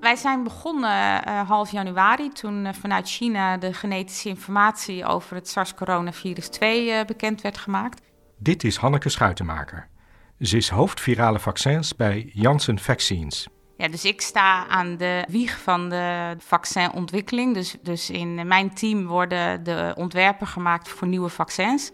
Wij 0.00 0.16
zijn 0.16 0.42
begonnen 0.42 1.28
uh, 1.28 1.48
half 1.48 1.70
januari 1.70 2.28
toen 2.28 2.64
uh, 2.64 2.72
vanuit 2.72 3.08
China 3.08 3.56
de 3.56 3.72
genetische 3.72 4.28
informatie 4.28 5.04
over 5.04 5.36
het 5.36 5.48
SARS-coronavirus 5.48 6.48
2 6.48 6.86
uh, 6.86 7.04
bekend 7.04 7.40
werd 7.40 7.58
gemaakt. 7.58 8.02
Dit 8.36 8.64
is 8.64 8.76
Hanneke 8.76 9.08
Schuitenmaker. 9.08 9.88
Ze 10.40 10.56
is 10.56 10.68
hoofd 10.68 11.00
virale 11.00 11.38
vaccins 11.38 11.96
bij 11.96 12.30
Janssen 12.34 12.78
Vaccines. 12.78 13.48
Ja, 13.76 13.88
dus 13.88 14.04
ik 14.04 14.20
sta 14.20 14.66
aan 14.66 14.96
de 14.96 15.24
wieg 15.28 15.58
van 15.60 15.88
de 15.88 16.36
vaccinontwikkeling. 16.38 17.54
Dus, 17.54 17.76
dus 17.82 18.10
in 18.10 18.46
mijn 18.46 18.74
team 18.74 19.06
worden 19.06 19.64
de 19.64 19.92
ontwerpen 19.96 20.46
gemaakt 20.46 20.88
voor 20.88 21.08
nieuwe 21.08 21.28
vaccins. 21.28 21.90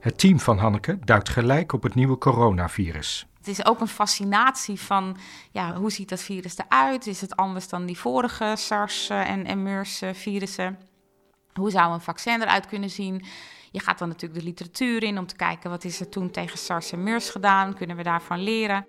Het 0.00 0.18
team 0.18 0.40
van 0.40 0.58
Hanneke 0.58 0.98
duikt 1.04 1.28
gelijk 1.28 1.72
op 1.72 1.82
het 1.82 1.94
nieuwe 1.94 2.18
coronavirus. 2.18 3.26
Het 3.46 3.58
is 3.58 3.66
ook 3.66 3.80
een 3.80 3.88
fascinatie 3.88 4.80
van 4.80 5.16
ja, 5.50 5.74
hoe 5.74 5.90
ziet 5.90 6.08
dat 6.08 6.22
virus 6.22 6.58
eruit? 6.58 7.06
Is 7.06 7.20
het 7.20 7.36
anders 7.36 7.68
dan 7.68 7.86
die 7.86 7.98
vorige 7.98 8.54
SARS- 8.56 9.08
en, 9.08 9.44
en 9.44 9.62
MERS-virussen? 9.62 10.78
Hoe 11.52 11.70
zou 11.70 11.92
een 11.92 12.00
vaccin 12.00 12.42
eruit 12.42 12.66
kunnen 12.66 12.90
zien? 12.90 13.24
Je 13.70 13.80
gaat 13.80 13.98
dan 13.98 14.08
natuurlijk 14.08 14.40
de 14.40 14.46
literatuur 14.46 15.02
in 15.02 15.18
om 15.18 15.26
te 15.26 15.36
kijken 15.36 15.70
wat 15.70 15.84
is 15.84 16.00
er 16.00 16.08
toen 16.08 16.30
tegen 16.30 16.58
SARS 16.58 16.92
en 16.92 17.02
MERS 17.02 17.30
gedaan? 17.30 17.74
Kunnen 17.74 17.96
we 17.96 18.02
daarvan 18.02 18.42
leren? 18.42 18.86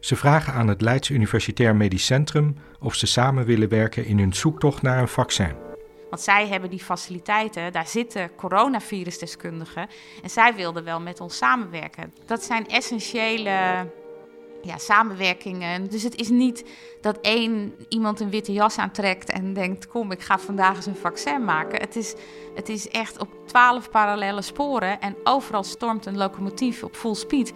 Ze 0.00 0.16
vragen 0.16 0.52
aan 0.52 0.68
het 0.68 0.80
Leids 0.80 1.08
Universitair 1.08 1.76
Medisch 1.76 2.06
Centrum 2.06 2.56
of 2.78 2.94
ze 2.94 3.06
samen 3.06 3.44
willen 3.44 3.68
werken 3.68 4.06
in 4.06 4.18
hun 4.18 4.32
zoektocht 4.32 4.82
naar 4.82 4.98
een 4.98 5.08
vaccin. 5.08 5.69
Want 6.10 6.22
zij 6.22 6.48
hebben 6.48 6.70
die 6.70 6.82
faciliteiten, 6.82 7.72
daar 7.72 7.86
zitten 7.86 8.34
coronavirusdeskundigen. 8.36 9.88
En 10.22 10.30
zij 10.30 10.54
wilden 10.54 10.84
wel 10.84 11.00
met 11.00 11.20
ons 11.20 11.36
samenwerken. 11.36 12.14
Dat 12.26 12.44
zijn 12.44 12.68
essentiële 12.68 13.86
ja, 14.62 14.78
samenwerkingen. 14.78 15.90
Dus 15.90 16.02
het 16.02 16.14
is 16.16 16.28
niet 16.28 16.64
dat 17.00 17.18
één 17.20 17.74
iemand 17.88 18.20
een 18.20 18.30
witte 18.30 18.52
jas 18.52 18.78
aantrekt 18.78 19.30
en 19.30 19.52
denkt: 19.52 19.86
Kom, 19.86 20.12
ik 20.12 20.20
ga 20.20 20.38
vandaag 20.38 20.76
eens 20.76 20.86
een 20.86 20.96
vaccin 20.96 21.44
maken. 21.44 21.80
Het 21.80 21.96
is, 21.96 22.14
het 22.54 22.68
is 22.68 22.88
echt 22.88 23.18
op 23.18 23.28
twaalf 23.46 23.90
parallele 23.90 24.42
sporen 24.42 25.00
en 25.00 25.16
overal 25.24 25.64
stormt 25.64 26.06
een 26.06 26.16
locomotief 26.16 26.82
op 26.82 26.96
full 26.96 27.14
speed. 27.14 27.52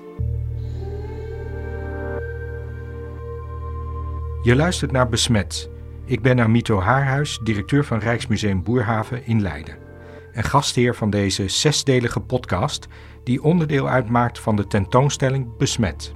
Je 4.42 4.56
luistert 4.56 4.92
naar 4.92 5.08
Besmet. 5.08 5.73
Ik 6.06 6.22
ben 6.22 6.40
Amito 6.40 6.80
Haarhuis, 6.80 7.38
directeur 7.42 7.84
van 7.84 7.98
Rijksmuseum 7.98 8.62
Boerhaven 8.62 9.26
in 9.26 9.42
Leiden. 9.42 9.78
En 10.32 10.42
gastheer 10.42 10.94
van 10.94 11.10
deze 11.10 11.48
zesdelige 11.48 12.20
podcast, 12.20 12.88
die 13.22 13.42
onderdeel 13.42 13.88
uitmaakt 13.88 14.38
van 14.38 14.56
de 14.56 14.66
tentoonstelling 14.66 15.56
Besmet. 15.56 16.14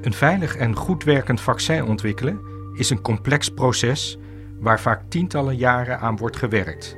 Een 0.00 0.12
veilig 0.12 0.56
en 0.56 0.76
goed 0.76 1.04
werkend 1.04 1.40
vaccin 1.40 1.84
ontwikkelen 1.84 2.40
is 2.74 2.90
een 2.90 3.02
complex 3.02 3.48
proces 3.48 4.18
waar 4.58 4.80
vaak 4.80 5.02
tientallen 5.08 5.56
jaren 5.56 6.00
aan 6.00 6.16
wordt 6.16 6.36
gewerkt. 6.36 6.96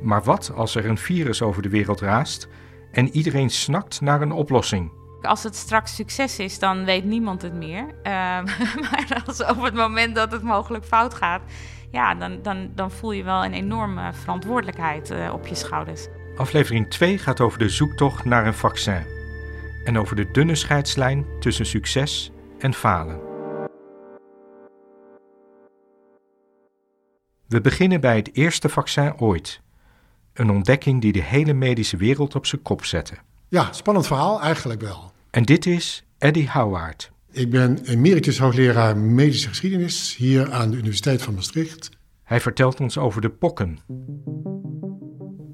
Maar 0.00 0.22
wat 0.22 0.52
als 0.54 0.74
er 0.74 0.86
een 0.86 0.98
virus 0.98 1.42
over 1.42 1.62
de 1.62 1.68
wereld 1.68 2.00
raast 2.00 2.48
en 2.92 3.08
iedereen 3.08 3.50
snakt 3.50 4.00
naar 4.00 4.22
een 4.22 4.32
oplossing? 4.32 5.01
Als 5.22 5.42
het 5.42 5.56
straks 5.56 5.94
succes 5.94 6.38
is, 6.38 6.58
dan 6.58 6.84
weet 6.84 7.04
niemand 7.04 7.42
het 7.42 7.54
meer. 7.54 7.86
Uh, 7.86 7.92
maar 8.90 9.22
als 9.26 9.44
op 9.44 9.62
het 9.62 9.74
moment 9.74 10.14
dat 10.14 10.32
het 10.32 10.42
mogelijk 10.42 10.84
fout 10.84 11.14
gaat, 11.14 11.42
ja, 11.90 12.14
dan, 12.14 12.42
dan, 12.42 12.70
dan 12.74 12.90
voel 12.90 13.12
je 13.12 13.22
wel 13.22 13.44
een 13.44 13.52
enorme 13.52 14.12
verantwoordelijkheid 14.12 15.10
uh, 15.10 15.32
op 15.32 15.46
je 15.46 15.54
schouders. 15.54 16.06
Aflevering 16.36 16.90
2 16.90 17.18
gaat 17.18 17.40
over 17.40 17.58
de 17.58 17.68
zoektocht 17.68 18.24
naar 18.24 18.46
een 18.46 18.54
vaccin. 18.54 19.06
En 19.84 19.98
over 19.98 20.16
de 20.16 20.30
dunne 20.30 20.54
scheidslijn 20.54 21.26
tussen 21.40 21.66
succes 21.66 22.30
en 22.58 22.74
falen. 22.74 23.20
We 27.48 27.60
beginnen 27.60 28.00
bij 28.00 28.16
het 28.16 28.34
eerste 28.36 28.68
vaccin 28.68 29.18
ooit. 29.18 29.60
Een 30.32 30.50
ontdekking 30.50 31.00
die 31.00 31.12
de 31.12 31.22
hele 31.22 31.52
medische 31.52 31.96
wereld 31.96 32.34
op 32.34 32.46
zijn 32.46 32.62
kop 32.62 32.84
zette. 32.84 33.14
Ja, 33.48 33.72
spannend 33.72 34.06
verhaal 34.06 34.40
eigenlijk 34.40 34.80
wel. 34.80 35.11
En 35.32 35.42
dit 35.42 35.66
is 35.66 36.04
Eddie 36.18 36.50
Howard. 36.50 37.12
Ik 37.30 37.50
ben 37.50 37.78
emeritus 37.84 38.38
hoogleraar 38.38 38.96
medische 38.96 39.48
geschiedenis 39.48 40.16
hier 40.16 40.52
aan 40.52 40.70
de 40.70 40.76
Universiteit 40.76 41.22
van 41.22 41.34
Maastricht. 41.34 41.90
Hij 42.22 42.40
vertelt 42.40 42.80
ons 42.80 42.98
over 42.98 43.20
de 43.20 43.30
pokken. 43.30 43.78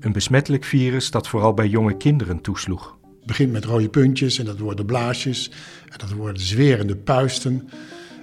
Een 0.01 0.13
besmettelijk 0.13 0.65
virus 0.65 1.11
dat 1.11 1.29
vooral 1.29 1.55
bij 1.55 1.69
jonge 1.69 1.97
kinderen 1.97 2.41
toesloeg. 2.41 2.99
Het 3.19 3.27
begint 3.27 3.53
met 3.53 3.65
rode 3.65 3.89
puntjes 3.89 4.39
en 4.39 4.45
dat 4.45 4.59
worden 4.59 4.87
blaasjes. 4.87 5.51
En 5.89 5.99
dat 5.99 6.13
worden 6.13 6.43
zwerende 6.43 6.97
puisten. 6.97 7.69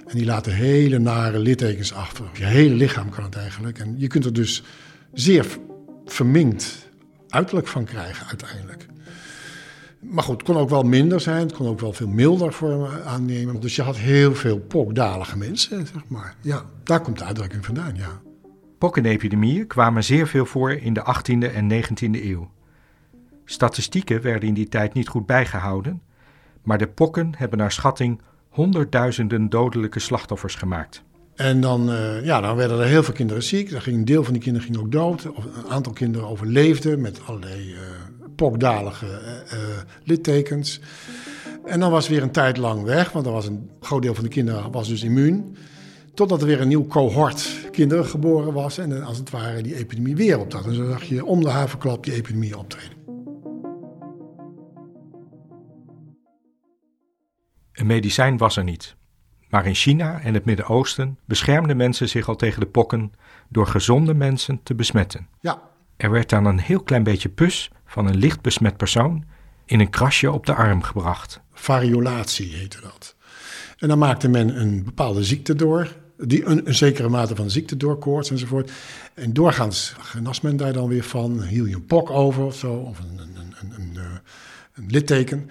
En 0.06 0.16
die 0.16 0.26
laten 0.26 0.54
hele 0.54 0.98
nare 0.98 1.38
littekens 1.38 1.92
achter. 1.92 2.24
Je 2.34 2.44
hele 2.44 2.74
lichaam 2.74 3.10
kan 3.10 3.24
het 3.24 3.36
eigenlijk. 3.36 3.78
En 3.78 3.94
je 3.98 4.06
kunt 4.06 4.24
er 4.24 4.32
dus 4.32 4.62
zeer 5.12 5.46
verminkt 6.04 6.88
uiterlijk 7.28 7.66
van 7.66 7.84
krijgen 7.84 8.26
uiteindelijk. 8.26 8.86
Maar 10.00 10.22
goed, 10.22 10.36
het 10.36 10.46
kon 10.46 10.56
ook 10.56 10.68
wel 10.68 10.82
minder 10.82 11.20
zijn. 11.20 11.40
Het 11.40 11.52
kon 11.52 11.66
ook 11.68 11.80
wel 11.80 11.92
veel 11.92 12.08
milder 12.08 12.52
vormen 12.52 13.04
aannemen. 13.04 13.60
Dus 13.60 13.76
je 13.76 13.82
had 13.82 13.96
heel 13.96 14.34
veel 14.34 14.58
pokdalige 14.58 15.38
mensen, 15.38 15.86
zeg 15.86 16.02
maar. 16.08 16.36
Ja, 16.40 16.64
daar 16.82 17.00
komt 17.00 17.18
de 17.18 17.24
uitdrukking 17.24 17.64
vandaan, 17.64 17.94
ja. 17.94 18.20
Pokkenepidemieën 18.78 19.66
kwamen 19.66 20.04
zeer 20.04 20.26
veel 20.26 20.46
voor 20.46 20.72
in 20.72 20.92
de 20.92 21.00
18e 21.00 21.54
en 21.54 21.72
19e 21.72 22.24
eeuw. 22.24 22.50
Statistieken 23.44 24.22
werden 24.22 24.48
in 24.48 24.54
die 24.54 24.68
tijd 24.68 24.94
niet 24.94 25.08
goed 25.08 25.26
bijgehouden, 25.26 26.02
maar 26.62 26.78
de 26.78 26.88
pokken 26.88 27.34
hebben 27.36 27.58
naar 27.58 27.72
schatting 27.72 28.20
honderdduizenden 28.48 29.48
dodelijke 29.48 30.00
slachtoffers 30.00 30.54
gemaakt. 30.54 31.02
En 31.34 31.60
dan, 31.60 31.90
uh, 31.90 32.24
ja, 32.24 32.40
dan 32.40 32.56
werden 32.56 32.78
er 32.80 32.86
heel 32.86 33.02
veel 33.02 33.14
kinderen 33.14 33.42
ziek. 33.42 33.70
Dan 33.70 33.80
ging 33.80 33.96
een 33.96 34.04
deel 34.04 34.24
van 34.24 34.32
die 34.32 34.42
kinderen 34.42 34.68
ging 34.68 34.80
ook 34.80 34.92
dood. 34.92 35.30
Of 35.30 35.44
een 35.44 35.70
aantal 35.70 35.92
kinderen 35.92 36.28
overleefden 36.28 37.00
met 37.00 37.20
allerlei 37.26 37.72
uh, 37.72 37.78
pokdalige 38.36 39.06
uh, 39.06 39.60
littekens. 40.04 40.80
En 41.64 41.80
dan 41.80 41.90
was 41.90 42.08
weer 42.08 42.22
een 42.22 42.30
tijd 42.30 42.56
lang 42.56 42.82
weg, 42.82 43.12
want 43.12 43.26
er 43.26 43.32
was 43.32 43.46
een 43.46 43.70
groot 43.80 44.02
deel 44.02 44.14
van 44.14 44.24
de 44.24 44.30
kinderen 44.30 44.70
was 44.70 44.88
dus 44.88 45.02
immuun. 45.02 45.56
Totdat 46.14 46.40
er 46.40 46.46
weer 46.46 46.60
een 46.60 46.68
nieuw 46.68 46.86
cohort 46.86 47.68
kinderen 47.70 48.06
geboren 48.06 48.52
was 48.52 48.78
en 48.78 49.02
als 49.02 49.18
het 49.18 49.30
ware 49.30 49.62
die 49.62 49.76
epidemie 49.76 50.16
weer 50.16 50.38
optrad. 50.38 50.66
En 50.66 50.74
zo 50.74 50.90
zag 50.90 51.02
je 51.02 51.24
om 51.24 51.42
de 51.42 51.48
havenklap 51.48 52.04
die 52.04 52.14
epidemie 52.14 52.58
optreden. 52.58 52.96
Een 57.72 57.86
medicijn 57.86 58.36
was 58.36 58.56
er 58.56 58.64
niet. 58.64 58.96
Maar 59.48 59.66
in 59.66 59.74
China 59.74 60.20
en 60.20 60.34
het 60.34 60.44
Midden-Oosten 60.44 61.18
beschermden 61.24 61.76
mensen 61.76 62.08
zich 62.08 62.28
al 62.28 62.36
tegen 62.36 62.60
de 62.60 62.66
pokken 62.66 63.12
door 63.48 63.66
gezonde 63.66 64.14
mensen 64.14 64.60
te 64.62 64.74
besmetten. 64.74 65.28
Ja. 65.40 65.62
Er 65.96 66.10
werd 66.10 66.28
dan 66.28 66.44
een 66.44 66.58
heel 66.58 66.82
klein 66.82 67.02
beetje 67.02 67.28
pus 67.28 67.70
van 67.96 68.06
een 68.06 68.16
licht 68.16 68.40
besmet 68.40 68.76
persoon 68.76 69.24
in 69.64 69.80
een 69.80 69.90
krasje 69.90 70.32
op 70.32 70.46
de 70.46 70.54
arm 70.54 70.82
gebracht. 70.82 71.40
Variolatie 71.52 72.54
heette 72.54 72.80
dat. 72.80 73.14
En 73.78 73.88
dan 73.88 73.98
maakte 73.98 74.28
men 74.28 74.60
een 74.60 74.84
bepaalde 74.84 75.24
ziekte 75.24 75.54
door, 75.54 75.96
die, 76.18 76.44
een, 76.44 76.74
zekere 76.74 77.08
mate 77.08 77.36
van 77.36 77.50
ziekte 77.50 77.76
door, 77.76 77.98
koorts 77.98 78.30
enzovoort. 78.30 78.70
En 79.14 79.32
doorgaans 79.32 79.94
genas 79.98 80.40
men 80.40 80.56
daar 80.56 80.72
dan 80.72 80.88
weer 80.88 81.02
van, 81.02 81.42
hield 81.42 81.68
je 81.68 81.74
een 81.74 81.86
pok 81.86 82.10
over 82.10 82.44
of 82.44 82.56
zo, 82.56 82.72
of 82.72 82.98
een, 82.98 83.18
een, 83.18 83.54
een, 83.60 83.72
een, 83.76 83.98
een 84.74 84.86
litteken. 84.86 85.48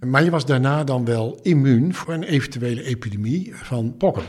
Maar 0.00 0.24
je 0.24 0.30
was 0.30 0.46
daarna 0.46 0.84
dan 0.84 1.04
wel 1.04 1.38
immuun 1.42 1.94
voor 1.94 2.14
een 2.14 2.22
eventuele 2.22 2.82
epidemie 2.82 3.52
van 3.54 3.96
pokken. 3.96 4.24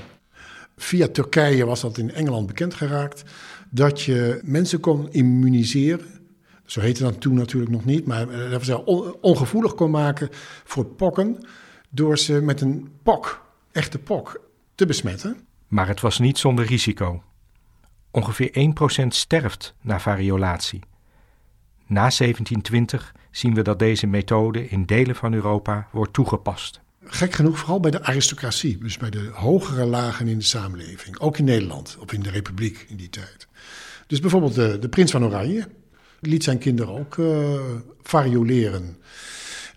Via 0.78 1.08
Turkije 1.08 1.66
was 1.66 1.82
dat 1.82 1.98
in 1.98 2.14
Engeland 2.14 2.48
bekend 2.48 2.74
geraakt 2.74 3.24
dat 3.70 4.02
je 4.02 4.40
mensen 4.44 4.80
kon 4.80 5.12
immuniseren. 5.12 6.22
Zo 6.66 6.80
heette 6.80 7.04
dat 7.04 7.22
toen 7.22 7.34
natuurlijk 7.34 7.72
nog 7.72 7.86
niet, 7.86 8.06
maar 8.06 8.50
dat 8.50 8.66
ze 8.66 8.86
ongevoelig 9.22 9.76
kon 9.76 9.92
maken 9.92 10.30
voor 10.64 10.86
pokken 10.86 11.46
door 11.90 12.18
ze 12.18 12.42
met 12.42 12.62
een 12.62 12.90
pok, 13.04 13.46
echte 13.72 14.00
pok, 14.00 14.42
te 14.76 14.86
besmetten. 14.86 15.38
Maar 15.68 15.88
het 15.88 16.02
was 16.02 16.20
niet 16.20 16.38
zonder 16.38 16.66
risico. 16.66 17.24
Ongeveer 18.12 18.74
1% 19.04 19.08
sterft 19.08 19.76
na 19.82 20.00
variolatie. 20.00 20.80
Na 21.88 22.00
1720 22.00 23.16
zien 23.32 23.54
we 23.54 23.62
dat 23.62 23.80
deze 23.80 24.08
methode 24.08 24.70
in 24.70 24.86
delen 24.86 25.16
van 25.16 25.34
Europa 25.34 25.88
wordt 25.92 26.14
toegepast. 26.14 26.82
Gek 27.06 27.34
genoeg 27.34 27.58
vooral 27.58 27.80
bij 27.80 27.92
de 27.92 28.04
aristocratie, 28.04 28.78
dus 28.78 28.98
bij 28.98 29.10
de 29.10 29.30
hogere 29.34 29.86
lagen 29.86 30.28
in 30.28 30.38
de 30.38 30.44
samenleving. 30.44 31.20
Ook 31.20 31.38
in 31.38 31.46
Nederland, 31.46 31.98
of 32.00 32.14
in 32.14 32.22
de 32.22 32.30
Republiek 32.30 32.86
in 32.90 32.96
die 32.96 33.10
tijd. 33.10 33.48
Dus 34.08 34.20
bijvoorbeeld 34.20 34.56
de, 34.56 34.80
de 34.80 34.90
prins 34.90 35.12
van 35.12 35.26
Oranje 35.26 35.68
liet 36.28 36.44
zijn 36.44 36.58
kinderen 36.58 36.94
ook 36.94 37.18
uh, 37.18 37.60
varioleren. 38.02 38.98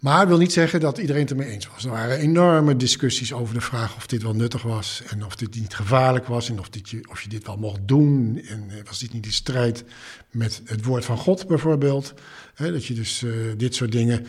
Maar 0.00 0.18
dat 0.18 0.28
wil 0.28 0.38
niet 0.38 0.52
zeggen 0.52 0.80
dat 0.80 0.98
iedereen 0.98 1.22
het 1.22 1.30
ermee 1.30 1.48
eens 1.48 1.68
was. 1.68 1.84
Er 1.84 1.90
waren 1.90 2.18
enorme 2.18 2.76
discussies 2.76 3.32
over 3.32 3.54
de 3.54 3.60
vraag 3.60 3.96
of 3.96 4.06
dit 4.06 4.22
wel 4.22 4.34
nuttig 4.34 4.62
was 4.62 5.02
en 5.08 5.24
of 5.24 5.36
dit 5.36 5.54
niet 5.54 5.74
gevaarlijk 5.74 6.26
was 6.26 6.48
en 6.48 6.58
of, 6.58 6.68
dit 6.68 6.88
je, 6.88 7.00
of 7.10 7.22
je 7.22 7.28
dit 7.28 7.46
wel 7.46 7.56
mocht 7.56 7.80
doen. 7.82 8.42
En 8.48 8.66
eh, 8.70 8.76
was 8.84 8.98
dit 8.98 9.12
niet 9.12 9.26
in 9.26 9.32
strijd 9.32 9.84
met 10.30 10.62
het 10.64 10.84
woord 10.84 11.04
van 11.04 11.16
God 11.16 11.46
bijvoorbeeld? 11.46 12.14
dat 12.56 12.86
je 12.86 12.94
dus 12.94 13.22
uh, 13.22 13.32
dit 13.56 13.74
soort 13.74 13.92
dingen 13.92 14.26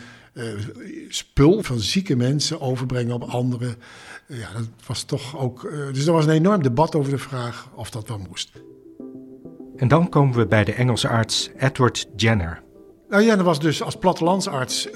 spul 1.08 1.62
van 1.62 1.80
zieke 1.80 2.16
mensen 2.16 2.60
overbrengen 2.60 3.14
op 3.14 3.22
anderen. 3.22 3.76
ja, 4.26 4.52
dat 4.52 4.68
was 4.86 5.02
toch 5.02 5.38
ook. 5.38 5.70
dus 5.92 6.06
er 6.06 6.12
was 6.12 6.24
een 6.24 6.30
enorm 6.30 6.62
debat 6.62 6.94
over 6.94 7.10
de 7.10 7.18
vraag 7.18 7.68
of 7.74 7.90
dat 7.90 8.08
wel 8.08 8.18
moest. 8.28 8.50
En 9.78 9.88
dan 9.88 10.08
komen 10.08 10.36
we 10.36 10.46
bij 10.46 10.64
de 10.64 10.72
Engelse 10.72 11.08
arts 11.08 11.50
Edward 11.56 12.06
Jenner. 12.16 12.62
Nou 13.08 13.22
ja, 13.22 13.42
was 13.42 13.60
dus 13.60 13.82
als 13.82 13.96
plattelandsarts, 13.96 14.88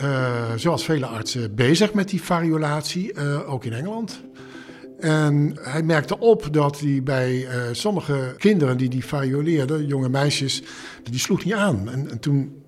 zoals 0.56 0.84
vele 0.84 1.06
artsen, 1.06 1.54
bezig 1.54 1.94
met 1.94 2.08
die 2.08 2.22
variolatie, 2.22 3.16
ook 3.46 3.64
in 3.64 3.72
Engeland. 3.72 4.22
En 5.02 5.56
hij 5.60 5.82
merkte 5.82 6.18
op 6.18 6.48
dat 6.50 6.80
hij 6.80 7.02
bij 7.02 7.32
uh, 7.34 7.48
sommige 7.72 8.34
kinderen 8.38 8.76
die 8.76 8.88
die 8.88 9.04
varioleerden, 9.04 9.86
jonge 9.86 10.08
meisjes, 10.08 10.62
die 11.10 11.18
sloeg 11.18 11.44
niet 11.44 11.54
aan. 11.54 11.90
En, 11.90 12.10
en, 12.10 12.20
toen 12.20 12.62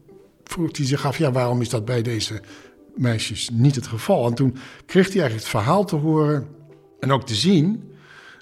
vroeg 0.45 0.77
hij 0.77 0.87
zich 0.87 1.07
af, 1.07 1.19
ja, 1.19 1.33
waarom 1.33 1.61
is 1.61 1.69
dat 1.69 1.85
bij 1.85 2.03
deze 2.03 2.41
meisjes 2.95 3.51
niet 3.53 3.75
het 3.75 3.87
geval? 3.87 4.27
En 4.27 4.35
toen 4.35 4.57
kreeg 4.87 5.05
hij 5.07 5.21
eigenlijk 5.21 5.35
het 5.35 5.63
verhaal 5.63 5.85
te 5.85 5.97
horen 5.97 6.47
en 7.01 7.13
ook 7.13 7.27
te 7.27 7.35
zien 7.35 7.93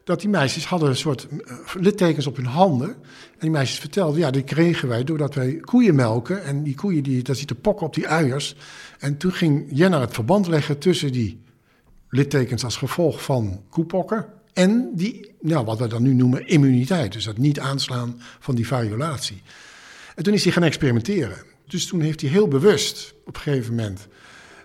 dat 0.04 0.20
die 0.20 0.28
meisjes 0.28 0.64
hadden 0.64 0.88
een 0.88 0.96
soort 0.96 1.26
uh, 1.30 1.38
littekens 1.74 2.26
op 2.26 2.36
hun 2.36 2.46
handen. 2.46 2.88
En 2.88 3.38
die 3.38 3.50
meisjes 3.50 3.78
vertelden, 3.78 4.20
ja, 4.20 4.30
die 4.30 4.44
kregen 4.44 4.88
wij 4.88 5.04
doordat 5.04 5.34
wij 5.34 5.56
koeien 5.56 5.94
melken. 5.94 6.44
En 6.44 6.62
die 6.62 6.74
koeien, 6.74 7.02
die, 7.02 7.22
daar 7.22 7.36
zitten 7.36 7.60
pokken 7.60 7.86
op 7.86 7.94
die 7.94 8.08
uiers. 8.08 8.56
En 8.98 9.16
toen 9.16 9.32
ging 9.32 9.66
Jenna 9.70 10.00
het 10.00 10.14
verband 10.14 10.46
leggen 10.46 10.78
tussen 10.78 11.12
die 11.12 11.40
littekens 12.08 12.64
als 12.64 12.76
gevolg 12.76 13.22
van 13.22 13.62
koepokken. 13.68 14.26
En 14.52 14.90
die, 14.94 15.34
nou, 15.40 15.64
wat 15.64 15.78
we 15.78 15.86
dan 15.86 16.02
nu 16.02 16.14
noemen 16.14 16.46
immuniteit. 16.46 17.12
Dus 17.12 17.24
dat 17.24 17.38
niet 17.38 17.60
aanslaan 17.60 18.20
van 18.40 18.54
die 18.54 18.66
variolatie. 18.66 19.42
En 20.14 20.22
toen 20.22 20.34
is 20.34 20.44
hij 20.44 20.52
gaan 20.52 20.62
experimenteren. 20.62 21.44
Dus 21.66 21.86
toen 21.86 22.00
heeft 22.00 22.20
hij 22.20 22.30
heel 22.30 22.48
bewust 22.48 23.14
op 23.24 23.34
een 23.34 23.40
gegeven 23.40 23.74
moment 23.74 24.06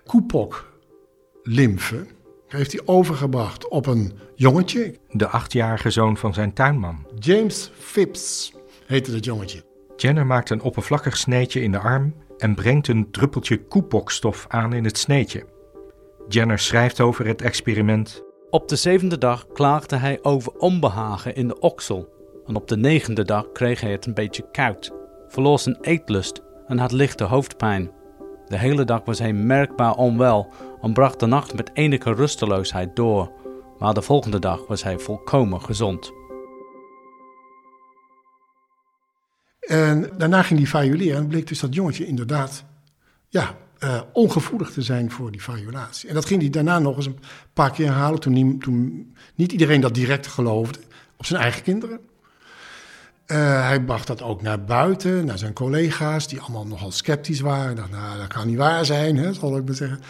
koepok-lymfe... 0.06 2.06
heeft 2.48 2.72
hij 2.72 2.80
overgebracht 2.84 3.68
op 3.68 3.86
een 3.86 4.12
jongetje. 4.34 4.94
De 5.10 5.28
achtjarige 5.28 5.90
zoon 5.90 6.16
van 6.16 6.34
zijn 6.34 6.52
tuinman. 6.52 7.06
James 7.18 7.70
Phipps 7.78 8.52
heette 8.86 9.12
dat 9.12 9.24
jongetje. 9.24 9.62
Jenner 9.96 10.26
maakt 10.26 10.50
een 10.50 10.62
oppervlakkig 10.62 11.16
sneetje 11.16 11.60
in 11.60 11.72
de 11.72 11.78
arm... 11.78 12.14
en 12.38 12.54
brengt 12.54 12.88
een 12.88 13.10
druppeltje 13.10 13.64
koepokstof 13.64 14.44
aan 14.48 14.72
in 14.72 14.84
het 14.84 14.98
sneetje. 14.98 15.46
Jenner 16.28 16.58
schrijft 16.58 17.00
over 17.00 17.26
het 17.26 17.42
experiment. 17.42 18.22
Op 18.50 18.68
de 18.68 18.76
zevende 18.76 19.18
dag 19.18 19.46
klaagde 19.46 19.96
hij 19.96 20.18
over 20.22 20.52
onbehagen 20.52 21.34
in 21.34 21.48
de 21.48 21.58
oksel. 21.58 22.08
En 22.46 22.56
op 22.56 22.68
de 22.68 22.76
negende 22.76 23.24
dag 23.24 23.52
kreeg 23.52 23.80
hij 23.80 23.90
het 23.90 24.06
een 24.06 24.14
beetje 24.14 24.50
koud, 24.52 24.92
verloor 25.28 25.58
zijn 25.58 25.78
eetlust 25.80 26.42
en 26.66 26.78
had 26.78 26.92
lichte 26.92 27.24
hoofdpijn. 27.24 27.90
De 28.46 28.58
hele 28.58 28.84
dag 28.84 29.04
was 29.04 29.18
hij 29.18 29.32
merkbaar 29.32 29.94
onwel 29.94 30.52
en 30.82 30.92
bracht 30.92 31.20
de 31.20 31.26
nacht 31.26 31.54
met 31.54 31.70
enige 31.74 32.14
rusteloosheid 32.14 32.96
door, 32.96 33.32
maar 33.78 33.94
de 33.94 34.02
volgende 34.02 34.38
dag 34.38 34.66
was 34.66 34.82
hij 34.82 34.98
volkomen 34.98 35.62
gezond. 35.62 36.12
En 39.60 40.10
daarna 40.18 40.42
ging 40.42 40.60
hij 40.60 40.82
violeren 40.82 41.16
en 41.16 41.26
bleek 41.26 41.46
dus 41.46 41.60
dat 41.60 41.74
jongetje 41.74 42.06
inderdaad 42.06 42.64
ja, 43.28 43.56
uh, 43.84 44.00
ongevoelig 44.12 44.70
te 44.70 44.82
zijn 44.82 45.10
voor 45.10 45.30
die 45.30 45.42
violatie. 45.42 46.08
En 46.08 46.14
dat 46.14 46.24
ging 46.24 46.40
hij 46.40 46.50
daarna 46.50 46.78
nog 46.78 46.96
eens 46.96 47.06
een 47.06 47.18
paar 47.52 47.70
keer 47.70 47.86
herhalen 47.86 48.20
toen, 48.20 48.58
toen 48.58 49.14
niet 49.34 49.52
iedereen 49.52 49.80
dat 49.80 49.94
direct 49.94 50.26
geloofde, 50.26 50.78
op 51.16 51.26
zijn 51.26 51.42
eigen 51.42 51.62
kinderen. 51.62 52.00
Uh, 53.26 53.66
hij 53.66 53.84
bracht 53.84 54.06
dat 54.06 54.22
ook 54.22 54.42
naar 54.42 54.64
buiten, 54.64 55.24
naar 55.24 55.38
zijn 55.38 55.52
collega's, 55.52 56.28
die 56.28 56.40
allemaal 56.40 56.66
nogal 56.66 56.90
sceptisch 56.90 57.40
waren. 57.40 57.76
Dacht, 57.76 57.90
nou, 57.90 58.18
dat 58.18 58.26
kan 58.26 58.46
niet 58.46 58.56
waar 58.56 58.84
zijn, 58.84 59.16
hè, 59.16 59.32
zal 59.32 59.56
ik 59.56 59.64
maar 59.64 59.74
zeggen. 59.74 60.00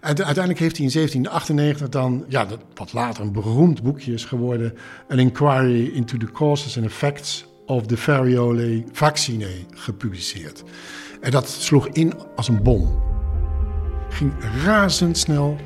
Uiteindelijk 0.00 0.58
heeft 0.58 0.76
hij 0.76 0.86
in 0.86 0.92
1798 0.92 1.88
dan, 1.88 2.24
ja, 2.28 2.46
wat 2.74 2.92
later 2.92 3.22
een 3.22 3.32
beroemd 3.32 3.82
boekje 3.82 4.12
is 4.12 4.24
geworden, 4.24 4.74
An 5.08 5.18
Inquiry 5.18 5.86
into 5.86 6.16
the 6.16 6.32
Causes 6.32 6.76
and 6.76 6.86
Effects 6.86 7.46
of 7.66 7.86
the 7.86 7.96
Variole 7.96 8.84
Vaccine 8.92 9.46
gepubliceerd. 9.74 10.62
En 11.20 11.30
dat 11.30 11.48
sloeg 11.48 11.88
in 11.88 12.12
als 12.36 12.48
een 12.48 12.62
bom 12.62 13.02
ging 14.08 14.32
razendsnel 14.64 15.56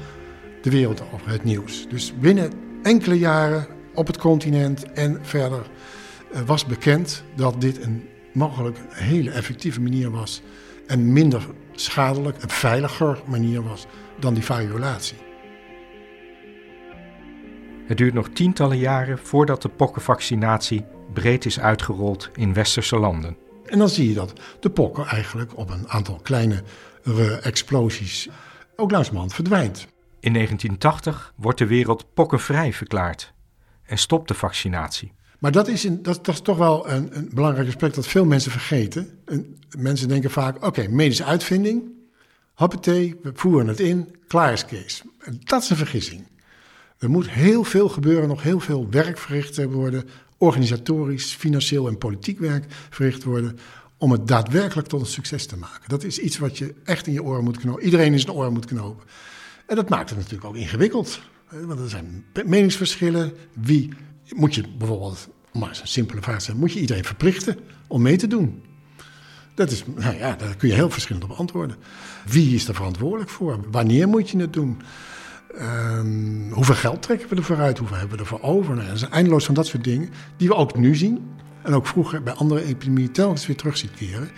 de 0.63 0.71
wereld 0.71 1.03
over, 1.13 1.29
het 1.29 1.45
nieuws. 1.45 1.89
Dus 1.89 2.13
binnen 2.21 2.53
enkele 2.83 3.19
jaren 3.19 3.67
op 3.95 4.07
het 4.07 4.19
continent 4.19 4.93
en 4.93 5.19
verder 5.23 5.63
eh, 6.33 6.41
was 6.41 6.67
bekend 6.67 7.25
dat 7.37 7.61
dit 7.61 7.85
een 7.85 8.09
mogelijk 8.33 8.79
hele 8.91 9.31
effectieve 9.31 9.81
manier 9.81 10.11
was. 10.11 10.43
En 10.87 11.13
minder 11.13 11.47
schadelijk, 11.73 12.43
een 12.43 12.51
veiliger 12.51 13.23
manier 13.27 13.63
was 13.63 13.87
dan 14.19 14.35
die 14.35 14.45
variolatie. 14.45 15.17
Het 17.87 17.97
duurt 17.97 18.15
nog 18.15 18.29
tientallen 18.29 18.79
jaren 18.79 19.19
voordat 19.19 19.63
de 19.63 19.69
pokkenvaccinatie 19.69 20.85
breed 21.13 21.45
is 21.45 21.61
uitgerold 21.61 22.31
in 22.35 22.55
westerse 22.55 22.99
landen. 22.99 23.37
En 23.67 23.79
dan 23.79 23.89
zie 23.89 24.09
je 24.09 24.15
dat 24.15 24.33
de 24.61 24.71
pokken 24.71 25.07
eigenlijk 25.07 25.57
op 25.57 25.71
een 25.71 25.89
aantal 25.89 26.21
kleine 26.23 26.63
explosies 27.43 28.29
ook 28.77 28.91
langzamerhand 28.91 29.35
verdwijnt. 29.35 29.87
In 30.21 30.33
1980 30.33 31.33
wordt 31.37 31.59
de 31.59 31.67
wereld 31.67 32.15
pokkenvrij 32.15 32.73
verklaard 32.73 33.33
en 33.83 33.99
stopt 33.99 34.29
de 34.29 34.35
vaccinatie. 34.35 35.13
Maar 35.45 35.53
dat 35.53 35.69
is, 35.69 35.83
dat, 35.83 36.03
dat, 36.03 36.29
is 36.29 36.41
toch 36.41 36.57
wel 36.57 36.91
een, 36.91 37.17
een, 37.17 37.31
belangrijk 37.35 37.69
aspect 37.69 37.95
dat 37.95 38.07
veel 38.07 38.25
mensen 38.25 38.51
vergeten. 38.51 39.19
En 39.25 39.57
mensen 39.79 40.09
denken 40.09 40.31
vaak, 40.31 40.65
oké, 40.67 40.89
medische 40.89 41.25
uitvinding, 41.25 41.83
hoppatee, 42.55 43.19
we 43.23 43.31
voeren 43.35 43.69
het 43.69 43.81
in, 43.81 44.17
klaar 44.27 44.53
is 44.53 44.65
Kees. 44.65 45.03
Dat 45.39 45.63
is 45.63 45.71
een 45.71 45.77
vergissing. 45.77 46.29
Er 46.99 47.11
moet 47.11 47.31
heel 47.31 47.65
veel 47.65 47.89
gebeuren, 47.89 48.29
nog 48.29 48.43
heel 48.43 48.61
veel 48.61 48.91
werk 48.91 49.19
verricht 49.19 49.65
worden, 49.65 50.09
organisatorisch, 50.39 51.35
financieel 51.35 51.89
en 51.89 51.99
politiek 51.99 52.39
werk 52.39 52.65
verricht 52.91 53.25
worden 53.25 53.59
om 53.99 54.13
het 54.13 54.29
daadwerkelijk 54.29 54.89
tot 54.89 55.01
een 55.01 55.07
succes 55.07 55.47
te 55.47 55.57
maken. 55.57 55.89
Dat 55.89 56.05
is 56.05 56.19
iets 56.19 56.39
wat 56.39 56.59
je 56.59 56.75
echt 56.85 57.07
in 57.07 57.13
je 57.13 57.23
oren 57.23 57.45
moet 57.45 57.59
knopen. 57.59 57.85
Iedereen 57.85 58.13
in 58.13 58.21
zijn 58.21 58.37
oren 58.37 58.53
moet 58.53 58.67
knopen. 58.67 59.05
En 59.67 59.77
dat 59.77 59.89
maakt 59.89 60.09
het 60.09 60.19
natuurlijk 60.19 60.45
ook 60.45 60.57
ingewikkeld. 60.57 61.21
Want 61.51 61.81
er 61.81 61.89
zijn 61.89 62.25
meningsverschillen. 62.45 63.33
Wie 63.53 63.93
moet 64.33 64.55
je 64.55 64.65
bijvoorbeeld, 64.79 65.29
maar 65.59 65.69
eens 65.69 65.81
een 65.81 65.89
simpele 65.89 66.23
vraag 66.23 66.41
stellen, 66.41 66.61
moet 66.61 66.73
je 66.73 66.81
iedereen 66.81 67.05
verplichten 67.05 67.59
om 67.87 68.03
mee 68.03 68.17
te 68.17 68.27
doen? 68.27 68.63
Dat 69.55 69.71
is, 69.71 69.85
nou 69.95 70.17
ja, 70.17 70.37
daar 70.37 70.57
kun 70.57 70.69
je 70.69 70.75
heel 70.75 70.91
verschillend 70.91 71.25
op 71.25 71.31
antwoorden. 71.31 71.77
Wie 72.27 72.55
is 72.55 72.69
er 72.69 72.75
verantwoordelijk 72.75 73.31
voor? 73.31 73.61
Wanneer 73.71 74.09
moet 74.09 74.31
je 74.31 74.39
het 74.39 74.53
doen? 74.53 74.83
Um, 75.61 76.51
hoeveel 76.53 76.75
geld 76.75 77.03
trekken 77.03 77.29
we 77.29 77.37
ervoor 77.37 77.61
uit? 77.61 77.79
Hoeveel 77.79 77.97
hebben 77.97 78.17
we 78.17 78.23
ervoor 78.23 78.43
over? 78.43 78.75
Nou, 78.75 78.89
er 78.89 78.99
zijn 78.99 79.11
eindeloos 79.11 79.45
van 79.45 79.55
dat 79.55 79.67
soort 79.67 79.85
dingen 79.85 80.11
die 80.37 80.49
we 80.49 80.55
ook 80.55 80.79
nu 80.79 80.95
zien 80.95 81.31
en 81.63 81.75
ook 81.75 81.87
vroeger 81.87 82.23
bij 82.23 82.33
andere 82.33 82.65
epidemieën 82.65 83.13
telkens 83.13 83.47
weer 83.47 83.57
terug 83.57 83.77
ziet 83.77 83.95
keren. 83.95 84.31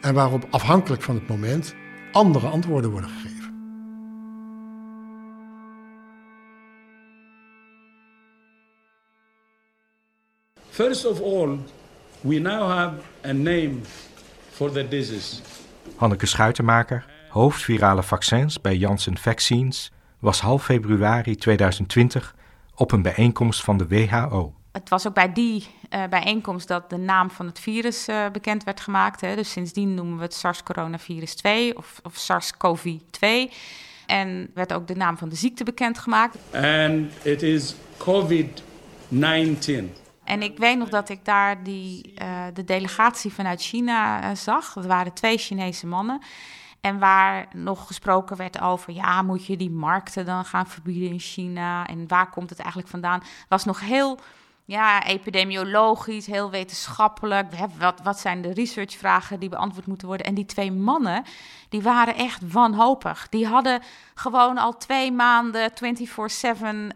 En 0.00 0.14
waarop 0.14 0.46
afhankelijk 0.50 1.02
van 1.02 1.14
het 1.14 1.28
moment 1.28 1.74
andere 2.12 2.46
antwoorden 2.46 2.90
worden 2.90 3.10
gegeven. 3.10 3.35
First 10.76 11.06
of 11.06 11.20
all, 11.20 11.58
we 12.20 12.38
now 12.38 12.68
have 12.68 12.94
a 13.24 13.32
name 13.32 13.80
for 14.50 14.72
the 14.72 14.88
disease. 14.88 15.40
Hanneke 15.96 16.26
Schuitenmaker, 16.26 17.04
hoofd 17.28 17.62
virale 17.62 18.02
vaccins 18.02 18.60
bij 18.60 18.76
Janssen 18.76 19.18
Vaccines, 19.18 19.92
was 20.18 20.40
half 20.40 20.64
februari 20.64 21.36
2020 21.36 22.34
op 22.74 22.92
een 22.92 23.02
bijeenkomst 23.02 23.64
van 23.64 23.78
de 23.78 23.86
WHO 23.86 24.54
het 24.72 24.88
was 24.88 25.06
ook 25.06 25.14
bij 25.14 25.32
die 25.32 25.66
uh, 25.90 26.04
bijeenkomst 26.10 26.68
dat 26.68 26.90
de 26.90 26.96
naam 26.96 27.30
van 27.30 27.46
het 27.46 27.60
virus 27.60 28.08
uh, 28.08 28.30
bekend 28.32 28.64
werd 28.64 28.80
gemaakt. 28.80 29.20
Hè. 29.20 29.34
Dus 29.34 29.50
sindsdien 29.50 29.94
noemen 29.94 30.16
we 30.16 30.22
het 30.22 30.34
SARS-coronavirus 30.34 31.34
2 31.34 31.76
of, 31.76 32.00
of 32.02 32.16
SARS-CoV-2. 32.16 33.26
En 34.06 34.50
werd 34.54 34.72
ook 34.72 34.86
de 34.86 34.96
naam 34.96 35.18
van 35.18 35.28
de 35.28 35.36
ziekte 35.36 35.64
bekendgemaakt. 35.64 36.36
En 36.50 37.10
het 37.22 37.42
is 37.42 37.74
COVID-19. 37.98 40.04
En 40.26 40.42
ik 40.42 40.58
weet 40.58 40.78
nog 40.78 40.88
dat 40.88 41.08
ik 41.08 41.24
daar 41.24 41.62
die, 41.62 42.14
uh, 42.22 42.44
de 42.54 42.64
delegatie 42.64 43.32
vanuit 43.32 43.62
China 43.62 44.34
zag. 44.34 44.72
Dat 44.72 44.86
waren 44.86 45.12
twee 45.12 45.38
Chinese 45.38 45.86
mannen. 45.86 46.20
En 46.80 46.98
waar 46.98 47.46
nog 47.52 47.86
gesproken 47.86 48.36
werd 48.36 48.60
over, 48.60 48.92
ja, 48.92 49.22
moet 49.22 49.46
je 49.46 49.56
die 49.56 49.70
markten 49.70 50.26
dan 50.26 50.44
gaan 50.44 50.66
verbieden 50.66 51.10
in 51.10 51.18
China? 51.18 51.86
En 51.86 52.08
waar 52.08 52.30
komt 52.30 52.50
het 52.50 52.58
eigenlijk 52.58 52.90
vandaan? 52.90 53.22
Was 53.48 53.64
nog 53.64 53.80
heel 53.80 54.18
ja, 54.66 55.04
epidemiologisch, 55.04 56.26
heel 56.26 56.50
wetenschappelijk. 56.50 57.46
Wat, 57.78 58.00
wat 58.02 58.18
zijn 58.18 58.42
de 58.42 58.52
researchvragen 58.52 59.40
die 59.40 59.48
beantwoord 59.48 59.86
moeten 59.86 60.08
worden? 60.08 60.26
En 60.26 60.34
die 60.34 60.44
twee 60.44 60.72
mannen, 60.72 61.24
die 61.68 61.82
waren 61.82 62.14
echt 62.14 62.52
wanhopig. 62.52 63.28
Die 63.28 63.46
hadden 63.46 63.82
gewoon 64.14 64.58
al 64.58 64.76
twee 64.76 65.12
maanden 65.12 65.70
24-7 65.70 65.74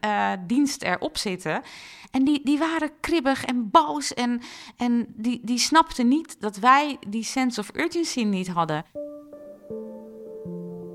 uh, 0.04 0.32
dienst 0.46 0.82
erop 0.82 1.16
zitten. 1.16 1.62
En 2.10 2.24
die, 2.24 2.40
die 2.44 2.58
waren 2.58 2.90
kribbig 3.00 3.44
en 3.44 3.70
boos. 3.70 4.14
En, 4.14 4.40
en 4.76 5.06
die, 5.08 5.40
die 5.42 5.58
snapten 5.58 6.08
niet 6.08 6.40
dat 6.40 6.56
wij 6.56 6.96
die 7.08 7.24
sense 7.24 7.60
of 7.60 7.70
urgency 7.74 8.22
niet 8.22 8.48
hadden 8.48 8.84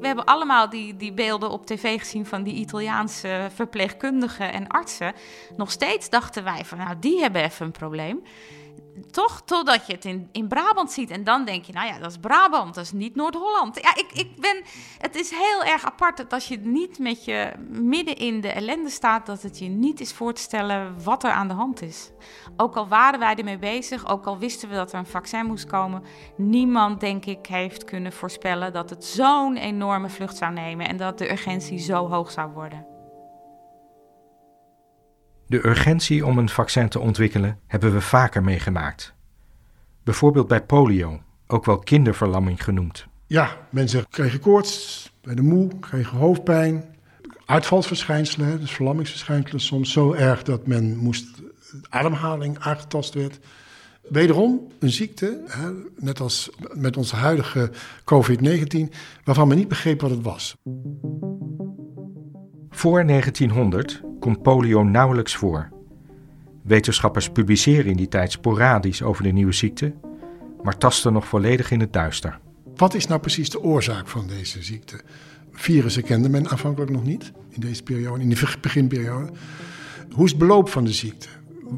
we 0.05 0.12
hebben 0.12 0.33
allemaal 0.33 0.69
die, 0.69 0.97
die 0.97 1.13
beelden 1.13 1.50
op 1.50 1.65
tv 1.65 2.00
gezien 2.00 2.25
van 2.25 2.43
die 2.43 2.53
Italiaanse 2.53 3.47
verpleegkundigen 3.53 4.53
en 4.53 4.67
artsen. 4.67 5.13
Nog 5.57 5.71
steeds 5.71 6.09
dachten 6.09 6.43
wij 6.43 6.65
van, 6.65 6.77
nou, 6.77 6.95
die 7.00 7.21
hebben 7.21 7.43
even 7.43 7.65
een 7.65 7.71
probleem 7.71 8.24
toch, 9.11 9.41
totdat 9.45 9.87
je 9.87 9.93
het 9.93 10.05
in, 10.05 10.29
in 10.31 10.47
Brabant 10.47 10.91
ziet. 10.91 11.09
En 11.09 11.23
dan 11.23 11.45
denk 11.45 11.65
je, 11.65 11.73
nou 11.73 11.87
ja, 11.87 11.99
dat 11.99 12.11
is 12.11 12.17
Brabant, 12.17 12.75
dat 12.75 12.83
is 12.83 12.91
niet 12.91 13.15
Noord-Holland. 13.15 13.81
Ja, 13.81 13.95
ik, 13.95 14.11
ik 14.13 14.39
ben, 14.39 14.63
het 14.97 15.15
is 15.15 15.29
heel 15.29 15.63
erg 15.63 15.85
apart 15.85 16.17
dat 16.17 16.33
als 16.33 16.47
je 16.47 16.57
niet 16.57 16.99
met 16.99 17.25
je 17.25 17.53
midden 17.69 18.15
in 18.15 18.41
de 18.41 18.51
ellende 18.51 18.89
staat, 18.89 19.25
dat 19.25 19.41
het 19.41 19.59
je 19.59 19.67
niet 19.67 19.99
is 19.99 20.13
voor 20.13 20.33
te 20.33 20.41
stellen 20.41 21.03
wat 21.03 21.23
er 21.23 21.31
aan 21.31 21.47
de 21.47 21.53
hand 21.53 21.81
is. 21.81 22.11
Ook 22.57 22.75
al 22.75 22.87
waren 22.87 23.19
wij 23.19 23.35
ermee 23.35 23.57
bezig, 23.57 24.07
ook 24.07 24.25
al 24.25 24.37
wisten 24.37 24.69
we 24.69 24.75
dat 24.75 24.93
er 24.93 24.99
een 24.99 25.05
vaccin 25.05 25.45
moest 25.45 25.65
komen, 25.65 26.03
niemand, 26.37 26.99
denk 26.99 27.25
ik, 27.25 27.45
heeft 27.45 27.83
kunnen 27.83 28.13
voorspellen 28.13 28.73
dat 28.73 28.89
het 28.89 29.05
zo'n 29.05 29.57
enorme 29.57 30.09
vlucht 30.09 30.37
zou 30.37 30.53
nemen 30.53 30.87
en 30.87 30.97
dat 30.97 31.17
de 31.17 31.31
urgentie 31.31 31.79
zo 31.79 32.09
hoog 32.09 32.31
zou 32.31 32.51
worden. 32.51 32.94
De 35.47 35.67
urgentie 35.67 36.25
om 36.25 36.37
een 36.37 36.49
vaccin 36.49 36.89
te 36.89 36.99
ontwikkelen 36.99 37.59
hebben 37.67 37.93
we 37.93 38.01
vaker 38.01 38.43
meegemaakt. 38.43 39.13
Bijvoorbeeld 40.03 40.47
bij 40.47 40.63
polio, 40.63 41.21
ook 41.47 41.65
wel 41.65 41.79
kinderverlamming 41.79 42.63
genoemd. 42.63 43.05
Ja, 43.27 43.67
mensen 43.69 44.05
kregen 44.09 44.39
koorts, 44.39 45.11
bij 45.21 45.35
de 45.35 45.41
moe, 45.41 45.79
kregen 45.79 46.17
hoofdpijn, 46.17 46.83
uitvalsverschijnselen, 47.45 48.59
dus 48.59 48.71
verlammingsverschijnselen, 48.71 49.61
soms 49.61 49.91
zo 49.91 50.13
erg 50.13 50.43
dat 50.43 50.67
men 50.67 50.97
moest 50.97 51.27
ademhaling 51.89 52.59
aangetast 52.59 53.13
werd. 53.13 53.39
Wederom 54.01 54.67
een 54.79 54.91
ziekte, 54.91 55.43
hè, 55.47 55.71
net 55.95 56.19
als 56.19 56.49
met 56.73 56.97
onze 56.97 57.15
huidige 57.15 57.71
COVID-19, 58.03 58.93
waarvan 59.23 59.47
men 59.47 59.57
niet 59.57 59.67
begreep 59.67 60.01
wat 60.01 60.09
het 60.09 60.21
was. 60.21 60.55
Voor 62.69 63.05
1900 63.05 64.01
komt 64.19 64.41
polio 64.41 64.84
nauwelijks 64.84 65.36
voor. 65.36 65.69
Wetenschappers 66.62 67.29
publiceren 67.29 67.91
in 67.91 67.98
die 67.98 68.07
tijd 68.07 68.31
sporadisch 68.31 69.01
over 69.01 69.24
de 69.24 69.31
nieuwe 69.31 69.51
ziekte, 69.51 69.93
maar 70.63 70.77
tasten 70.77 71.13
nog 71.13 71.27
volledig 71.27 71.72
in 71.72 71.79
het 71.79 71.93
duister. 71.93 72.39
Wat 72.75 72.93
is 72.93 73.07
nou 73.07 73.19
precies 73.19 73.50
de 73.50 73.62
oorzaak 73.62 74.07
van 74.07 74.27
deze 74.27 74.63
ziekte? 74.63 75.01
Virussen 75.51 76.03
kende 76.03 76.29
men 76.29 76.50
aanvankelijk 76.50 76.91
nog 76.91 77.03
niet 77.03 77.31
in 77.50 77.62
deze 77.62 77.84
periode, 77.84 78.22
in 78.22 78.29
de 78.29 78.55
beginperiode. 78.62 79.31
Hoe 80.12 80.25
is 80.25 80.29
het 80.29 80.39
beloop 80.39 80.69
van 80.69 80.84
de 80.84 80.93
ziekte? 80.93 81.27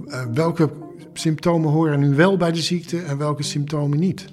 Uh, 0.08 0.26
welke 0.34 0.70
symptomen 1.14 1.72
horen 1.72 2.00
nu 2.00 2.16
wel 2.16 2.38
bij 2.38 2.52
de 2.52 2.62
ziekte 2.62 3.02
en 3.02 3.18
welke 3.18 3.44
symptomen 3.44 4.00
niet? 4.00 4.26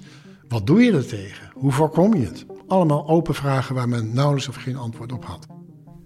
Wat 0.47 0.67
doe 0.67 0.83
je 0.83 0.91
er 0.91 1.07
tegen? 1.07 1.51
Hoe 1.53 1.71
voorkom 1.71 2.15
je 2.15 2.25
het? 2.25 2.45
Allemaal 2.67 3.07
open 3.07 3.33
vragen 3.33 3.75
waar 3.75 3.89
men 3.89 4.13
nauwelijks 4.13 4.47
of 4.47 4.55
geen 4.55 4.77
antwoord 4.77 5.11
op 5.11 5.25
had. 5.25 5.47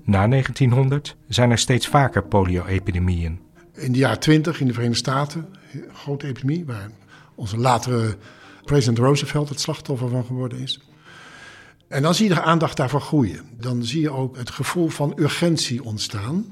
Na 0.09 0.27
1900 0.27 1.15
zijn 1.27 1.51
er 1.51 1.57
steeds 1.57 1.87
vaker 1.87 2.23
polio-epidemieën. 2.23 3.39
In 3.73 3.91
de 3.91 3.97
jaren 3.97 4.19
20 4.19 4.59
in 4.59 4.67
de 4.67 4.73
Verenigde 4.73 4.99
Staten, 4.99 5.45
een 5.73 5.83
grote 5.93 6.27
epidemie, 6.27 6.65
waar 6.65 6.89
onze 7.35 7.57
latere 7.57 8.17
president 8.65 8.97
Roosevelt 8.97 9.49
het 9.49 9.59
slachtoffer 9.59 10.09
van 10.09 10.25
geworden 10.25 10.59
is. 10.59 10.81
En 11.87 12.01
dan 12.01 12.15
zie 12.15 12.27
je 12.27 12.33
de 12.33 12.41
aandacht 12.41 12.77
daarvoor 12.77 13.01
groeien. 13.01 13.41
Dan 13.57 13.83
zie 13.85 14.01
je 14.01 14.09
ook 14.09 14.37
het 14.37 14.49
gevoel 14.49 14.87
van 14.87 15.13
urgentie 15.15 15.83
ontstaan. 15.83 16.45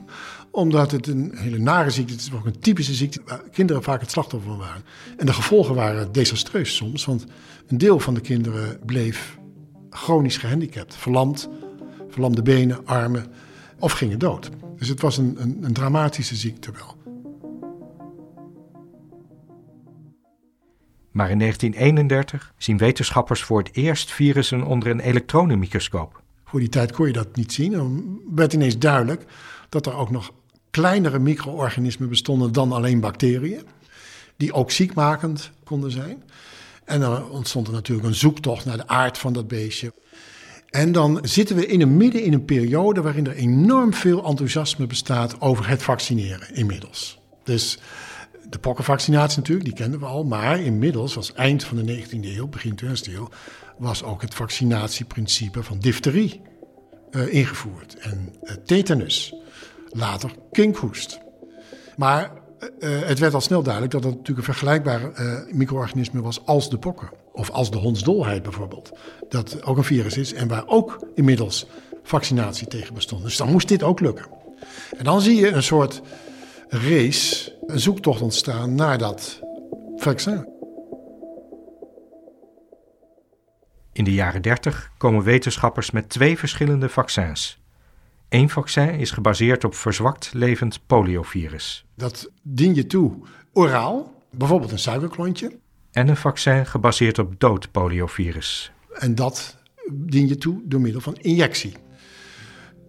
Omdat 0.51 0.91
het 0.91 1.07
een 1.07 1.31
hele 1.35 1.57
nare 1.57 1.89
ziekte 1.89 2.13
is, 2.13 2.23
het 2.23 2.33
is 2.33 2.39
ook 2.39 2.45
een 2.45 2.59
typische 2.59 2.93
ziekte 2.93 3.21
waar 3.25 3.41
kinderen 3.51 3.83
vaak 3.83 4.01
het 4.01 4.11
slachtoffer 4.11 4.49
van 4.49 4.59
waren. 4.59 4.83
En 5.17 5.25
de 5.25 5.33
gevolgen 5.33 5.75
waren 5.75 6.11
desastreus 6.11 6.75
soms, 6.75 7.05
want 7.05 7.25
een 7.67 7.77
deel 7.77 7.99
van 7.99 8.13
de 8.13 8.21
kinderen 8.21 8.79
bleef 8.85 9.37
chronisch 9.89 10.37
gehandicapt, 10.37 10.95
verlamd, 10.95 11.49
verlamde 12.09 12.41
benen, 12.41 12.85
armen 12.85 13.31
of 13.79 13.91
gingen 13.91 14.19
dood. 14.19 14.49
Dus 14.77 14.87
het 14.87 15.01
was 15.01 15.17
een, 15.17 15.35
een, 15.41 15.57
een 15.61 15.73
dramatische 15.73 16.35
ziekte 16.35 16.71
wel. 16.71 16.95
Maar 21.11 21.29
in 21.29 21.39
1931 21.39 22.53
zien 22.57 22.77
wetenschappers 22.77 23.43
voor 23.43 23.59
het 23.59 23.69
eerst 23.73 24.11
virussen 24.11 24.63
onder 24.63 24.89
een 24.89 24.99
elektronenmicroscoop. 24.99 26.21
Voor 26.45 26.59
die 26.59 26.69
tijd 26.69 26.91
kon 26.91 27.07
je 27.07 27.13
dat 27.13 27.35
niet 27.35 27.53
zien. 27.53 27.71
Dan 27.71 28.19
werd 28.35 28.53
ineens 28.53 28.77
duidelijk 28.77 29.25
dat 29.69 29.85
er 29.85 29.95
ook 29.95 30.11
nog 30.11 30.31
kleinere 30.69 31.19
micro-organismen 31.19 32.09
bestonden 32.09 32.51
dan 32.51 32.71
alleen 32.71 32.99
bacteriën, 32.99 33.61
die 34.35 34.53
ook 34.53 34.71
ziekmakend 34.71 35.51
konden 35.63 35.91
zijn. 35.91 36.23
En 36.85 36.99
dan 36.99 37.29
ontstond 37.29 37.67
er 37.67 37.73
natuurlijk 37.73 38.07
een 38.07 38.15
zoektocht 38.15 38.65
naar 38.65 38.77
de 38.77 38.87
aard 38.87 39.17
van 39.17 39.33
dat 39.33 39.47
beestje. 39.47 39.93
En 40.69 40.91
dan 40.91 41.19
zitten 41.21 41.55
we 41.55 41.65
in 41.65 41.81
een 41.81 41.97
midden 41.97 42.23
in 42.23 42.33
een 42.33 42.45
periode 42.45 43.01
waarin 43.01 43.27
er 43.27 43.35
enorm 43.35 43.93
veel 43.93 44.25
enthousiasme 44.25 44.87
bestaat 44.87 45.41
over 45.41 45.67
het 45.67 45.83
vaccineren 45.83 46.55
inmiddels. 46.55 47.19
Dus 47.43 47.79
de 48.49 48.59
pokkenvaccinatie 48.59 49.37
natuurlijk, 49.37 49.65
die 49.65 49.77
kenden 49.77 49.99
we 49.99 50.05
al. 50.05 50.23
Maar 50.23 50.59
inmiddels, 50.59 51.15
als 51.15 51.33
eind 51.33 51.63
van 51.63 51.77
de 51.77 52.05
19e 52.05 52.09
eeuw, 52.21 52.47
begin 52.47 52.79
20e 52.85 53.13
eeuw, 53.13 53.29
was 53.77 54.03
ook 54.03 54.21
het 54.21 54.33
vaccinatieprincipe 54.33 55.63
van 55.63 55.79
difterie 55.79 56.41
uh, 57.11 57.33
ingevoerd. 57.33 57.95
En 57.99 58.35
uh, 58.41 58.51
tetanus, 58.51 59.35
later 59.89 60.31
kinkhoest. 60.51 61.19
Maar 61.97 62.31
uh, 62.79 63.01
het 63.01 63.19
werd 63.19 63.33
al 63.33 63.41
snel 63.41 63.63
duidelijk 63.63 63.93
dat 63.93 64.03
het 64.03 64.11
natuurlijk 64.11 64.47
een 64.47 64.53
vergelijkbaar 64.53 65.11
micro-organisme 65.51 66.21
was 66.21 66.45
als 66.45 66.69
de 66.69 66.77
pokken. 66.77 67.09
Of 67.37 67.49
als 67.49 67.71
de 67.71 67.77
hondsdolheid 67.77 68.43
bijvoorbeeld. 68.43 68.91
Dat 69.29 69.63
ook 69.63 69.77
een 69.77 69.83
virus 69.83 70.17
is 70.17 70.33
en 70.33 70.47
waar 70.47 70.63
ook 70.67 71.07
inmiddels 71.15 71.67
vaccinatie 72.03 72.67
tegen 72.67 72.93
bestond. 72.93 73.23
Dus 73.23 73.37
dan 73.37 73.51
moest 73.51 73.67
dit 73.67 73.83
ook 73.83 73.99
lukken. 73.99 74.27
En 74.97 75.03
dan 75.03 75.21
zie 75.21 75.35
je 75.35 75.51
een 75.51 75.63
soort 75.63 76.01
race, 76.67 77.55
een 77.65 77.79
zoektocht 77.79 78.21
ontstaan 78.21 78.75
naar 78.75 78.97
dat 78.97 79.39
vaccin. 79.95 80.55
In 83.91 84.03
de 84.03 84.13
jaren 84.13 84.41
30 84.41 84.91
komen 84.97 85.23
wetenschappers 85.23 85.91
met 85.91 86.09
twee 86.09 86.37
verschillende 86.37 86.89
vaccins. 86.89 87.59
Eén 88.29 88.49
vaccin 88.49 88.89
is 88.89 89.11
gebaseerd 89.11 89.63
op 89.63 89.75
verzwakt 89.75 90.33
levend 90.33 90.79
poliovirus. 90.87 91.85
Dat 91.95 92.31
dien 92.41 92.75
je 92.75 92.85
toe 92.85 93.13
oraal, 93.53 94.13
bijvoorbeeld 94.31 94.71
een 94.71 94.79
suikerklontje 94.79 95.59
en 95.97 96.07
een 96.07 96.17
vaccin 96.17 96.65
gebaseerd 96.65 97.19
op 97.19 97.39
dood 97.39 97.71
poliovirus. 97.71 98.71
En 98.93 99.15
dat 99.15 99.57
dien 99.91 100.27
je 100.27 100.37
toe 100.37 100.61
door 100.63 100.81
middel 100.81 101.01
van 101.01 101.15
injectie. 101.21 101.73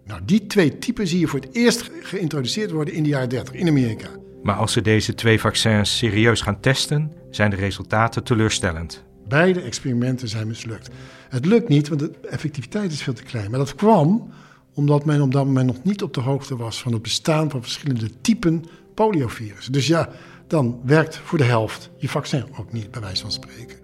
Nou, 0.04 0.20
die 0.24 0.46
twee 0.46 0.78
typen 0.78 1.06
zie 1.06 1.18
je 1.18 1.26
voor 1.26 1.40
het 1.40 1.54
eerst 1.54 1.90
geïntroduceerd 2.02 2.70
worden 2.70 2.94
in 2.94 3.02
de 3.02 3.08
jaren 3.08 3.28
30 3.28 3.54
in 3.54 3.68
Amerika. 3.68 4.08
Maar 4.42 4.54
als 4.54 4.72
ze 4.72 4.80
deze 4.80 5.14
twee 5.14 5.40
vaccins 5.40 5.96
serieus 5.96 6.40
gaan 6.40 6.60
testen, 6.60 7.12
zijn 7.30 7.50
de 7.50 7.56
resultaten 7.56 8.24
teleurstellend. 8.24 9.04
Beide 9.28 9.60
experimenten 9.60 10.28
zijn 10.28 10.46
mislukt. 10.46 10.90
Het 11.28 11.46
lukt 11.46 11.68
niet, 11.68 11.88
want 11.88 12.00
de 12.00 12.10
effectiviteit 12.30 12.92
is 12.92 13.02
veel 13.02 13.12
te 13.12 13.22
klein. 13.22 13.50
Maar 13.50 13.58
dat 13.58 13.74
kwam 13.74 14.32
omdat 14.74 15.04
men 15.04 15.20
op 15.20 15.32
dat 15.32 15.44
moment 15.44 15.66
nog 15.66 15.84
niet 15.84 16.02
op 16.02 16.14
de 16.14 16.20
hoogte 16.20 16.56
was 16.56 16.82
van 16.82 16.92
het 16.92 17.02
bestaan 17.02 17.50
van 17.50 17.62
verschillende 17.62 18.20
typen 18.20 18.64
poliovirus. 18.94 19.66
Dus 19.66 19.86
ja, 19.86 20.08
dan 20.48 20.80
werkt 20.84 21.16
voor 21.16 21.38
de 21.38 21.44
helft 21.44 21.90
je 21.96 22.08
vaccin 22.08 22.44
ook 22.58 22.72
niet, 22.72 22.90
bij 22.90 23.00
wijze 23.00 23.22
van 23.22 23.32
spreken. 23.32 23.76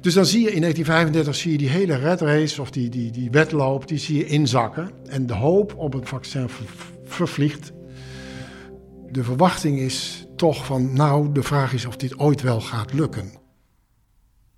Dus 0.00 0.14
dan 0.14 0.26
zie 0.26 0.42
je 0.42 0.52
in 0.52 0.60
1935 0.60 1.34
zie 1.34 1.52
je 1.52 1.58
die 1.58 1.68
hele 1.68 1.94
red 1.94 2.20
race 2.20 2.60
of 2.60 2.70
die, 2.70 2.88
die, 2.88 3.10
die 3.10 3.30
wedloop, 3.30 3.88
die 3.88 3.98
zie 3.98 4.16
je 4.16 4.26
inzakken. 4.26 4.90
En 5.06 5.26
de 5.26 5.34
hoop 5.34 5.74
op 5.76 5.92
het 5.92 6.08
vaccin 6.08 6.48
vervliegt. 7.04 7.72
De 9.10 9.24
verwachting 9.24 9.78
is 9.78 10.26
toch 10.36 10.64
van, 10.64 10.92
nou, 10.92 11.32
de 11.32 11.42
vraag 11.42 11.72
is 11.72 11.86
of 11.86 11.96
dit 11.96 12.18
ooit 12.18 12.40
wel 12.40 12.60
gaat 12.60 12.92
lukken. 12.92 13.32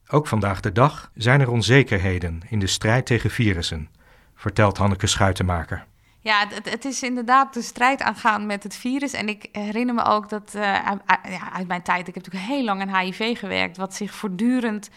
Ook 0.09 0.27
vandaag 0.27 0.61
de 0.61 0.73
dag 0.73 1.11
zijn 1.15 1.41
er 1.41 1.51
onzekerheden 1.51 2.41
in 2.49 2.59
de 2.59 2.67
strijd 2.67 3.07
tegen 3.07 3.31
virussen, 3.31 3.89
vertelt 4.35 4.77
Hanneke 4.77 5.07
Schuitenmaker. 5.07 5.87
Ja, 6.23 6.47
het, 6.49 6.71
het, 6.71 6.85
is 6.85 7.03
inderdaad 7.03 7.55
de 7.55 7.63
strijd 7.63 8.03
aangaan 8.03 8.47
met 8.47 8.63
het 8.63 8.77
virus. 8.77 9.13
En 9.13 9.29
ik 9.29 9.49
herinner 9.53 9.95
me 9.95 10.05
ook 10.05 10.29
dat 10.29 10.51
ja, 10.53 11.01
uit 11.53 11.69
mijn 11.69 11.83
tijd, 11.83 12.09
ik 12.09 12.15
heb 12.15 12.25
natuurlijk 12.25 12.53
heel 12.53 12.65
lang 12.65 12.81
aan 12.81 13.01
HIV 13.01 13.39
gewerkt, 13.39 13.77
wat 13.77 13.95
zich 13.95 14.15
voortdurend 14.15 14.91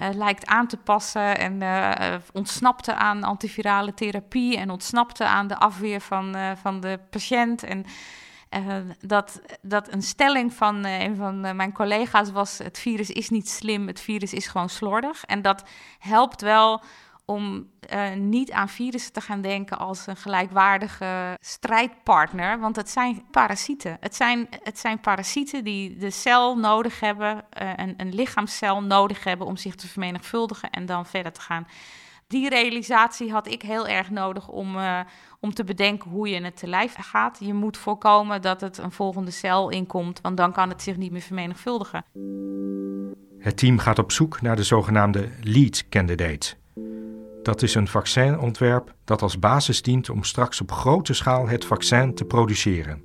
uh, 0.00 0.08
lijkt 0.14 0.46
aan 0.46 0.66
te 0.66 0.76
passen 0.76 1.38
en 1.38 1.60
uh, 1.60 2.14
ontsnapte 2.32 2.94
aan 2.94 3.24
antivirale 3.24 3.94
therapie 3.94 4.56
en 4.56 4.70
ontsnapte 4.70 5.24
aan 5.24 5.46
de 5.46 5.56
afweer 5.56 6.00
van, 6.00 6.36
van 6.62 6.80
de 6.80 6.98
patiënt. 7.10 7.62
En 7.62 7.84
dat, 9.00 9.40
dat 9.62 9.92
een 9.92 10.02
stelling 10.02 10.54
van 10.54 10.84
een 10.84 11.16
van 11.16 11.40
mijn 11.56 11.72
collega's 11.72 12.30
was: 12.30 12.58
het 12.58 12.78
virus 12.78 13.10
is 13.10 13.30
niet 13.30 13.48
slim, 13.48 13.86
het 13.86 14.00
virus 14.00 14.32
is 14.32 14.46
gewoon 14.46 14.68
slordig. 14.68 15.24
En 15.24 15.42
dat 15.42 15.64
helpt 15.98 16.40
wel 16.40 16.82
om 17.24 17.70
uh, 17.94 18.12
niet 18.12 18.52
aan 18.52 18.68
virussen 18.68 19.12
te 19.12 19.20
gaan 19.20 19.40
denken 19.40 19.78
als 19.78 20.06
een 20.06 20.16
gelijkwaardige 20.16 21.36
strijdpartner. 21.40 22.60
Want 22.60 22.76
het 22.76 22.90
zijn 22.90 23.22
parasieten. 23.30 23.96
Het 24.00 24.14
zijn, 24.14 24.48
het 24.62 24.78
zijn 24.78 25.00
parasieten 25.00 25.64
die 25.64 25.96
de 25.96 26.10
cel 26.10 26.58
nodig 26.58 27.00
hebben, 27.00 27.44
uh, 27.62 27.70
een, 27.76 27.94
een 27.96 28.14
lichaamscel 28.14 28.82
nodig 28.82 29.24
hebben 29.24 29.46
om 29.46 29.56
zich 29.56 29.74
te 29.74 29.88
vermenigvuldigen 29.88 30.70
en 30.70 30.86
dan 30.86 31.06
verder 31.06 31.32
te 31.32 31.40
gaan. 31.40 31.66
Die 32.26 32.48
realisatie 32.48 33.32
had 33.32 33.46
ik 33.46 33.62
heel 33.62 33.88
erg 33.88 34.10
nodig 34.10 34.48
om, 34.48 34.76
uh, 34.76 35.00
om 35.40 35.54
te 35.54 35.64
bedenken 35.64 36.10
hoe 36.10 36.28
je 36.28 36.42
het 36.42 36.56
te 36.56 36.66
lijf 36.66 36.94
gaat. 37.00 37.38
Je 37.40 37.54
moet 37.54 37.76
voorkomen 37.76 38.42
dat 38.42 38.60
het 38.60 38.78
een 38.78 38.92
volgende 38.92 39.30
cel 39.30 39.70
inkomt, 39.70 40.20
want 40.20 40.36
dan 40.36 40.52
kan 40.52 40.68
het 40.68 40.82
zich 40.82 40.96
niet 40.96 41.12
meer 41.12 41.20
vermenigvuldigen. 41.20 42.04
Het 43.38 43.56
team 43.56 43.78
gaat 43.78 43.98
op 43.98 44.12
zoek 44.12 44.40
naar 44.40 44.56
de 44.56 44.62
zogenaamde 44.62 45.30
lead 45.40 45.88
candidate. 45.88 46.54
Dat 47.44 47.62
is 47.62 47.74
een 47.74 47.88
vaccinontwerp 47.88 48.94
dat 49.04 49.22
als 49.22 49.38
basis 49.38 49.82
dient 49.82 50.10
om 50.10 50.22
straks 50.22 50.60
op 50.60 50.72
grote 50.72 51.14
schaal 51.14 51.48
het 51.48 51.64
vaccin 51.64 52.14
te 52.14 52.24
produceren. 52.24 53.04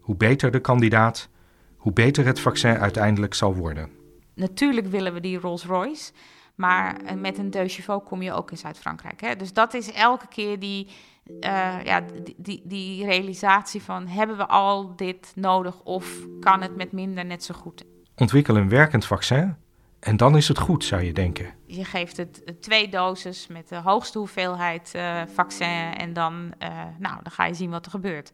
Hoe 0.00 0.16
beter 0.16 0.50
de 0.50 0.60
kandidaat, 0.60 1.28
hoe 1.76 1.92
beter 1.92 2.26
het 2.26 2.40
vaccin 2.40 2.78
uiteindelijk 2.78 3.34
zal 3.34 3.54
worden. 3.54 3.90
Natuurlijk 4.34 4.86
willen 4.86 5.14
we 5.14 5.20
die 5.20 5.38
Rolls-Royce, 5.38 6.12
maar 6.54 6.96
eh, 6.96 7.16
met 7.16 7.38
een 7.38 7.50
deux 7.50 7.74
chevaux 7.74 8.08
kom 8.08 8.22
je 8.22 8.32
ook 8.32 8.50
in 8.50 8.56
Zuid-Frankrijk. 8.56 9.38
Dus 9.38 9.52
dat 9.52 9.74
is 9.74 9.92
elke 9.92 10.28
keer 10.28 10.58
die, 10.58 10.86
uh, 11.26 11.84
ja, 11.84 12.00
die, 12.00 12.34
die, 12.36 12.62
die 12.64 13.04
realisatie 13.04 13.82
van 13.82 14.06
hebben 14.06 14.36
we 14.36 14.46
al 14.46 14.96
dit 14.96 15.32
nodig 15.34 15.82
of 15.82 16.26
kan 16.40 16.62
het 16.62 16.76
met 16.76 16.92
minder 16.92 17.24
net 17.24 17.44
zo 17.44 17.54
goed? 17.54 17.84
Ontwikkel 18.16 18.56
een 18.56 18.68
werkend 18.68 19.06
vaccin 19.06 19.56
en 20.00 20.16
dan 20.16 20.36
is 20.36 20.48
het 20.48 20.58
goed, 20.58 20.84
zou 20.84 21.02
je 21.02 21.12
denken. 21.12 21.54
Je 21.66 21.84
geeft 21.84 22.16
het 22.16 22.56
twee 22.60 22.88
doses 22.88 23.46
met 23.46 23.68
de 23.68 23.76
hoogste 23.76 24.18
hoeveelheid 24.18 24.92
uh, 24.96 25.22
vaccin 25.34 25.94
en 25.96 26.12
dan, 26.12 26.52
nou, 26.98 27.22
dan 27.22 27.32
ga 27.32 27.44
je 27.44 27.54
zien 27.54 27.70
wat 27.70 27.84
er 27.84 27.90
gebeurt. 27.90 28.32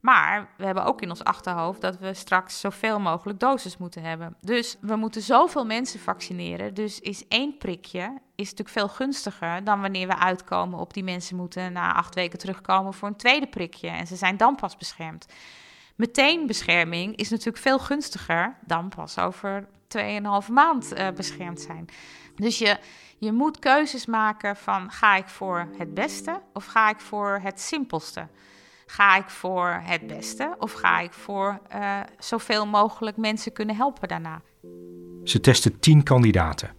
Maar 0.00 0.48
we 0.56 0.64
hebben 0.64 0.84
ook 0.84 1.02
in 1.02 1.10
ons 1.10 1.24
achterhoofd 1.24 1.80
dat 1.80 1.98
we 1.98 2.14
straks 2.14 2.60
zoveel 2.60 3.00
mogelijk 3.00 3.40
doses 3.40 3.76
moeten 3.76 4.02
hebben. 4.02 4.36
Dus 4.40 4.76
we 4.80 4.96
moeten 4.96 5.22
zoveel 5.22 5.66
mensen 5.66 6.00
vaccineren. 6.00 6.74
Dus 6.74 7.00
is 7.00 7.28
één 7.28 7.58
prikje 7.58 8.18
is 8.34 8.50
natuurlijk 8.50 8.68
veel 8.68 8.88
gunstiger 8.88 9.64
dan 9.64 9.80
wanneer 9.80 10.06
we 10.06 10.18
uitkomen 10.18 10.78
op 10.78 10.94
die 10.94 11.04
mensen 11.04 11.36
moeten 11.36 11.72
na 11.72 11.94
acht 11.94 12.14
weken 12.14 12.38
terugkomen 12.38 12.94
voor 12.94 13.08
een 13.08 13.16
tweede 13.16 13.46
prikje. 13.46 13.88
En 13.88 14.06
ze 14.06 14.16
zijn 14.16 14.36
dan 14.36 14.54
pas 14.54 14.76
beschermd. 14.76 15.26
Meteen 16.00 16.46
bescherming 16.46 17.16
is 17.16 17.30
natuurlijk 17.30 17.58
veel 17.58 17.78
gunstiger 17.78 18.56
dan 18.66 18.88
pas 18.88 19.18
over 19.18 19.66
2,5 19.98 20.52
maand 20.52 20.92
uh, 20.92 21.08
beschermd 21.10 21.60
zijn. 21.60 21.88
Dus 22.36 22.58
je, 22.58 22.76
je 23.18 23.32
moet 23.32 23.58
keuzes 23.58 24.06
maken 24.06 24.56
van 24.56 24.90
ga 24.90 25.16
ik 25.16 25.28
voor 25.28 25.68
het 25.78 25.94
beste 25.94 26.40
of 26.52 26.66
ga 26.66 26.90
ik 26.90 27.00
voor 27.00 27.40
het 27.42 27.60
simpelste. 27.60 28.28
Ga 28.86 29.16
ik 29.16 29.30
voor 29.30 29.80
het 29.84 30.06
beste 30.06 30.54
of 30.58 30.72
ga 30.72 31.00
ik 31.00 31.12
voor 31.12 31.60
uh, 31.74 32.00
zoveel 32.18 32.66
mogelijk 32.66 33.16
mensen 33.16 33.52
kunnen 33.52 33.76
helpen 33.76 34.08
daarna? 34.08 34.42
Ze 35.24 35.40
testen 35.40 35.80
tien 35.80 36.02
kandidaten. 36.02 36.70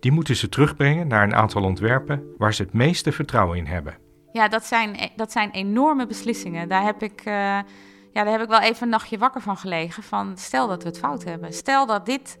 Die 0.00 0.12
moeten 0.12 0.36
ze 0.36 0.48
terugbrengen 0.48 1.06
naar 1.06 1.22
een 1.22 1.34
aantal 1.34 1.62
ontwerpen 1.62 2.34
waar 2.38 2.54
ze 2.54 2.62
het 2.62 2.72
meeste 2.72 3.12
vertrouwen 3.12 3.58
in 3.58 3.66
hebben. 3.66 3.96
Ja, 4.32 4.48
dat 4.48 4.64
zijn, 4.64 5.10
dat 5.16 5.32
zijn 5.32 5.50
enorme 5.50 6.06
beslissingen. 6.06 6.68
Daar 6.68 6.84
heb 6.84 7.02
ik, 7.02 7.26
uh, 7.26 7.58
ja, 8.14 8.22
daar 8.22 8.32
heb 8.32 8.42
ik 8.42 8.48
wel 8.48 8.60
even 8.60 8.82
een 8.82 8.88
nachtje 8.88 9.18
wakker 9.18 9.40
van 9.40 9.56
gelegen. 9.56 10.02
Van 10.02 10.36
stel 10.36 10.68
dat 10.68 10.82
we 10.82 10.88
het 10.88 10.98
fout 10.98 11.24
hebben. 11.24 11.52
Stel 11.52 11.86
dat, 11.86 12.06
dit, 12.06 12.38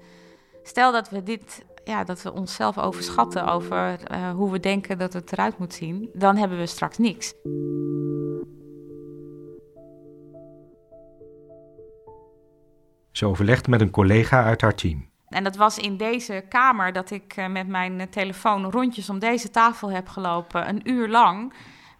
stel 0.62 0.92
dat 0.92 1.10
we 1.10 1.22
dit 1.22 1.64
ja, 1.84 2.04
dat 2.04 2.22
we 2.22 2.32
onszelf 2.32 2.78
overschatten 2.78 3.46
over 3.46 4.00
uh, 4.12 4.30
hoe 4.30 4.50
we 4.50 4.60
denken 4.60 4.98
dat 4.98 5.12
het 5.12 5.32
eruit 5.32 5.58
moet 5.58 5.74
zien, 5.74 6.10
dan 6.12 6.36
hebben 6.36 6.58
we 6.58 6.66
straks 6.66 6.98
niks. 6.98 7.34
Ze 13.12 13.26
overlegt 13.26 13.68
met 13.68 13.80
een 13.80 13.90
collega 13.90 14.44
uit 14.44 14.60
haar 14.60 14.74
team. 14.74 15.08
En 15.28 15.44
dat 15.44 15.56
was 15.56 15.78
in 15.78 15.96
deze 15.96 16.44
kamer 16.48 16.92
dat 16.92 17.10
ik 17.10 17.36
uh, 17.36 17.46
met 17.46 17.68
mijn 17.68 18.10
telefoon 18.10 18.70
rondjes 18.70 19.10
om 19.10 19.18
deze 19.18 19.50
tafel 19.50 19.90
heb 19.90 20.08
gelopen, 20.08 20.68
een 20.68 20.90
uur 20.90 21.08
lang, 21.08 21.52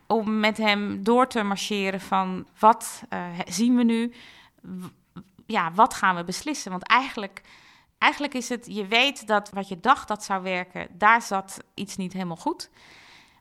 om 0.06 0.40
met 0.40 0.56
hem 0.56 1.02
door 1.02 1.26
te 1.26 1.42
marcheren 1.42 2.00
van 2.00 2.46
wat 2.58 3.02
uh, 3.12 3.26
zien 3.46 3.76
we 3.76 3.82
nu, 3.82 4.12
ja, 5.46 5.72
wat 5.72 5.94
gaan 5.94 6.16
we 6.16 6.24
beslissen? 6.24 6.70
Want 6.70 6.86
eigenlijk 6.86 7.42
Eigenlijk 8.04 8.34
is 8.34 8.48
het, 8.48 8.66
je 8.68 8.86
weet 8.86 9.26
dat 9.26 9.50
wat 9.50 9.68
je 9.68 9.80
dacht 9.80 10.08
dat 10.08 10.24
zou 10.24 10.42
werken, 10.42 10.88
daar 10.92 11.22
zat 11.22 11.58
iets 11.74 11.96
niet 11.96 12.12
helemaal 12.12 12.36
goed. 12.36 12.70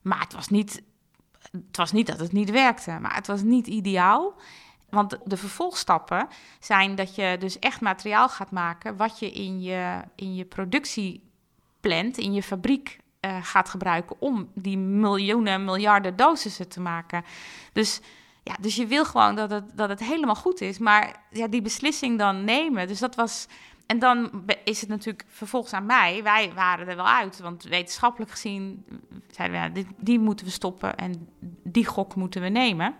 Maar 0.01 0.19
het 0.19 0.33
was 0.33 0.47
niet, 0.47 0.81
het 1.51 1.77
was 1.77 1.91
niet 1.91 2.07
dat 2.07 2.19
het 2.19 2.31
niet 2.31 2.49
werkte, 2.49 2.97
maar 3.01 3.15
het 3.15 3.27
was 3.27 3.41
niet 3.41 3.67
ideaal. 3.67 4.33
Want 4.89 5.17
de 5.23 5.37
vervolgstappen 5.37 6.27
zijn 6.59 6.95
dat 6.95 7.15
je 7.15 7.35
dus 7.39 7.59
echt 7.59 7.81
materiaal 7.81 8.29
gaat 8.29 8.51
maken 8.51 8.97
wat 8.97 9.19
je 9.19 9.31
in 9.31 9.61
je, 9.61 10.01
in 10.15 10.35
je 10.35 10.45
productie 10.45 11.29
plant, 11.79 12.17
in 12.17 12.33
je 12.33 12.43
fabriek 12.43 12.99
uh, 13.25 13.37
gaat 13.41 13.69
gebruiken 13.69 14.15
om 14.19 14.49
die 14.53 14.77
miljoenen, 14.77 15.65
miljarden 15.65 16.15
dosissen 16.15 16.69
te 16.69 16.79
maken. 16.79 17.23
Dus 17.73 18.01
ja, 18.43 18.55
dus 18.59 18.75
je 18.75 18.85
wil 18.85 19.05
gewoon 19.05 19.35
dat 19.35 19.51
het, 19.51 19.63
dat 19.77 19.89
het 19.89 19.99
helemaal 19.99 20.35
goed 20.35 20.61
is. 20.61 20.77
Maar 20.77 21.15
ja, 21.29 21.47
die 21.47 21.61
beslissing 21.61 22.17
dan 22.17 22.43
nemen. 22.43 22.87
Dus 22.87 22.99
dat 22.99 23.15
was 23.15 23.47
en 23.85 23.99
dan 23.99 24.43
is 24.63 24.81
het 24.81 24.89
natuurlijk 24.89 25.25
vervolgens 25.27 25.73
aan 25.73 25.85
mij. 25.85 26.23
Wij 26.23 26.51
waren 26.55 26.87
er 26.87 26.95
wel 26.95 27.07
uit, 27.07 27.39
want 27.39 27.63
wetenschappelijk 27.63 28.31
gezien 28.31 28.85
zeiden 29.31 29.73
we, 29.73 29.85
die 29.97 30.19
moeten 30.19 30.45
we 30.45 30.51
stoppen 30.51 30.95
en 30.95 31.27
die 31.63 31.85
gok 31.85 32.15
moeten 32.15 32.41
we 32.41 32.49
nemen. 32.49 32.95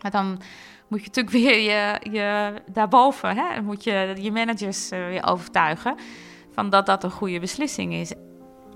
Maar 0.00 0.10
dan 0.10 0.40
moet 0.88 1.00
je 1.00 1.06
natuurlijk 1.06 1.36
weer 1.44 1.58
je, 1.60 2.10
je 2.10 2.54
daarboven, 2.72 3.36
hè, 3.36 3.62
moet 3.62 3.84
je 3.84 4.14
je 4.20 4.32
managers 4.32 4.92
uh, 4.92 5.06
weer 5.06 5.26
overtuigen 5.26 5.96
van 6.52 6.70
dat 6.70 6.86
dat 6.86 7.04
een 7.04 7.10
goede 7.10 7.40
beslissing 7.40 7.94
is. 7.94 8.12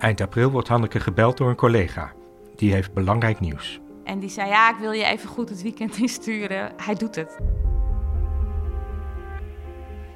Eind 0.00 0.20
april 0.20 0.50
wordt 0.50 0.68
Hanneke 0.68 1.00
gebeld 1.00 1.36
door 1.36 1.48
een 1.48 1.56
collega. 1.56 2.12
Die 2.56 2.72
heeft 2.72 2.92
belangrijk 2.92 3.40
nieuws. 3.40 3.80
En 4.04 4.18
die 4.18 4.28
zei, 4.28 4.48
ja, 4.48 4.70
ik 4.70 4.76
wil 4.76 4.92
je 4.92 5.04
even 5.04 5.28
goed 5.28 5.48
het 5.48 5.62
weekend 5.62 5.96
insturen. 5.96 6.72
Hij 6.76 6.94
doet 6.94 7.14
het. 7.14 7.38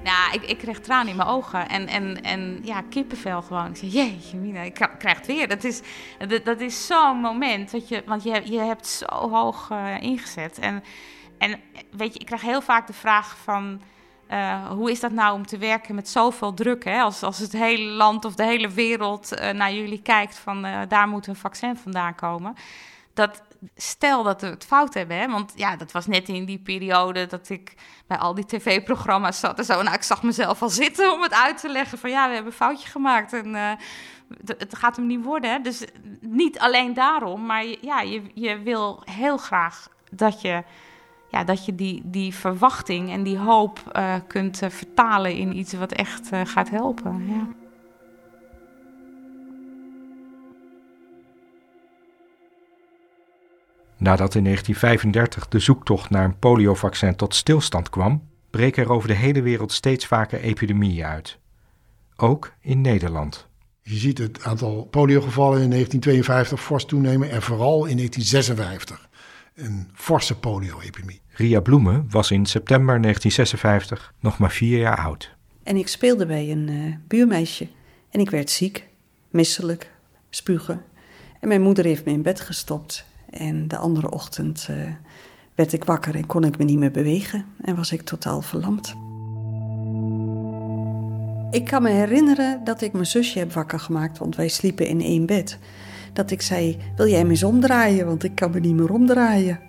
Nou, 0.05 0.33
ik, 0.33 0.43
ik 0.43 0.59
kreeg 0.59 0.81
tranen 0.81 1.09
in 1.09 1.17
mijn 1.17 1.29
ogen 1.29 1.69
en, 1.69 1.87
en, 1.87 2.23
en 2.23 2.61
ja, 2.63 2.83
kippenvel 2.83 3.43
gewoon. 3.43 3.67
Ik 3.67 3.77
zei, 3.77 3.91
jeetje 3.91 4.37
mina, 4.37 4.61
ik 4.61 4.75
krijg 4.99 5.17
het 5.17 5.27
weer. 5.27 5.49
Dat 5.49 5.65
is, 5.65 5.81
dat, 6.45 6.61
is 6.61 6.87
zo'n 6.87 7.17
moment, 7.17 7.71
dat 7.71 7.89
je, 7.89 8.03
want 8.07 8.23
je, 8.23 8.41
je 8.45 8.59
hebt 8.59 8.87
zo 8.87 9.31
hoog 9.31 9.71
uh, 9.71 10.03
ingezet. 10.03 10.59
En, 10.59 10.83
en 11.39 11.61
weet 11.97 12.13
je, 12.13 12.19
ik 12.19 12.27
krijg 12.27 12.43
heel 12.43 12.63
vaak 12.63 12.87
de 12.87 12.93
vraag 12.93 13.37
van... 13.37 13.81
Uh, 14.31 14.67
hoe 14.71 14.91
is 14.91 15.01
dat 15.01 15.13
nou 15.13 15.35
om 15.35 15.47
te 15.47 15.59
werken 15.59 15.95
met 15.95 16.09
zoveel 16.09 16.55
druk? 16.55 16.85
Hè? 16.85 17.01
Als, 17.01 17.23
als 17.23 17.39
het 17.39 17.53
hele 17.53 17.91
land 17.91 18.25
of 18.25 18.35
de 18.35 18.45
hele 18.45 18.69
wereld 18.69 19.33
uh, 19.33 19.51
naar 19.51 19.73
jullie 19.73 20.03
kijkt 20.03 20.39
van 20.39 20.67
daar 20.89 21.09
moet 21.09 21.27
een 21.27 21.37
vaccin 21.37 21.77
vandaan 21.77 22.15
komen. 22.15 22.55
Dat, 23.15 23.43
stel 23.77 24.23
dat 24.23 24.41
we 24.41 24.47
het 24.47 24.65
fout 24.65 24.95
hebben, 24.95 25.17
hè? 25.17 25.29
want 25.29 25.53
ja, 25.57 25.77
dat 25.77 25.93
was 25.93 26.07
net 26.07 26.29
in 26.29 26.45
die 26.45 26.59
periode 26.59 27.27
dat 27.27 27.49
ik 27.49 27.75
bij 28.07 28.19
al 28.19 28.35
die 28.35 28.47
tv-programma's 28.47 29.41
zat 29.41 29.59
en 29.59 29.65
zo. 29.65 29.83
Nou, 29.83 29.95
ik 29.95 30.03
zag 30.03 30.23
mezelf 30.23 30.63
al 30.63 30.69
zitten 30.69 31.13
om 31.13 31.23
het 31.23 31.35
uit 31.35 31.59
te 31.59 31.69
leggen 31.69 31.99
van 31.99 32.11
ja, 32.11 32.27
we 32.29 32.35
hebben 32.35 32.53
een 32.53 32.59
foutje 32.59 32.89
gemaakt 32.89 33.33
en 33.33 33.79
het 34.47 34.77
gaat 34.77 34.97
hem 34.97 35.07
niet 35.07 35.25
worden. 35.25 35.63
Dus 35.63 35.85
niet 36.21 36.59
alleen 36.59 36.95
daarom, 36.95 37.47
maar 37.47 37.65
ja, 37.81 38.01
je, 38.01 38.23
je 38.35 38.59
wil 38.59 39.03
heel 39.05 39.37
graag 39.37 39.89
dat 40.11 40.41
je, 40.41 40.65
ja, 41.35 41.45
dat 41.45 41.65
je 41.65 41.75
die, 41.75 42.03
die 42.05 42.35
verwachting 42.35 43.11
en 43.11 43.23
die 43.23 43.39
hoop 43.39 43.93
uh, 43.97 44.15
kunt 44.27 44.63
uh, 44.63 44.71
vertalen 44.71 45.37
in 45.37 45.59
iets 45.59 45.73
wat 45.73 45.93
echt 45.93 46.31
gaat 46.45 46.71
helpen. 46.71 47.27
Ja. 47.27 47.47
Nadat 53.97 54.35
in 54.35 54.45
1935 54.45 55.49
de 55.49 55.59
zoektocht 55.59 56.11
naar 56.11 56.25
een 56.25 56.39
poliovaccin 56.39 57.17
tot 57.17 57.35
stilstand 57.35 57.91
kwam, 57.91 58.23
breken 58.51 58.85
er 58.85 58.91
over 58.91 59.09
de 59.09 59.15
hele 59.15 59.43
wereld 59.43 59.73
steeds 59.73 60.07
vaker 60.07 60.41
epidemieën 60.41 61.05
uit. 61.05 61.39
Ook 62.17 62.53
in 62.61 62.81
Nederland. 62.81 63.49
Je 63.83 63.97
ziet 63.97 64.19
het 64.19 64.45
aantal 64.45 64.85
poliogevallen 64.85 65.63
in 65.63 65.71
1952 65.71 66.63
fors 66.63 66.85
toenemen 66.85 67.31
en 67.31 67.43
vooral 67.43 67.85
in 67.85 67.97
1956 67.97 69.09
een 69.55 69.89
forse 69.95 70.39
polio-epidemie. 70.39 71.21
Ria 71.29 71.61
Bloemen 71.61 72.07
was 72.11 72.31
in 72.31 72.47
september 72.47 73.03
1956 73.03 74.15
nog 74.21 74.39
maar 74.39 74.51
vier 74.51 74.79
jaar 74.79 74.97
oud. 74.97 75.35
En 75.63 75.77
ik 75.77 75.89
speelde 75.89 76.27
bij 76.27 76.51
een 76.51 76.69
uh, 76.69 76.95
buurmeisje 77.09 77.69
en 78.11 78.21
ik 78.21 78.31
werd 78.31 78.51
ziek, 78.51 78.87
misselijk, 79.31 79.91
spugen. 80.31 80.83
En 81.41 81.49
mijn 81.49 81.63
moeder 81.63 81.85
heeft 81.85 82.05
me 82.05 82.13
in 82.13 82.23
bed 82.23 82.41
gestopt 82.41 83.05
en 83.31 83.69
de 83.69 83.77
andere 83.77 84.11
ochtend 84.11 84.67
uh, 84.71 84.77
werd 85.55 85.73
ik 85.73 85.85
wakker 85.85 86.15
en 86.15 86.27
kon 86.27 86.45
ik 86.45 86.59
me 86.59 86.65
niet 86.65 86.79
meer 86.79 86.91
bewegen 86.91 87.47
en 87.61 87.77
was 87.77 87.93
ik 87.93 88.03
totaal 88.03 88.43
verlamd. 88.43 88.95
Ik 91.51 91.65
kan 91.65 91.83
me 91.83 91.91
herinneren 91.91 92.65
dat 92.65 92.81
ik 92.81 92.93
mijn 92.93 93.07
zusje 93.07 93.39
heb 93.39 93.53
wakker 93.53 93.81
gemaakt, 93.81 94.19
want 94.19 94.37
wij 94.37 94.49
sliepen 94.49 94.87
in 94.87 95.01
één 95.01 95.27
bed. 95.27 95.59
Dat 96.15 96.31
ik 96.31 96.43
zei: 96.43 96.79
Wil 96.97 97.09
jij 97.09 97.25
me 97.25 97.31
eens 97.31 97.43
omdraaien? 97.43 98.07
Want 98.07 98.25
ik 98.25 98.35
kan 98.35 98.51
me 98.51 98.61
niet 98.61 98.75
meer 98.75 98.93
omdraaien. 98.93 99.61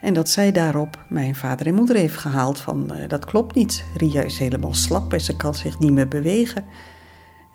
En 0.00 0.14
dat 0.14 0.28
zij 0.28 0.52
daarop 0.52 1.04
mijn 1.08 1.34
vader 1.34 1.66
en 1.66 1.74
moeder 1.74 1.96
heeft 1.96 2.16
gehaald: 2.16 2.60
van 2.60 2.90
uh, 2.92 3.08
dat 3.08 3.24
klopt 3.24 3.54
niet. 3.54 3.84
Ria 3.96 4.22
is 4.22 4.38
helemaal 4.38 4.74
slap 4.74 5.12
en 5.12 5.20
ze 5.20 5.36
kan 5.36 5.54
zich 5.54 5.78
niet 5.78 5.92
meer 5.92 6.08
bewegen. 6.08 6.64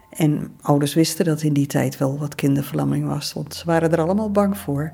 En 0.09 0.51
ouders 0.61 0.93
wisten 0.93 1.25
dat 1.25 1.41
in 1.41 1.53
die 1.53 1.67
tijd 1.67 1.97
wel 1.97 2.17
wat 2.17 2.35
kinderverlamming 2.35 3.07
was, 3.07 3.33
want 3.33 3.53
ze 3.55 3.65
waren 3.65 3.91
er 3.91 4.01
allemaal 4.01 4.31
bang 4.31 4.57
voor. 4.57 4.93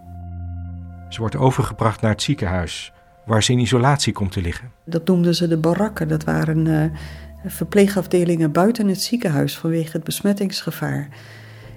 Ze 1.10 1.20
wordt 1.20 1.36
overgebracht 1.36 2.02
naar 2.02 2.12
het 2.12 2.22
ziekenhuis, 2.22 2.94
waar 3.26 3.44
ze 3.44 3.52
in 3.52 3.60
isolatie 3.60 4.14
komt 4.14 4.32
te 4.32 4.42
liggen. 4.42 4.72
Dat 4.86 5.08
noemden 5.08 5.36
ze 5.36 5.48
de 5.48 5.58
barakken. 5.58 6.08
Dat 6.08 6.24
waren 6.24 6.66
uh, 6.66 6.84
verpleegafdelingen 7.46 8.52
buiten 8.52 8.88
het 8.88 9.02
ziekenhuis 9.02 9.58
vanwege 9.58 9.92
het 9.92 10.04
besmettingsgevaar. 10.04 11.08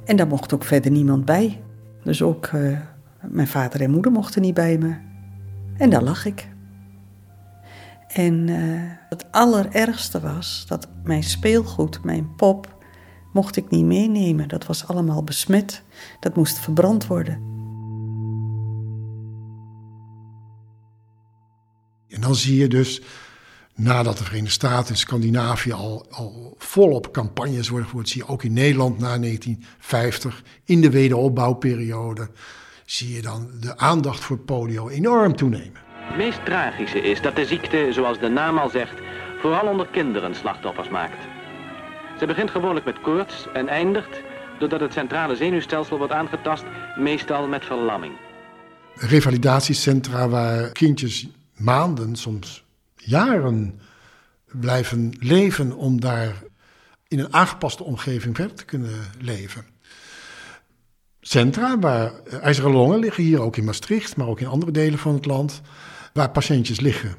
En 0.05 0.17
daar 0.17 0.27
mocht 0.27 0.55
ook 0.55 0.65
verder 0.65 0.91
niemand 0.91 1.25
bij. 1.25 1.63
Dus 2.05 2.23
ook 2.23 2.47
uh, 2.47 2.79
mijn 3.21 3.49
vader 3.49 3.81
en 3.81 3.91
moeder 3.91 4.13
mochten 4.13 4.43
niet 4.43 4.55
bij 4.55 4.79
me. 4.79 4.97
En 5.77 5.91
daar 5.91 6.03
lag 6.03 6.25
ik. 6.25 6.49
En 8.09 8.49
uh, 8.49 8.81
het 9.09 9.33
allerergste 9.33 10.21
was 10.21 10.65
dat 10.69 10.89
mijn 11.05 11.23
speelgoed, 11.23 12.05
mijn 12.05 12.35
pop, 12.35 12.77
mocht 13.33 13.57
ik 13.57 13.71
niet 13.71 13.85
meenemen. 13.85 14.49
Dat 14.49 14.67
was 14.67 14.87
allemaal 14.87 15.25
besmet. 15.25 15.83
Dat 16.21 16.37
moest 16.37 16.59
verbrand 16.59 17.07
worden. 17.07 17.51
En 22.09 22.21
dan 22.21 22.35
zie 22.35 22.57
je 22.57 22.69
dus, 22.69 23.03
nadat 23.83 24.19
de 24.19 24.25
Verenigde 24.25 24.53
Staten 24.53 24.89
en 24.89 24.97
Scandinavië 24.97 25.73
al, 25.73 26.07
al 26.11 26.55
volop 26.59 27.13
campagnes 27.13 27.69
worden 27.69 27.89
gevoerd, 27.89 28.09
zie 28.09 28.23
je 28.25 28.29
ook 28.29 28.43
in 28.43 28.53
Nederland 28.53 28.99
na 28.99 29.19
1950, 29.19 30.43
in 30.65 30.81
de 30.81 30.91
wederopbouwperiode, 30.91 32.29
zie 32.85 33.15
je 33.15 33.23
dan 33.23 33.51
de 33.61 33.79
aandacht 33.79 34.21
voor 34.21 34.39
polio 34.39 34.89
enorm 34.89 35.37
toenemen. 35.37 35.81
Het 35.95 36.17
meest 36.17 36.45
tragische 36.45 37.01
is 37.01 37.21
dat 37.21 37.37
de 37.37 37.47
ziekte, 37.47 37.89
zoals 37.93 38.19
de 38.19 38.29
naam 38.29 38.59
al 38.59 38.69
zegt, 38.69 39.01
vooral 39.41 39.67
onder 39.67 39.87
kinderen 39.87 40.35
slachtoffers 40.35 40.89
maakt. 40.89 41.27
Ze 42.19 42.27
begint 42.27 42.51
gewoonlijk 42.51 42.87
met 42.87 43.01
koorts 43.01 43.47
en 43.53 43.69
eindigt, 43.69 44.21
doordat 44.59 44.81
het 44.81 44.93
centrale 44.93 45.37
zenuwstelsel 45.37 45.99
wordt 45.99 46.13
aangetast, 46.13 46.65
meestal 46.97 47.49
met 47.49 47.65
verlamming. 47.65 48.13
Revalidatiecentra 48.95 50.29
waar 50.29 50.73
kindjes 50.73 51.29
maanden, 51.57 52.17
soms 52.17 52.65
jaren 53.05 53.81
blijven 54.47 55.17
leven 55.19 55.73
om 55.73 56.01
daar 56.01 56.43
in 57.09 57.19
een 57.19 57.33
aangepaste 57.33 57.85
omgeving 57.85 58.37
verder 58.37 58.57
te 58.57 58.65
kunnen 58.65 59.01
leven. 59.21 59.65
Centra 61.21 61.79
waar 61.79 62.13
ijzeren 62.25 62.71
longen 62.71 62.99
liggen, 62.99 63.25
hier 63.25 63.41
ook 63.41 63.57
in 63.57 63.65
Maastricht, 63.65 64.17
maar 64.17 64.27
ook 64.27 64.41
in 64.41 64.47
andere 64.47 64.73
delen 64.73 64.99
van 64.99 65.15
het 65.15 65.27
land, 65.27 65.61
waar 66.13 66.31
patiëntjes 66.31 66.81
liggen. 66.81 67.15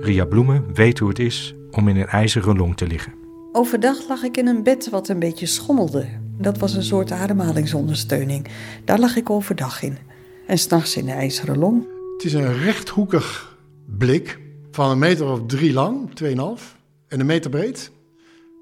Ria 0.00 0.24
Bloemen 0.24 0.74
weet 0.74 0.98
hoe 0.98 1.08
het 1.08 1.18
is 1.18 1.54
om 1.70 1.88
in 1.88 1.96
een 1.96 2.06
ijzeren 2.06 2.56
long 2.56 2.76
te 2.76 2.86
liggen. 2.86 3.14
Overdag 3.52 4.08
lag 4.08 4.22
ik 4.22 4.36
in 4.36 4.46
een 4.46 4.62
bed 4.62 4.90
wat 4.90 5.08
een 5.08 5.18
beetje 5.18 5.46
schommelde. 5.46 6.08
Dat 6.38 6.58
was 6.58 6.74
een 6.74 6.82
soort 6.82 7.10
ademhalingsondersteuning. 7.10 8.46
Daar 8.84 8.98
lag 8.98 9.16
ik 9.16 9.30
overdag 9.30 9.82
in. 9.82 9.98
En 10.46 10.58
s'nachts 10.58 10.96
in 10.96 11.04
de 11.04 11.12
ijzeren 11.12 11.58
long. 11.58 11.86
Het 12.16 12.24
is 12.24 12.32
een 12.32 12.58
rechthoekig 12.58 13.56
blik 13.86 14.38
van 14.70 14.90
een 14.90 14.98
meter 14.98 15.26
of 15.26 15.40
drie 15.46 15.72
lang, 15.72 16.10
2,5, 16.22 16.34
en 17.08 17.20
een 17.20 17.26
meter 17.26 17.50
breed. 17.50 17.90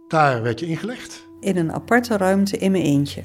Daar 0.09 0.43
werd 0.43 0.61
je 0.61 0.67
ingelegd. 0.67 1.27
In 1.41 1.57
een 1.57 1.73
aparte 1.73 2.17
ruimte 2.17 2.59
in 2.59 2.71
mijn 2.71 2.85
eentje. 2.85 3.23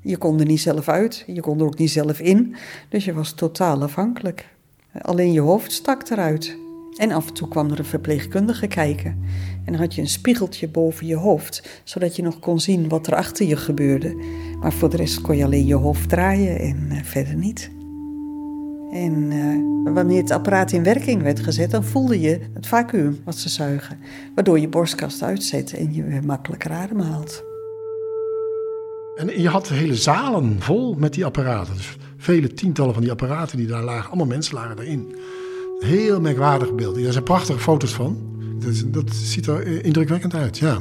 Je 0.00 0.16
kon 0.16 0.40
er 0.40 0.46
niet 0.46 0.60
zelf 0.60 0.88
uit, 0.88 1.24
je 1.26 1.40
kon 1.40 1.58
er 1.58 1.64
ook 1.64 1.78
niet 1.78 1.90
zelf 1.90 2.20
in, 2.20 2.56
dus 2.88 3.04
je 3.04 3.12
was 3.12 3.32
totaal 3.32 3.82
afhankelijk. 3.82 4.48
Alleen 5.00 5.32
je 5.32 5.40
hoofd 5.40 5.72
stak 5.72 6.10
eruit. 6.10 6.56
En 6.96 7.10
af 7.10 7.28
en 7.28 7.34
toe 7.34 7.48
kwam 7.48 7.70
er 7.70 7.78
een 7.78 7.84
verpleegkundige 7.84 8.66
kijken. 8.66 9.10
En 9.64 9.72
dan 9.72 9.80
had 9.80 9.94
je 9.94 10.00
een 10.00 10.08
spiegeltje 10.08 10.68
boven 10.68 11.06
je 11.06 11.16
hoofd, 11.16 11.80
zodat 11.84 12.16
je 12.16 12.22
nog 12.22 12.38
kon 12.38 12.60
zien 12.60 12.88
wat 12.88 13.06
er 13.06 13.14
achter 13.14 13.46
je 13.46 13.56
gebeurde. 13.56 14.14
Maar 14.60 14.72
voor 14.72 14.90
de 14.90 14.96
rest 14.96 15.20
kon 15.20 15.36
je 15.36 15.44
alleen 15.44 15.66
je 15.66 15.74
hoofd 15.74 16.08
draaien 16.08 16.58
en 16.58 16.88
uh, 16.92 17.02
verder 17.02 17.34
niet. 17.34 17.70
En 18.92 19.30
uh, 19.30 19.94
wanneer 19.94 20.20
het 20.20 20.30
apparaat 20.30 20.72
in 20.72 20.82
werking 20.82 21.22
werd 21.22 21.40
gezet, 21.40 21.70
dan 21.70 21.84
voelde 21.84 22.20
je 22.20 22.40
het 22.54 22.66
vacuüm 22.66 23.20
wat 23.24 23.36
ze 23.36 23.48
zuigen. 23.48 23.98
Waardoor 24.34 24.58
je 24.58 24.68
borstkast 24.68 25.22
uitzet 25.22 25.72
en 25.72 25.94
je 25.94 26.02
weer 26.02 26.24
makkelijker 26.24 26.70
ademhaalt. 26.70 27.44
En 29.16 29.40
je 29.40 29.48
had 29.48 29.68
hele 29.68 29.94
zalen 29.94 30.56
vol 30.60 30.94
met 30.94 31.14
die 31.14 31.24
apparaten. 31.24 31.74
Dus 31.74 31.96
vele 32.16 32.54
tientallen 32.54 32.92
van 32.92 33.02
die 33.02 33.10
apparaten 33.10 33.56
die 33.56 33.66
daar 33.66 33.82
lagen. 33.82 34.08
Allemaal 34.08 34.26
mensen 34.26 34.54
lagen 34.54 34.78
erin. 34.78 35.14
Heel 35.78 36.20
merkwaardig 36.20 36.74
beeld. 36.74 37.02
Daar 37.02 37.12
zijn 37.12 37.24
prachtige 37.24 37.58
foto's 37.58 37.94
van. 37.94 38.18
Dat, 38.58 38.84
dat 38.86 39.14
ziet 39.14 39.46
er 39.46 39.66
eh, 39.66 39.84
indrukwekkend 39.84 40.34
uit, 40.34 40.58
ja. 40.58 40.80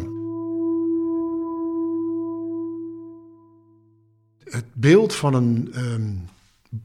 Het 4.44 4.66
beeld 4.74 5.16
van 5.16 5.34
een 5.34 5.74
um, 5.78 6.22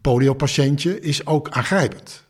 poliopatiëntje 0.01 1.01
is 1.01 1.27
ook 1.27 1.49
aangrijpend. 1.49 2.25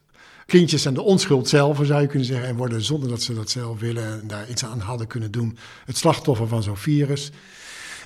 Kindjes 0.47 0.83
zijn 0.83 0.95
de 0.95 1.03
onschuld 1.03 1.49
zelf, 1.49 1.81
zou 1.83 2.01
je 2.01 2.07
kunnen 2.07 2.27
zeggen, 2.27 2.49
en 2.49 2.57
worden 2.57 2.83
zonder 2.83 3.09
dat 3.09 3.23
ze 3.23 3.35
dat 3.35 3.51
zelf 3.51 3.81
willen 3.81 4.21
en 4.21 4.27
daar 4.27 4.49
iets 4.51 4.65
aan 4.65 4.81
hadden 4.81 5.07
kunnen 5.07 5.31
doen, 5.31 5.59
het 5.85 5.97
slachtoffer 5.97 6.49
van 6.49 6.63
zo'n 6.63 6.77
virus. 6.77 7.31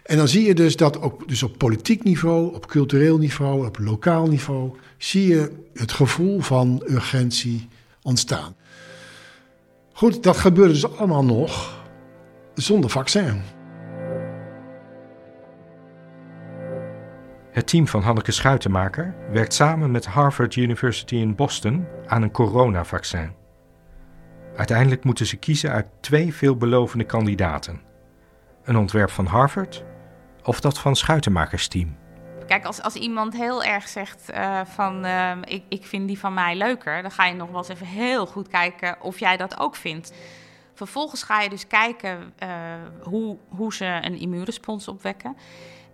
En 0.04 0.16
dan 0.16 0.28
zie 0.28 0.46
je 0.46 0.54
dus 0.54 0.76
dat 0.76 1.00
ook 1.00 1.28
dus 1.28 1.42
op 1.42 1.58
politiek 1.58 2.02
niveau, 2.02 2.54
op 2.54 2.66
cultureel 2.66 3.18
niveau, 3.18 3.66
op 3.66 3.78
lokaal 3.78 4.26
niveau, 4.26 4.76
zie 4.98 5.26
je 5.26 5.52
het 5.74 5.92
gevoel 5.92 6.40
van 6.40 6.82
urgentie 6.88 7.68
ontstaan. 8.02 8.54
Goed, 9.92 10.22
dat 10.22 10.36
gebeurde 10.36 10.72
dus 10.72 10.96
allemaal 10.96 11.24
nog 11.24 11.82
zonder 12.54 12.90
vaccin. 12.90 13.42
Het 17.50 17.66
team 17.66 17.88
van 17.88 18.02
Hanneke 18.02 18.32
Schuitenmaker 18.32 19.14
werkt 19.30 19.54
samen 19.54 19.90
met 19.90 20.06
Harvard 20.06 20.56
University 20.56 21.14
in 21.14 21.34
Boston 21.34 21.86
aan 22.06 22.22
een 22.22 22.30
coronavaccin. 22.30 23.32
Uiteindelijk 24.56 25.04
moeten 25.04 25.26
ze 25.26 25.36
kiezen 25.36 25.70
uit 25.70 25.86
twee 26.00 26.34
veelbelovende 26.34 27.04
kandidaten: 27.04 27.80
een 28.64 28.76
ontwerp 28.76 29.10
van 29.10 29.26
Harvard 29.26 29.84
of 30.44 30.60
dat 30.60 30.78
van 30.78 30.96
Schuitenmakersteam. 30.96 31.96
Kijk, 32.46 32.64
als, 32.64 32.82
als 32.82 32.94
iemand 32.94 33.36
heel 33.36 33.64
erg 33.64 33.88
zegt 33.88 34.30
uh, 34.34 34.60
van 34.64 35.04
uh, 35.04 35.32
ik, 35.44 35.64
ik 35.68 35.84
vind 35.84 36.06
die 36.08 36.18
van 36.18 36.34
mij 36.34 36.56
leuker, 36.56 37.02
dan 37.02 37.10
ga 37.10 37.26
je 37.26 37.34
nog 37.34 37.48
wel 37.48 37.58
eens 37.58 37.68
even 37.68 37.86
heel 37.86 38.26
goed 38.26 38.48
kijken 38.48 39.00
of 39.00 39.18
jij 39.18 39.36
dat 39.36 39.58
ook 39.58 39.76
vindt. 39.76 40.12
Vervolgens 40.74 41.22
ga 41.22 41.40
je 41.40 41.48
dus 41.48 41.66
kijken 41.66 42.32
uh, 42.42 42.48
hoe, 43.02 43.36
hoe 43.48 43.74
ze 43.74 43.84
een 43.84 44.20
immuunrespons 44.20 44.88
opwekken. 44.88 45.36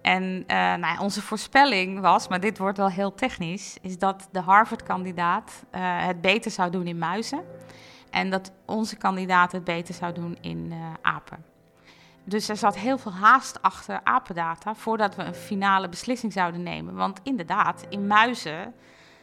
En 0.06 0.44
nou, 0.80 0.98
onze 0.98 1.22
voorspelling 1.22 2.00
was, 2.00 2.28
maar 2.28 2.40
dit 2.40 2.58
wordt 2.58 2.78
wel 2.78 2.90
heel 2.90 3.14
technisch, 3.14 3.76
is 3.80 3.98
dat 3.98 4.28
de 4.32 4.40
Harvard-kandidaat 4.40 5.64
het 5.78 6.20
beter 6.20 6.50
zou 6.50 6.70
doen 6.70 6.86
in 6.86 6.98
muizen. 6.98 7.44
En 8.10 8.30
dat 8.30 8.52
onze 8.64 8.96
kandidaat 8.96 9.52
het 9.52 9.64
beter 9.64 9.94
zou 9.94 10.12
doen 10.12 10.38
in 10.40 10.72
apen. 11.02 11.44
Dus 12.24 12.48
er 12.48 12.56
zat 12.56 12.76
heel 12.76 12.98
veel 12.98 13.12
haast 13.12 13.62
achter 13.62 14.00
apendata 14.04 14.74
voordat 14.74 15.14
we 15.14 15.22
een 15.22 15.34
finale 15.34 15.88
beslissing 15.88 16.32
zouden 16.32 16.62
nemen. 16.62 16.94
Want 16.94 17.20
inderdaad, 17.22 17.84
in 17.88 18.06
muizen 18.06 18.74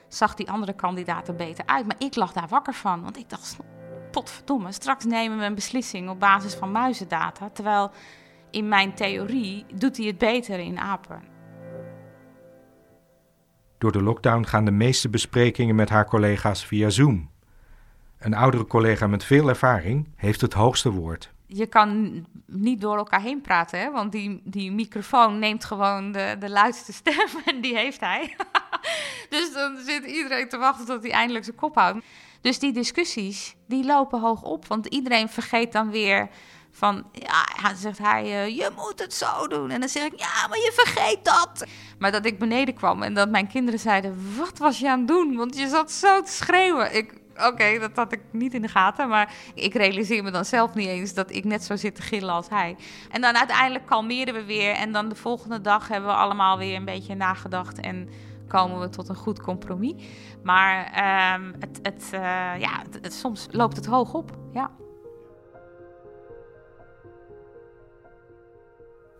zag 0.07 0.35
die 0.35 0.51
andere 0.51 0.73
kandidaat 0.73 1.27
er 1.27 1.35
beter 1.35 1.65
uit. 1.65 1.85
Maar 1.85 1.95
ik 1.99 2.15
lag 2.15 2.33
daar 2.33 2.47
wakker 2.47 2.73
van, 2.73 3.03
want 3.03 3.17
ik 3.17 3.29
dacht, 3.29 3.57
potverdomme, 4.11 4.71
straks 4.71 5.05
nemen 5.05 5.37
we 5.37 5.43
een 5.43 5.55
beslissing 5.55 6.09
op 6.09 6.19
basis 6.19 6.53
van 6.53 6.71
muizendata. 6.71 7.49
Terwijl 7.49 7.91
in 8.53 8.67
mijn 8.67 8.93
theorie 8.93 9.65
doet 9.75 9.97
hij 9.97 10.05
het 10.05 10.17
beter 10.17 10.59
in 10.59 10.79
apen. 10.79 11.23
Door 13.77 13.91
de 13.91 14.01
lockdown 14.01 14.43
gaan 14.43 14.65
de 14.65 14.71
meeste 14.71 15.09
besprekingen 15.09 15.75
met 15.75 15.89
haar 15.89 16.05
collega's 16.05 16.65
via 16.65 16.89
Zoom. 16.89 17.29
Een 18.19 18.33
oudere 18.33 18.65
collega 18.65 19.07
met 19.07 19.23
veel 19.23 19.49
ervaring 19.49 20.07
heeft 20.15 20.41
het 20.41 20.53
hoogste 20.53 20.91
woord 20.91 21.33
je 21.55 21.65
kan 21.65 22.25
niet 22.45 22.81
door 22.81 22.97
elkaar 22.97 23.21
heen 23.21 23.41
praten, 23.41 23.79
hè? 23.79 23.91
want 23.91 24.11
die, 24.11 24.41
die 24.43 24.71
microfoon 24.71 25.39
neemt 25.39 25.65
gewoon 25.65 26.11
de, 26.11 26.35
de 26.39 26.49
luidste 26.49 26.93
stem 26.93 27.27
en 27.45 27.61
die 27.61 27.77
heeft 27.77 27.99
hij. 27.99 28.35
dus 29.29 29.53
dan 29.53 29.77
zit 29.77 30.05
iedereen 30.05 30.49
te 30.49 30.57
wachten 30.57 30.85
tot 30.85 31.01
hij 31.03 31.11
eindelijk 31.11 31.45
zijn 31.45 31.57
kop 31.57 31.75
houdt. 31.75 32.05
Dus 32.41 32.59
die 32.59 32.73
discussies, 32.73 33.55
die 33.67 33.85
lopen 33.85 34.19
hoog 34.19 34.41
op, 34.41 34.67
want 34.67 34.85
iedereen 34.85 35.29
vergeet 35.29 35.71
dan 35.71 35.91
weer 35.91 36.29
van, 36.75 37.05
ja, 37.11 37.75
zegt 37.75 37.97
hij, 37.97 38.23
uh, 38.23 38.57
je 38.57 38.71
moet 38.75 38.99
het 38.99 39.13
zo 39.13 39.47
doen. 39.47 39.69
En 39.69 39.79
dan 39.79 39.89
zeg 39.89 40.05
ik, 40.05 40.19
ja, 40.19 40.47
maar 40.49 40.57
je 40.57 40.71
vergeet 40.73 41.25
dat. 41.25 41.65
Maar 41.99 42.11
dat 42.11 42.25
ik 42.25 42.39
beneden 42.39 42.73
kwam 42.73 43.03
en 43.03 43.13
dat 43.13 43.29
mijn 43.29 43.47
kinderen 43.47 43.79
zeiden, 43.79 44.35
wat 44.37 44.57
was 44.57 44.79
je 44.79 44.89
aan 44.89 44.99
het 44.99 45.07
doen? 45.07 45.35
Want 45.35 45.57
je 45.57 45.67
zat 45.67 45.91
zo 45.91 46.21
te 46.21 46.31
schreeuwen. 46.31 46.95
Ik, 46.95 47.21
Oké, 47.37 47.79
dat 47.79 47.91
had 47.95 48.11
ik 48.11 48.21
niet 48.31 48.53
in 48.53 48.61
de 48.61 48.67
gaten. 48.67 49.09
Maar 49.09 49.33
ik 49.53 49.73
realiseer 49.73 50.23
me 50.23 50.31
dan 50.31 50.45
zelf 50.45 50.73
niet 50.73 50.87
eens 50.87 51.13
dat 51.13 51.31
ik 51.31 51.43
net 51.43 51.63
zo 51.63 51.75
zit 51.75 51.95
te 51.95 52.01
gillen 52.01 52.33
als 52.33 52.49
hij. 52.49 52.75
En 53.11 53.21
dan 53.21 53.37
uiteindelijk 53.37 53.85
kalmeren 53.85 54.33
we 54.33 54.43
weer. 54.43 54.73
En 54.75 54.91
dan 54.91 55.09
de 55.09 55.15
volgende 55.15 55.61
dag 55.61 55.87
hebben 55.87 56.09
we 56.09 56.15
allemaal 56.15 56.57
weer 56.57 56.75
een 56.75 56.85
beetje 56.85 57.15
nagedacht. 57.15 57.79
En 57.79 58.09
komen 58.47 58.79
we 58.79 58.89
tot 58.89 59.09
een 59.09 59.15
goed 59.15 59.41
compromis. 59.41 59.93
Maar 60.43 60.85
ehm, 60.85 61.53
het, 61.59 61.79
het, 61.81 62.03
uh, 62.13 62.19
ja, 62.59 62.81
het, 63.01 63.13
soms 63.13 63.47
loopt 63.51 63.75
het 63.75 63.85
hoog 63.85 64.13
op. 64.13 64.31
Ja. 64.51 64.71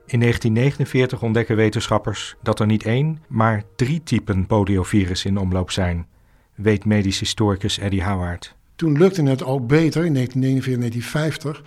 In 0.06 0.20
1949 0.20 1.22
ontdekken 1.22 1.56
wetenschappers 1.56 2.36
dat 2.42 2.60
er 2.60 2.66
niet 2.66 2.84
één, 2.84 3.22
maar 3.28 3.64
drie 3.76 4.02
typen 4.04 4.46
poliovirus 4.46 5.26
in 5.26 5.38
omloop 5.38 5.72
zijn, 5.72 6.08
weet 6.56 6.86
medisch 6.86 7.20
historicus 7.20 7.78
Eddie 7.78 8.04
Howard. 8.04 8.56
Toen 8.76 8.98
lukte 8.98 9.24
het 9.24 9.44
ook 9.44 9.68
beter, 9.68 10.06
in 10.06 10.14
1949, 10.14 10.78
1950, 10.78 11.64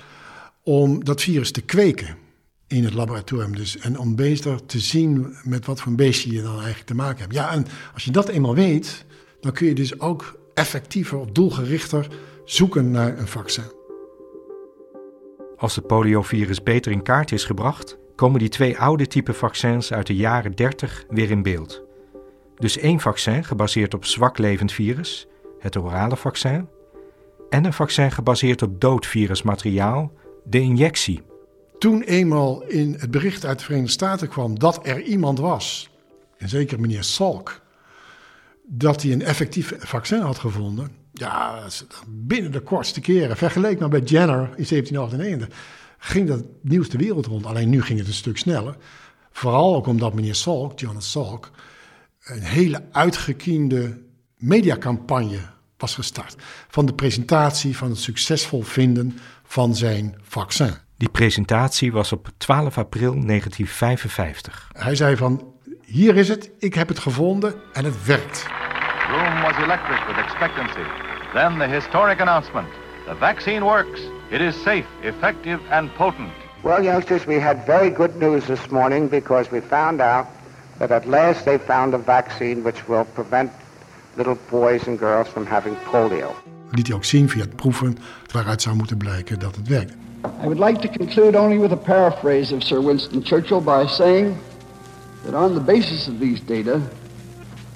om 0.62 1.04
dat 1.04 1.22
virus 1.22 1.50
te 1.50 1.60
kweken 1.60 2.16
in 2.66 2.84
het 2.84 2.94
laboratorium. 2.94 3.56
Dus, 3.56 3.78
en 3.78 3.98
om 3.98 4.16
beter 4.16 4.66
te 4.66 4.78
zien 4.78 5.36
met 5.42 5.66
wat 5.66 5.80
voor 5.80 5.90
een 5.90 5.96
beestje 5.96 6.32
je 6.32 6.42
dan 6.42 6.54
eigenlijk 6.54 6.86
te 6.86 6.94
maken 6.94 7.20
hebt. 7.20 7.34
Ja, 7.34 7.50
en 7.52 7.66
als 7.94 8.04
je 8.04 8.10
dat 8.10 8.28
eenmaal 8.28 8.54
weet, 8.54 9.04
dan 9.40 9.52
kun 9.52 9.66
je 9.66 9.74
dus 9.74 10.00
ook 10.00 10.38
effectiever 10.54 11.18
of 11.18 11.30
doelgerichter 11.30 12.08
zoeken 12.44 12.90
naar 12.90 13.18
een 13.18 13.28
vaccin. 13.28 13.64
Als 15.56 15.76
het 15.76 15.86
poliovirus 15.86 16.62
beter 16.62 16.92
in 16.92 17.02
kaart 17.02 17.32
is 17.32 17.44
gebracht, 17.44 17.98
komen 18.16 18.38
die 18.38 18.48
twee 18.48 18.78
oude 18.78 19.06
type 19.06 19.32
vaccins 19.32 19.92
uit 19.92 20.06
de 20.06 20.16
jaren 20.16 20.54
30 20.54 21.04
weer 21.08 21.30
in 21.30 21.42
beeld. 21.42 21.82
Dus 22.56 22.78
één 22.78 23.00
vaccin 23.00 23.44
gebaseerd 23.44 23.94
op 23.94 24.04
zwak 24.04 24.38
levend 24.38 24.72
virus, 24.72 25.26
het 25.58 25.76
orale 25.76 26.16
vaccin, 26.16 26.68
en 27.50 27.64
een 27.64 27.72
vaccin 27.72 28.12
gebaseerd 28.12 28.62
op 28.62 28.80
dood 28.80 29.06
virusmateriaal, 29.06 30.12
de 30.44 30.60
injectie. 30.60 31.22
Toen 31.78 32.02
eenmaal 32.02 32.62
in 32.62 32.96
het 32.98 33.10
bericht 33.10 33.44
uit 33.44 33.58
de 33.58 33.64
Verenigde 33.64 33.92
Staten 33.92 34.28
kwam 34.28 34.58
dat 34.58 34.86
er 34.86 35.02
iemand 35.02 35.38
was, 35.38 35.90
en 36.36 36.48
zeker 36.48 36.80
meneer 36.80 37.04
Salk, 37.04 37.60
dat 38.62 39.02
hij 39.02 39.12
een 39.12 39.22
effectief 39.22 39.74
vaccin 39.78 40.20
had 40.20 40.38
gevonden. 40.38 40.90
Ja, 41.12 41.62
binnen 42.08 42.52
de 42.52 42.60
kortste 42.60 43.00
keren, 43.00 43.36
vergeleken 43.36 43.80
maar 43.80 43.88
bij 43.88 44.00
Jenner 44.00 44.38
in 44.38 44.66
1798, 44.68 45.48
ging 45.98 46.28
dat 46.28 46.44
nieuws 46.60 46.88
de 46.88 46.98
wereld 46.98 47.26
rond. 47.26 47.46
Alleen 47.46 47.68
nu 47.68 47.82
ging 47.82 47.98
het 47.98 48.08
een 48.08 48.14
stuk 48.14 48.38
sneller. 48.38 48.76
Vooral 49.32 49.74
ook 49.74 49.86
omdat 49.86 50.14
meneer 50.14 50.34
Salk, 50.34 50.78
Jonas 50.78 51.10
Salk, 51.10 51.50
een 52.24 52.42
hele 52.42 52.82
uitgekiende 52.92 53.98
mediacampagne 54.36 55.40
was 55.76 55.94
gestart. 55.94 56.36
Van 56.68 56.86
de 56.86 56.94
presentatie 56.94 57.76
van 57.76 57.88
het 57.88 57.98
succesvol 57.98 58.62
vinden 58.62 59.18
van 59.44 59.74
zijn 59.74 60.16
vaccin. 60.22 60.74
Die 60.96 61.08
presentatie 61.08 61.92
was 61.92 62.12
op 62.12 62.28
12 62.36 62.78
april 62.78 63.10
1955. 63.10 64.70
Hij 64.72 64.94
zei 64.94 65.16
van, 65.16 65.52
hier 65.84 66.16
is 66.16 66.28
het, 66.28 66.50
ik 66.58 66.74
heb 66.74 66.88
het 66.88 66.98
gevonden 66.98 67.54
en 67.72 67.84
het 67.84 68.04
werkt. 68.04 68.46
Room 69.08 69.40
was 69.40 69.56
electric 69.56 70.06
with 70.06 70.16
expectancy. 70.16 70.84
Then 71.32 71.58
the 71.58 71.66
historic 71.66 72.20
announcement. 72.20 72.68
The 73.06 73.16
vaccine 73.18 73.60
works. 73.60 74.00
It 74.28 74.40
is 74.40 74.56
safe, 74.56 74.86
effective 75.02 75.60
and 75.70 75.88
potent. 75.94 76.32
Well, 76.64 76.82
youngsters, 76.82 77.26
we 77.26 77.38
had 77.38 77.64
very 77.64 77.90
good 77.90 78.16
news 78.16 78.46
this 78.46 78.70
morning 78.70 79.06
because 79.08 79.52
we 79.52 79.60
found 79.60 80.00
out 80.00 80.26
that 80.78 80.90
at 80.90 81.06
last 81.06 81.44
they 81.44 81.58
found 81.58 81.94
a 81.94 81.98
vaccine 81.98 82.64
which 82.64 82.88
will 82.88 83.04
prevent 83.04 83.52
little 84.16 84.36
boys 84.50 84.88
and 84.88 84.98
girls 84.98 85.28
from 85.28 85.46
having 85.46 85.76
polio. 85.76 86.34
Liet 86.70 86.86
hij 86.86 86.96
ook 86.96 87.04
zien 87.04 87.28
via 87.28 87.42
het 87.42 87.56
proeven 87.56 87.98
waaruit 88.32 88.62
zou 88.62 88.76
moeten 88.76 88.96
blijken 88.96 89.38
dat 89.38 89.56
het 89.56 89.68
werkt. 89.68 89.92
I 90.42 90.48
would 90.48 90.58
like 90.58 90.80
to 90.80 90.88
conclude 90.88 91.38
only 91.38 91.58
with 91.58 91.72
a 91.72 91.76
paraphrase 91.76 92.54
of 92.54 92.62
Sir 92.62 92.82
Winston 92.82 93.22
Churchill 93.24 93.60
by 93.60 93.86
saying 93.86 94.36
that 95.24 95.34
on 95.34 95.54
the 95.54 95.60
basis 95.60 96.08
of 96.08 96.18
these 96.18 96.40
data, 96.44 96.80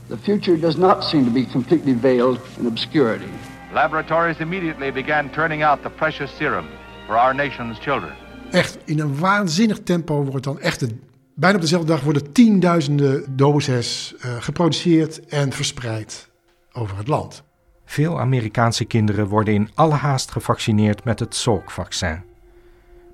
the 0.08 0.16
future 0.16 0.60
does 0.60 0.76
not 0.76 1.04
seem 1.04 1.24
to 1.24 1.30
be 1.30 1.46
completely 1.52 1.94
veiled 2.00 2.40
in 2.58 2.66
obscurity. 2.66 3.30
Laboratories 3.72 4.38
immediately 4.38 4.92
began 4.92 5.30
turning 5.30 5.64
out 5.64 5.82
the 5.82 5.90
precious 5.90 6.36
serum 6.36 6.64
for 7.06 7.16
our 7.16 7.34
nation's 7.34 7.78
children. 7.78 8.12
Echt 8.50 8.78
in 8.84 9.00
een 9.00 9.18
waanzinnig 9.18 9.82
tempo 9.82 10.24
wordt 10.24 10.44
dan 10.44 10.60
echt 10.60 10.86
bijna 11.34 11.56
op 11.56 11.62
dezelfde 11.62 11.88
dag 11.88 12.00
worden 12.00 12.32
tienduizenden 12.32 13.36
doses 13.36 14.14
uh, 14.16 14.36
geproduceerd 14.40 15.26
en 15.26 15.52
verspreid 15.52 16.30
over 16.72 16.96
het 16.96 17.08
land. 17.08 17.42
Veel 17.84 18.20
Amerikaanse 18.20 18.84
kinderen 18.84 19.26
worden 19.26 19.54
in 19.54 19.70
alle 19.74 19.94
haast 19.94 20.30
gevaccineerd 20.30 21.04
met 21.04 21.18
het 21.18 21.34
Salk-vaccin. 21.34 22.22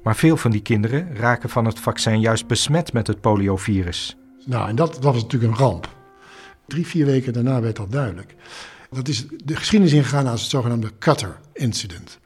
Maar 0.02 0.16
veel 0.16 0.36
van 0.36 0.50
die 0.50 0.62
kinderen 0.62 1.16
raken 1.16 1.48
van 1.48 1.64
het 1.64 1.80
vaccin 1.80 2.20
juist 2.20 2.46
besmet 2.46 2.92
met 2.92 3.06
het 3.06 3.20
poliovirus. 3.20 4.16
Nou, 4.44 4.68
en 4.68 4.76
dat, 4.76 4.92
dat 4.92 5.04
was 5.04 5.22
natuurlijk 5.22 5.52
een 5.52 5.58
ramp. 5.58 5.88
Drie, 6.66 6.86
vier 6.86 7.06
weken 7.06 7.32
daarna 7.32 7.60
werd 7.60 7.76
dat 7.76 7.92
duidelijk. 7.92 8.34
Dat 8.90 9.08
is 9.08 9.24
de 9.44 9.56
geschiedenis 9.56 9.94
ingegaan 9.94 10.26
als 10.26 10.40
het 10.40 10.50
zogenaamde 10.50 10.92
Cutter 10.98 11.38
Incident. 11.52 12.18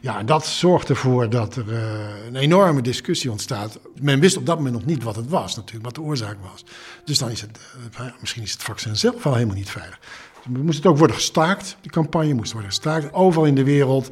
Ja, 0.00 0.22
dat 0.22 0.46
zorgt 0.46 0.88
ervoor 0.88 1.30
dat 1.30 1.56
er 1.56 1.68
uh, 1.68 1.80
een 2.26 2.36
enorme 2.36 2.82
discussie 2.82 3.30
ontstaat. 3.30 3.78
Men 4.00 4.20
wist 4.20 4.36
op 4.36 4.46
dat 4.46 4.56
moment 4.56 4.74
nog 4.74 4.84
niet 4.84 5.02
wat 5.02 5.16
het 5.16 5.28
was, 5.28 5.56
natuurlijk, 5.56 5.84
wat 5.84 5.94
de 5.94 6.00
oorzaak 6.00 6.36
was. 6.50 6.64
Dus 7.04 7.18
dan 7.18 7.30
is 7.30 7.40
het, 7.40 7.58
uh, 8.00 8.06
misschien 8.20 8.42
is 8.42 8.52
het 8.52 8.62
vaccin 8.62 8.96
zelf 8.96 9.22
wel 9.22 9.34
helemaal 9.34 9.56
niet 9.56 9.70
veilig. 9.70 9.98
Dus 10.46 10.62
moest 10.62 10.76
het 10.76 10.86
ook 10.86 10.98
worden 10.98 11.16
gestaakt, 11.16 11.76
de 11.80 11.90
campagne 11.90 12.34
moest 12.34 12.52
worden 12.52 12.70
gestaakt. 12.70 13.12
Overal 13.12 13.46
in 13.46 13.54
de 13.54 13.64
wereld 13.64 14.10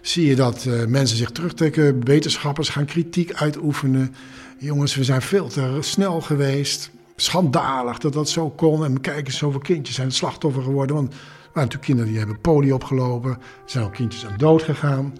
zie 0.00 0.26
je 0.26 0.34
dat 0.34 0.64
uh, 0.64 0.84
mensen 0.84 1.16
zich 1.16 1.30
terugtrekken, 1.30 2.04
wetenschappers 2.04 2.68
gaan 2.68 2.84
kritiek 2.84 3.32
uitoefenen. 3.32 4.14
Jongens, 4.58 4.94
we 4.94 5.04
zijn 5.04 5.22
veel 5.22 5.48
te 5.48 5.78
snel 5.80 6.20
geweest. 6.20 6.90
Schandalig 7.16 7.98
dat 7.98 8.12
dat 8.12 8.28
zo 8.28 8.50
kon. 8.50 8.84
En 8.84 9.00
kijk 9.00 9.26
eens, 9.26 9.38
zoveel 9.38 9.60
kindjes 9.60 9.94
zijn 9.94 10.06
het 10.06 10.16
slachtoffer 10.16 10.62
geworden. 10.62 10.96
Want 10.96 11.12
er 11.12 11.18
waren 11.18 11.52
natuurlijk 11.52 11.84
kinderen 11.84 12.10
die 12.10 12.18
hebben 12.18 12.40
polio 12.40 12.74
opgelopen. 12.74 13.30
Er 13.30 13.38
zijn 13.64 13.84
ook 13.84 13.92
kindjes 13.92 14.26
aan 14.26 14.36
dood 14.36 14.62
gegaan. 14.62 15.14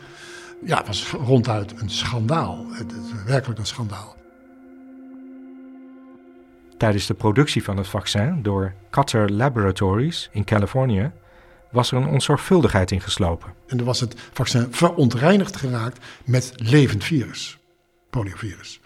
Ja, 0.64 0.76
het 0.76 0.86
was 0.86 1.10
ronduit 1.10 1.80
een 1.80 1.90
schandaal. 1.90 2.66
Het, 2.70 2.90
het, 2.92 3.24
werkelijk 3.24 3.58
een 3.58 3.66
schandaal. 3.66 4.16
Tijdens 6.76 7.06
de 7.06 7.14
productie 7.14 7.64
van 7.64 7.76
het 7.76 7.88
vaccin 7.88 8.42
door 8.42 8.74
Cutter 8.90 9.32
Laboratories 9.32 10.28
in 10.32 10.44
Californië 10.44 11.12
was 11.70 11.92
er 11.92 11.96
een 11.96 12.08
onzorgvuldigheid 12.08 12.90
in 12.90 13.00
geslopen. 13.00 13.52
En 13.66 13.78
er 13.78 13.84
was 13.84 14.00
het 14.00 14.14
vaccin 14.32 14.66
verontreinigd 14.70 15.56
geraakt 15.56 16.04
met 16.24 16.52
levend 16.56 17.04
virus, 17.04 17.58
poliovirus. 18.10 18.80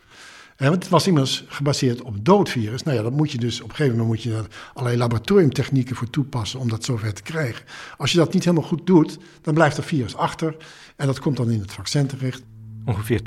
En 0.59 0.71
het 0.71 0.88
was 0.88 1.07
immers 1.07 1.44
gebaseerd 1.49 2.03
op 2.03 2.25
doodvirus. 2.25 2.83
Nou 2.83 2.97
ja, 2.97 3.03
dat 3.03 3.12
moet 3.12 3.33
je 3.33 3.38
dus 3.38 3.61
op 3.61 3.68
een 3.68 3.75
gegeven 3.75 3.99
moment 3.99 4.14
moet 4.14 4.23
je 4.23 4.31
daar 4.31 4.47
allerlei 4.73 4.99
laboratoriumtechnieken 4.99 5.97
voor 5.97 6.11
toepassen 6.11 6.61
om 6.61 6.68
dat 6.68 6.85
zover 6.85 7.14
te 7.14 7.23
krijgen. 7.23 7.64
Als 7.97 8.12
je 8.12 8.18
dat 8.18 8.33
niet 8.33 8.44
helemaal 8.44 8.68
goed 8.68 8.87
doet, 8.87 9.18
dan 9.42 9.55
blijft 9.55 9.77
er 9.77 9.83
virus 9.83 10.16
achter 10.16 10.57
en 10.97 11.07
dat 11.07 11.21
komt 11.21 11.37
dan 11.37 11.51
in 11.51 11.61
het 11.61 11.73
vaccin 11.73 12.07
terecht. 12.07 12.42
Ongeveer 12.85 13.21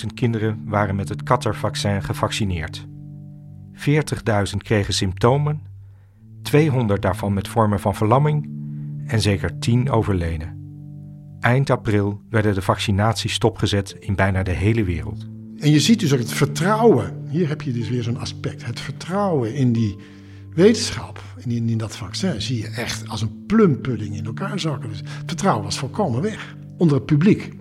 200.000 0.00 0.06
kinderen 0.14 0.62
waren 0.66 0.96
met 0.96 1.08
het 1.08 1.22
Qatar-vaccin 1.22 2.02
gevaccineerd. 2.02 2.86
40.000 3.74 4.56
kregen 4.56 4.94
symptomen, 4.94 5.62
200 6.42 7.02
daarvan 7.02 7.32
met 7.32 7.48
vormen 7.48 7.80
van 7.80 7.94
verlamming 7.94 8.50
en 9.06 9.20
zeker 9.20 9.58
10 9.58 9.90
overleden. 9.90 10.58
Eind 11.40 11.70
april 11.70 12.20
werden 12.30 12.54
de 12.54 12.62
vaccinaties 12.62 13.32
stopgezet 13.32 13.90
in 13.90 14.14
bijna 14.14 14.42
de 14.42 14.50
hele 14.50 14.84
wereld. 14.84 15.39
En 15.60 15.70
je 15.70 15.80
ziet 15.80 16.00
dus 16.00 16.12
ook 16.12 16.18
het 16.18 16.32
vertrouwen. 16.32 17.26
Hier 17.28 17.48
heb 17.48 17.62
je 17.62 17.72
dus 17.72 17.88
weer 17.88 18.02
zo'n 18.02 18.18
aspect. 18.18 18.66
Het 18.66 18.80
vertrouwen 18.80 19.54
in 19.54 19.72
die 19.72 19.96
wetenschap, 20.54 21.22
in, 21.38 21.68
in 21.68 21.78
dat 21.78 21.96
vaccin, 21.96 22.42
zie 22.42 22.58
je 22.58 22.68
echt 22.68 23.08
als 23.08 23.22
een 23.22 23.46
plumpudding 23.46 24.16
in 24.16 24.24
elkaar 24.24 24.60
zakken. 24.60 24.88
Dus 24.88 24.98
het 24.98 25.08
vertrouwen 25.26 25.64
was 25.64 25.78
volkomen 25.78 26.22
weg 26.22 26.56
onder 26.76 26.96
het 26.96 27.06
publiek. 27.06 27.52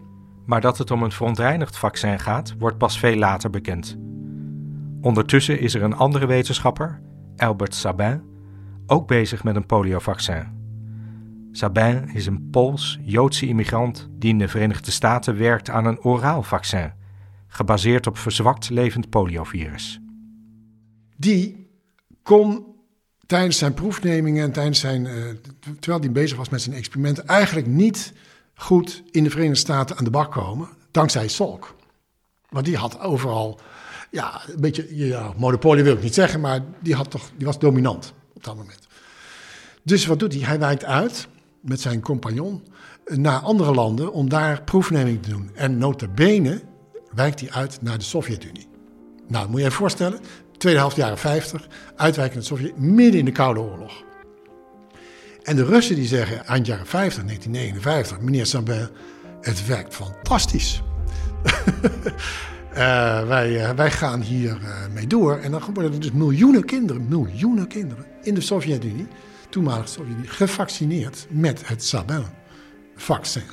Maar 0.45 0.61
dat 0.61 0.77
het 0.77 0.91
om 0.91 1.03
een 1.03 1.11
verontreinigd 1.11 1.77
vaccin 1.77 2.19
gaat, 2.19 2.53
wordt 2.59 2.77
pas 2.77 2.99
veel 2.99 3.15
later 3.15 3.49
bekend. 3.49 3.97
Ondertussen 5.01 5.59
is 5.59 5.73
er 5.73 5.83
een 5.83 5.95
andere 5.95 6.25
wetenschapper, 6.25 7.01
Albert 7.37 7.75
Sabin, 7.75 8.21
ook 8.85 9.07
bezig 9.07 9.43
met 9.43 9.55
een 9.55 9.65
poliovaccin. 9.65 10.47
Sabin 11.51 12.09
is 12.13 12.25
een 12.25 12.49
Pools-Joodse 12.49 13.47
immigrant 13.47 14.09
die 14.11 14.29
in 14.29 14.37
de 14.37 14.47
Verenigde 14.47 14.91
Staten 14.91 15.37
werkt 15.37 15.69
aan 15.69 15.85
een 15.85 16.03
oraal 16.03 16.43
vaccin, 16.43 16.91
gebaseerd 17.49 18.07
op 18.07 18.17
verzwakt 18.17 18.69
levend 18.69 19.09
poliovirus. 19.09 19.99
Die 21.17 21.69
kon 22.23 22.65
tijdens 23.25 23.57
zijn 23.57 23.73
proefnemingen 23.73 24.43
en 24.43 24.51
tijdens 24.51 24.79
zijn, 24.79 25.05
uh, 25.05 25.11
terwijl 25.79 26.01
hij 26.01 26.11
bezig 26.11 26.37
was 26.37 26.49
met 26.49 26.61
zijn 26.61 26.75
experimenten, 26.75 27.27
eigenlijk 27.27 27.67
niet 27.67 28.13
goed 28.53 29.03
in 29.11 29.23
de 29.23 29.29
Verenigde 29.29 29.59
Staten 29.59 29.97
aan 29.97 30.03
de 30.03 30.09
bak 30.09 30.31
komen, 30.31 30.69
dankzij 30.91 31.27
Salk. 31.27 31.75
Want 32.49 32.65
die 32.65 32.77
had 32.77 32.99
overal, 32.99 33.59
ja, 34.11 34.41
een 34.47 34.61
beetje, 34.61 34.95
ja, 34.95 35.33
monopolie 35.37 35.83
wil 35.83 35.95
ik 35.95 36.03
niet 36.03 36.13
zeggen, 36.13 36.39
maar 36.39 36.63
die, 36.79 36.95
had 36.95 37.11
toch, 37.11 37.31
die 37.37 37.45
was 37.45 37.59
dominant 37.59 38.13
op 38.33 38.43
dat 38.43 38.55
moment. 38.55 38.87
Dus 39.83 40.05
wat 40.05 40.19
doet 40.19 40.33
hij? 40.33 40.41
Hij 40.41 40.59
wijkt 40.59 40.83
uit 40.83 41.27
met 41.61 41.81
zijn 41.81 42.01
compagnon 42.01 42.63
naar 43.05 43.39
andere 43.39 43.73
landen 43.73 44.13
om 44.13 44.29
daar 44.29 44.63
proefneming 44.63 45.23
te 45.23 45.29
doen. 45.29 45.49
En 45.53 45.77
nota 45.77 46.07
bene 46.07 46.61
wijkt 47.11 47.39
hij 47.39 47.51
uit 47.51 47.81
naar 47.81 47.97
de 47.97 48.03
Sovjet-Unie. 48.03 48.67
Nou, 49.27 49.49
moet 49.49 49.59
je 49.59 49.65
je 49.65 49.71
voorstellen. 49.71 50.19
Tweede 50.57 50.79
helft 50.79 50.95
jaren 50.95 51.17
50, 51.17 51.67
uitwijken 51.95 52.33
naar 52.33 52.47
de 52.47 52.55
Sovjet 52.55 52.77
midden 52.77 53.19
in 53.19 53.25
de 53.25 53.31
Koude 53.31 53.59
Oorlog. 53.59 54.03
En 55.43 55.55
de 55.55 55.65
Russen 55.65 55.95
die 55.95 56.07
zeggen 56.07 56.45
eind 56.45 56.65
jaren 56.65 56.85
50, 56.85 57.23
1959, 57.23 58.19
meneer 58.19 58.45
Sabin, 58.45 58.89
het 59.41 59.67
werkt 59.67 59.95
fantastisch. 59.95 60.81
wij, 63.27 63.75
wij 63.75 63.91
gaan 63.91 64.21
hier 64.21 64.57
mee 64.93 65.07
door. 65.07 65.37
En 65.37 65.51
dan 65.51 65.61
worden 65.73 65.93
er 65.93 65.99
dus 65.99 66.11
miljoenen 66.11 66.65
kinderen, 66.65 67.07
miljoenen 67.07 67.67
kinderen 67.67 68.05
in 68.21 68.33
de 68.33 68.41
Sovjet-Unie, 68.41 69.07
toenmalige 69.49 69.87
Sovjet-Unie, 69.87 70.27
gevaccineerd 70.27 71.27
met 71.29 71.67
het 71.67 71.83
Sabin-vaccin. 71.83 73.43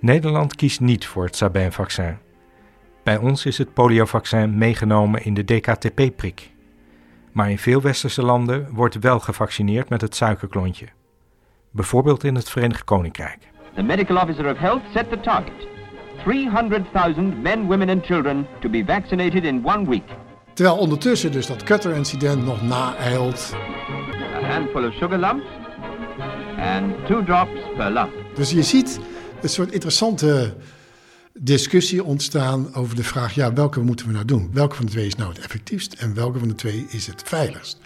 Nederland 0.00 0.56
kiest 0.56 0.80
niet 0.80 1.06
voor 1.06 1.24
het 1.24 1.36
Sabin-vaccin. 1.36 2.18
Bij 3.04 3.16
ons 3.16 3.46
is 3.46 3.58
het 3.58 3.74
poliovaccin 3.74 4.58
meegenomen 4.58 5.24
in 5.24 5.34
de 5.34 5.44
DKTP-prik. 5.44 6.50
Maar 7.32 7.50
in 7.50 7.58
veel 7.58 7.80
westerse 7.80 8.22
landen 8.22 8.68
wordt 8.72 8.98
wel 8.98 9.20
gevaccineerd 9.20 9.88
met 9.88 10.00
het 10.00 10.14
suikerklontje. 10.16 10.86
Bijvoorbeeld 11.70 12.24
in 12.24 12.34
het 12.34 12.50
Verenigd 12.50 12.84
Koninkrijk. 12.84 13.38
The 13.74 13.82
medical 13.82 14.16
officer 14.16 14.50
of 14.50 14.58
health 14.58 14.82
set 14.94 15.10
the 15.10 15.20
target. 15.20 15.68
300.000 16.26 17.40
men, 17.42 17.66
women 17.66 17.88
and 17.88 18.04
children 18.04 18.46
to 18.60 18.68
be 18.68 18.84
vaccinated 18.86 19.44
in 19.44 19.62
one 19.64 19.88
week. 19.88 20.08
Terwijl 20.52 20.76
ondertussen 20.76 21.32
dus 21.32 21.46
dat 21.46 21.62
Cutter-incident 21.62 22.44
nog 22.44 22.62
naeilt. 22.62 23.56
A 24.34 24.52
handful 24.52 24.86
of 24.86 24.92
sugar 24.92 25.18
lumps 25.18 25.46
and 26.58 27.06
two 27.06 27.24
drops 27.24 27.60
per 27.76 27.90
lump. 27.90 28.12
Dus 28.34 28.50
je 28.50 28.62
ziet 28.62 29.00
een 29.42 29.48
soort 29.48 29.72
interessante 29.72 30.54
discussie 31.38 32.04
ontstaan 32.04 32.74
over 32.74 32.96
de 32.96 33.04
vraag: 33.04 33.34
ja, 33.34 33.52
welke 33.52 33.80
moeten 33.80 34.06
we 34.06 34.12
nou 34.12 34.24
doen? 34.24 34.50
Welke 34.52 34.74
van 34.74 34.84
de 34.84 34.90
twee 34.90 35.06
is 35.06 35.14
nou 35.14 35.28
het 35.28 35.38
effectiefst 35.38 35.92
en 35.92 36.14
welke 36.14 36.38
van 36.38 36.48
de 36.48 36.54
twee 36.54 36.86
is 36.88 37.06
het 37.06 37.22
veiligst? 37.24 37.78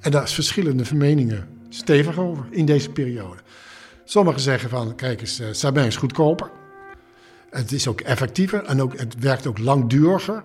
En 0.00 0.10
daar 0.10 0.22
is 0.22 0.32
verschillende 0.34 0.84
meningen 0.94 1.48
stevig 1.68 2.18
over 2.18 2.44
in 2.50 2.64
deze 2.64 2.90
periode. 2.90 3.40
Sommigen 4.04 4.40
zeggen 4.40 4.70
van: 4.70 4.94
kijk 4.94 5.20
eens, 5.20 5.40
uh, 5.40 5.46
Sabin 5.50 5.84
is 5.84 5.96
goedkoper. 5.96 6.50
Het 7.50 7.72
is 7.72 7.86
ook 7.86 8.00
effectiever 8.00 8.64
en 8.64 8.82
ook, 8.82 8.98
het 8.98 9.18
werkt 9.18 9.46
ook 9.46 9.58
langduriger. 9.58 10.44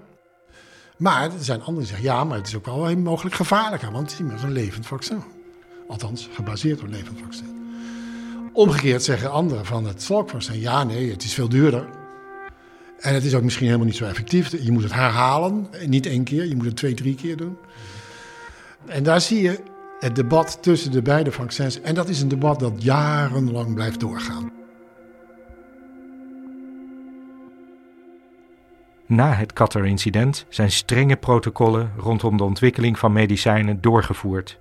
Maar 0.97 1.23
er 1.23 1.31
zijn 1.43 1.59
anderen 1.59 1.79
die 1.79 1.87
zeggen: 1.87 2.05
ja, 2.05 2.23
maar 2.23 2.37
het 2.37 2.47
is 2.47 2.55
ook 2.55 2.65
wel 2.65 2.95
mogelijk 2.97 3.35
gevaarlijker, 3.35 3.91
want 3.91 4.03
het 4.03 4.11
is 4.11 4.19
immers 4.19 4.43
een 4.43 4.51
levend 4.51 4.85
vaccin. 4.85 5.23
Althans, 5.87 6.29
gebaseerd 6.33 6.81
op 6.81 6.87
levend 6.89 7.19
vaccin. 7.19 7.53
Omgekeerd 8.53 9.03
zeggen 9.03 9.31
anderen 9.31 9.65
van 9.65 9.85
het 9.85 10.03
volkvaccin: 10.03 10.59
ja, 10.59 10.83
nee, 10.83 11.11
het 11.11 11.23
is 11.23 11.33
veel 11.33 11.49
duurder. 11.49 11.94
En 12.99 13.13
het 13.13 13.23
is 13.23 13.35
ook 13.35 13.43
misschien 13.43 13.65
helemaal 13.65 13.87
niet 13.87 13.95
zo 13.95 14.05
effectief. 14.05 14.63
Je 14.63 14.71
moet 14.71 14.83
het 14.83 14.93
herhalen, 14.93 15.67
niet 15.85 16.05
één 16.05 16.23
keer, 16.23 16.45
je 16.45 16.55
moet 16.55 16.65
het 16.65 16.75
twee, 16.75 16.93
drie 16.93 17.15
keer 17.15 17.37
doen. 17.37 17.57
En 18.85 19.03
daar 19.03 19.21
zie 19.21 19.41
je 19.41 19.59
het 19.99 20.15
debat 20.15 20.57
tussen 20.61 20.91
de 20.91 21.01
beide 21.01 21.31
vaccins. 21.31 21.81
En 21.81 21.95
dat 21.95 22.09
is 22.09 22.21
een 22.21 22.27
debat 22.27 22.59
dat 22.59 22.83
jarenlang 22.83 23.73
blijft 23.73 23.99
doorgaan. 23.99 24.51
Na 29.07 29.33
het 29.33 29.53
Qatar-incident 29.53 30.45
zijn 30.49 30.71
strenge 30.71 31.15
protocollen 31.15 31.91
rondom 31.97 32.37
de 32.37 32.43
ontwikkeling 32.43 32.99
van 32.99 33.11
medicijnen 33.13 33.81
doorgevoerd. 33.81 34.59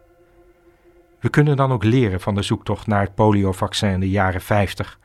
We 1.20 1.28
kunnen 1.28 1.56
dan 1.56 1.72
ook 1.72 1.84
leren 1.84 2.20
van 2.20 2.34
de 2.34 2.42
zoektocht 2.42 2.86
naar 2.86 3.00
het 3.00 3.14
poliovaccin 3.14 3.90
in 3.90 4.00
de 4.00 4.10
jaren 4.10 4.40
50, 4.40 4.98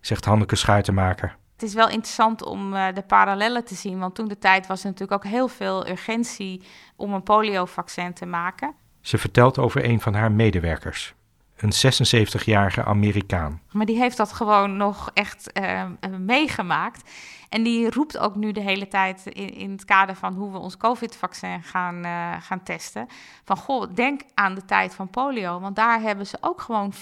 zegt 0.00 0.24
Hanneke 0.24 0.56
Schuitenmaker. 0.56 1.36
Het 1.54 1.62
is 1.62 1.74
wel 1.74 1.88
interessant 1.88 2.42
om 2.42 2.74
uh, 2.74 2.86
de 2.94 3.02
parallellen 3.02 3.64
te 3.64 3.74
zien, 3.74 3.98
want 3.98 4.14
toen 4.14 4.28
de 4.28 4.38
tijd 4.38 4.66
was 4.66 4.80
er 4.80 4.86
natuurlijk 4.90 5.24
ook 5.24 5.30
heel 5.30 5.48
veel 5.48 5.88
urgentie 5.88 6.62
om 6.96 7.12
een 7.12 7.22
poliovaccin 7.22 8.12
te 8.12 8.26
maken. 8.26 8.74
Ze 9.00 9.18
vertelt 9.18 9.58
over 9.58 9.84
een 9.84 10.00
van 10.00 10.14
haar 10.14 10.32
medewerkers, 10.32 11.14
een 11.56 11.72
76-jarige 11.72 12.84
Amerikaan. 12.84 13.60
Maar 13.70 13.86
die 13.86 13.98
heeft 13.98 14.16
dat 14.16 14.32
gewoon 14.32 14.76
nog 14.76 15.10
echt 15.12 15.50
uh, 15.60 15.84
meegemaakt. 16.18 17.10
En 17.48 17.62
die 17.62 17.90
roept 17.90 18.18
ook 18.18 18.34
nu 18.34 18.52
de 18.52 18.60
hele 18.60 18.88
tijd 18.88 19.26
in, 19.26 19.54
in 19.54 19.70
het 19.70 19.84
kader 19.84 20.14
van 20.14 20.34
hoe 20.34 20.52
we 20.52 20.58
ons 20.58 20.76
COVID-vaccin 20.76 21.62
gaan, 21.62 22.06
uh, 22.06 22.34
gaan 22.40 22.62
testen. 22.62 23.06
Van 23.44 23.56
goh, 23.56 23.94
denk 23.94 24.20
aan 24.34 24.54
de 24.54 24.64
tijd 24.64 24.94
van 24.94 25.10
polio. 25.10 25.60
Want 25.60 25.76
daar 25.76 26.00
hebben 26.00 26.26
ze 26.26 26.36
ook 26.40 26.60
gewoon 26.60 26.92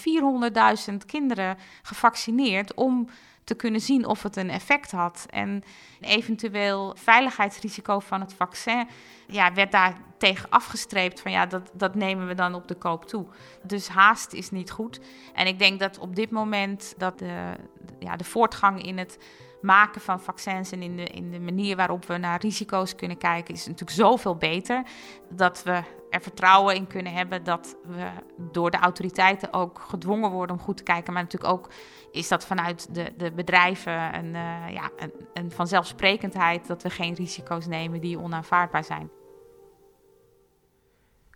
400.000 0.89 0.95
kinderen 1.05 1.57
gevaccineerd 1.81 2.73
om 2.73 3.09
te 3.43 3.55
kunnen 3.55 3.81
zien 3.81 4.05
of 4.05 4.23
het 4.23 4.35
een 4.35 4.49
effect 4.49 4.91
had. 4.91 5.25
En 5.29 5.63
eventueel 6.01 6.95
veiligheidsrisico 6.97 7.99
van 7.99 8.21
het 8.21 8.33
vaccin 8.33 8.87
ja, 9.27 9.53
werd 9.53 9.71
daar 9.71 9.97
tegen 10.17 10.49
afgestreept 10.49 11.21
van 11.21 11.31
ja, 11.31 11.45
dat, 11.45 11.71
dat 11.73 11.95
nemen 11.95 12.27
we 12.27 12.35
dan 12.35 12.53
op 12.53 12.67
de 12.67 12.75
koop 12.75 13.05
toe. 13.05 13.25
Dus 13.63 13.87
haast 13.87 14.33
is 14.33 14.51
niet 14.51 14.71
goed. 14.71 14.99
En 15.33 15.47
ik 15.47 15.59
denk 15.59 15.79
dat 15.79 15.99
op 15.99 16.15
dit 16.15 16.31
moment 16.31 16.93
dat 16.97 17.19
de, 17.19 17.53
ja, 17.99 18.15
de 18.15 18.23
voortgang 18.23 18.83
in 18.83 18.97
het 18.97 19.17
maken 19.63 20.01
van 20.01 20.19
vaccins 20.19 20.71
en 20.71 20.81
in 20.81 20.95
de, 20.95 21.03
in 21.03 21.31
de 21.31 21.39
manier 21.39 21.75
waarop 21.75 22.05
we 22.05 22.17
naar 22.17 22.39
risico's 22.41 22.95
kunnen 22.95 23.17
kijken, 23.17 23.53
is 23.53 23.65
natuurlijk 23.65 23.97
zoveel 23.97 24.35
beter. 24.35 24.83
Dat 25.29 25.63
we 25.63 25.81
er 26.09 26.21
vertrouwen 26.21 26.75
in 26.75 26.87
kunnen 26.87 27.13
hebben 27.13 27.43
dat 27.43 27.75
we 27.87 28.07
door 28.51 28.71
de 28.71 28.77
autoriteiten 28.77 29.53
ook 29.53 29.79
gedwongen 29.79 30.31
worden 30.31 30.55
om 30.55 30.61
goed 30.61 30.77
te 30.77 30.83
kijken. 30.83 31.13
Maar 31.13 31.23
natuurlijk 31.23 31.53
ook 31.53 31.69
is 32.11 32.27
dat 32.27 32.45
vanuit 32.45 32.95
de, 32.95 33.13
de 33.17 33.31
bedrijven 33.31 34.15
een, 34.15 34.33
uh, 34.33 34.73
ja, 34.73 34.89
een 35.33 35.51
vanzelfsprekendheid 35.51 36.67
dat 36.67 36.83
we 36.83 36.89
geen 36.89 37.13
risico's 37.13 37.67
nemen 37.67 38.01
die 38.01 38.19
onaanvaardbaar 38.19 38.83
zijn. 38.83 39.09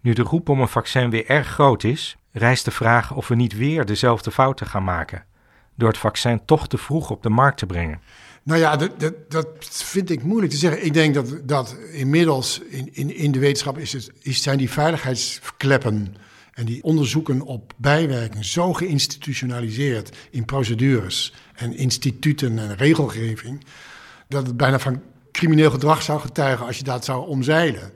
Nu 0.02 0.14
de 0.14 0.22
roep 0.22 0.50
om 0.50 0.62
een 0.62 0.68
vaccin 0.68 1.10
weer 1.10 1.30
erg 1.30 1.48
groot 1.48 1.84
is, 1.84 2.18
rijst 2.32 2.66
de 2.66 2.72
vraag 2.72 3.14
of 3.14 3.28
we 3.28 3.36
niet 3.36 3.58
weer 3.58 3.86
dezelfde 3.86 4.32
fouten 4.32 4.68
gaan 4.68 4.84
maken. 4.84 5.26
Door 5.78 5.90
het 5.90 5.98
vaccin 5.98 6.46
toch 6.46 6.68
te 6.68 6.78
vroeg 6.78 7.10
op 7.10 7.24
de 7.24 7.30
markt 7.30 7.58
te 7.58 7.66
brengen. 7.66 8.00
Nou 8.44 8.60
ja, 8.60 8.76
dat, 8.76 9.00
dat, 9.00 9.32
dat 9.32 9.48
vind 9.68 10.10
ik 10.10 10.24
moeilijk 10.24 10.52
te 10.52 10.58
zeggen. 10.58 10.86
Ik 10.86 10.94
denk 10.94 11.14
dat, 11.14 11.40
dat 11.44 11.76
inmiddels 11.92 12.62
in, 12.70 12.90
in, 12.94 13.16
in 13.16 13.32
de 13.32 13.40
wetenschap 13.40 13.78
is 13.78 13.94
het, 13.94 14.12
is, 14.22 14.42
zijn 14.42 14.58
die 14.58 14.70
veiligheidskleppen 14.70 16.16
en 16.54 16.66
die 16.66 16.84
onderzoeken 16.84 17.42
op 17.42 17.74
bijwerking 17.78 18.46
zo 18.46 18.74
geïnstitutionaliseerd 18.74 20.18
in 20.32 20.46
procedures 20.46 21.34
en 21.56 21.78
instituten 21.78 22.60
en 22.60 22.76
regelgeving, 22.76 23.66
dat 24.28 24.48
het 24.48 24.58
bijna 24.58 24.80
van 24.80 25.02
crimineel 25.32 25.72
gedrag 25.72 26.02
zou 26.02 26.20
getuigen 26.20 26.66
als 26.66 26.78
je 26.78 26.84
dat 26.84 27.06
zou 27.06 27.28
omzeilen. 27.28 27.92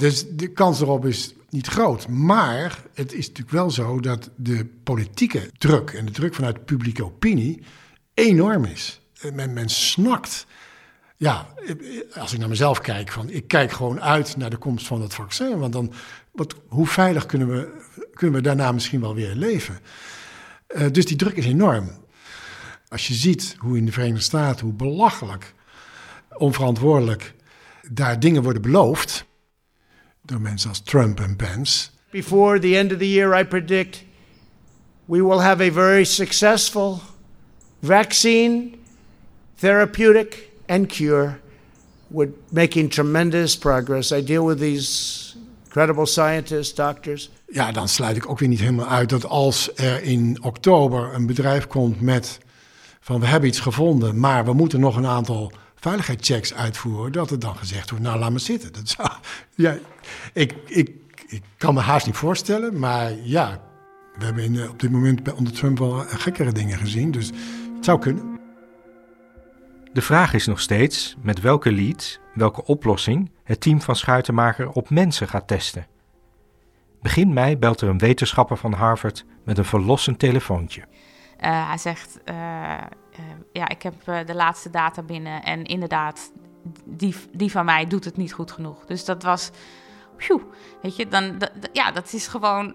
Dus 0.00 0.26
de 0.28 0.52
kans 0.52 0.80
erop 0.80 1.06
is 1.06 1.34
niet 1.50 1.66
groot. 1.66 2.08
Maar 2.08 2.82
het 2.94 3.12
is 3.12 3.26
natuurlijk 3.26 3.56
wel 3.56 3.70
zo 3.70 4.00
dat 4.00 4.30
de 4.36 4.66
politieke 4.82 5.50
druk 5.58 5.90
en 5.90 6.06
de 6.06 6.12
druk 6.12 6.34
vanuit 6.34 6.64
publieke 6.64 7.04
opinie 7.04 7.62
enorm 8.14 8.64
is. 8.64 9.00
Men, 9.34 9.52
men 9.52 9.68
snakt. 9.68 10.46
Ja, 11.16 11.54
als 12.14 12.32
ik 12.32 12.38
naar 12.38 12.48
mezelf 12.48 12.80
kijk, 12.80 13.12
van, 13.12 13.30
ik 13.30 13.48
kijk 13.48 13.72
gewoon 13.72 14.00
uit 14.00 14.36
naar 14.36 14.50
de 14.50 14.56
komst 14.56 14.86
van 14.86 15.02
het 15.02 15.14
vaccin. 15.14 15.58
Want 15.58 15.72
dan, 15.72 15.92
wat, 16.32 16.54
hoe 16.68 16.86
veilig 16.86 17.26
kunnen 17.26 17.48
we, 17.48 17.82
kunnen 18.14 18.36
we 18.36 18.42
daarna 18.42 18.72
misschien 18.72 19.00
wel 19.00 19.14
weer 19.14 19.34
leven? 19.34 19.78
Uh, 20.68 20.86
dus 20.90 21.06
die 21.06 21.16
druk 21.16 21.36
is 21.36 21.46
enorm. 21.46 21.90
Als 22.88 23.06
je 23.06 23.14
ziet 23.14 23.54
hoe 23.58 23.76
in 23.76 23.84
de 23.84 23.92
Verenigde 23.92 24.22
Staten, 24.22 24.66
hoe 24.66 24.74
belachelijk, 24.74 25.54
onverantwoordelijk 26.36 27.34
daar 27.90 28.20
dingen 28.20 28.42
worden 28.42 28.62
beloofd 28.62 29.28
door 30.30 30.40
mensen 30.40 30.68
als 30.68 30.80
Trump 30.80 31.20
en 31.20 31.36
Pence. 31.36 31.88
Before 32.10 32.58
the 32.58 32.76
end 32.76 32.92
of 32.92 32.98
the 32.98 33.10
year, 33.10 33.40
I 33.40 33.44
predict 33.44 34.04
we 35.04 35.22
will 35.22 35.40
have 35.40 35.60
a 35.60 35.70
very 35.70 36.04
successful 36.04 37.00
vaccine, 37.80 38.74
therapeutic, 39.58 40.50
and 40.66 40.86
cure. 40.88 41.38
We're 42.08 42.32
making 42.50 42.90
tremendous 42.90 43.58
progress. 43.58 44.12
I 44.12 44.24
deal 44.24 44.46
with 44.46 44.58
these 44.58 45.36
incredible 45.64 46.06
scientists, 46.06 46.74
doctors. 46.74 47.30
Ja, 47.52 47.72
dan 47.72 47.88
sluit 47.88 48.16
ik 48.16 48.28
ook 48.28 48.38
weer 48.38 48.48
niet 48.48 48.60
helemaal 48.60 48.88
uit 48.88 49.08
dat 49.08 49.24
als 49.24 49.70
er 49.74 50.02
in 50.02 50.38
oktober 50.42 51.14
een 51.14 51.26
bedrijf 51.26 51.66
komt 51.66 52.00
met 52.00 52.38
van 53.00 53.20
we 53.20 53.26
hebben 53.26 53.48
iets 53.48 53.60
gevonden, 53.60 54.18
maar 54.18 54.44
we 54.44 54.52
moeten 54.52 54.80
nog 54.80 54.96
een 54.96 55.06
aantal 55.06 55.52
veiligheidschecks 55.80 56.54
uitvoeren, 56.54 57.12
dat 57.12 57.30
er 57.30 57.38
dan 57.38 57.56
gezegd 57.56 57.90
wordt, 57.90 58.04
nou 58.04 58.18
laat 58.18 58.30
maar 58.30 58.40
zitten. 58.40 58.72
Dat 58.72 58.88
zou, 58.88 59.08
ja, 59.54 59.78
ik, 60.32 60.54
ik, 60.66 60.90
ik 61.26 61.42
kan 61.56 61.74
me 61.74 61.80
haast 61.80 62.06
niet 62.06 62.16
voorstellen, 62.16 62.78
maar 62.78 63.12
ja, 63.22 63.60
we 64.18 64.24
hebben 64.24 64.44
in, 64.44 64.68
op 64.68 64.80
dit 64.80 64.90
moment 64.90 65.32
onder 65.32 65.52
Trump 65.52 65.78
wel 65.78 65.98
gekkere 65.98 66.52
dingen 66.52 66.78
gezien, 66.78 67.10
dus 67.10 67.26
het 67.76 67.84
zou 67.84 67.98
kunnen. 67.98 68.38
De 69.92 70.02
vraag 70.02 70.34
is 70.34 70.46
nog 70.46 70.60
steeds 70.60 71.16
met 71.22 71.40
welke 71.40 71.72
lead, 71.72 72.20
welke 72.34 72.64
oplossing 72.64 73.30
het 73.44 73.60
team 73.60 73.80
van 73.80 73.96
Schuitenmaker 73.96 74.70
op 74.70 74.90
mensen 74.90 75.28
gaat 75.28 75.48
testen. 75.48 75.86
Begin 77.02 77.32
mei 77.32 77.56
belt 77.56 77.80
er 77.80 77.88
een 77.88 77.98
wetenschapper 77.98 78.56
van 78.56 78.72
Harvard 78.72 79.24
met 79.44 79.58
een 79.58 79.64
verlossend 79.64 80.18
telefoontje. 80.18 80.80
Uh, 80.80 81.68
hij 81.68 81.78
zegt: 81.78 82.18
uh, 82.24 82.74
Ja, 83.52 83.68
ik 83.68 83.82
heb 83.82 83.94
de 84.26 84.34
laatste 84.34 84.70
data 84.70 85.02
binnen. 85.02 85.42
En 85.42 85.64
inderdaad, 85.64 86.32
die, 86.84 87.14
die 87.32 87.50
van 87.50 87.64
mij 87.64 87.86
doet 87.86 88.04
het 88.04 88.16
niet 88.16 88.32
goed 88.32 88.52
genoeg. 88.52 88.84
Dus 88.86 89.04
dat 89.04 89.22
was. 89.22 89.50
Phew, 90.16 90.40
weet 90.82 90.96
je, 90.96 91.08
dan, 91.08 91.36
ja, 91.72 91.92
dat 91.92 92.12
is 92.12 92.26
gewoon. 92.26 92.74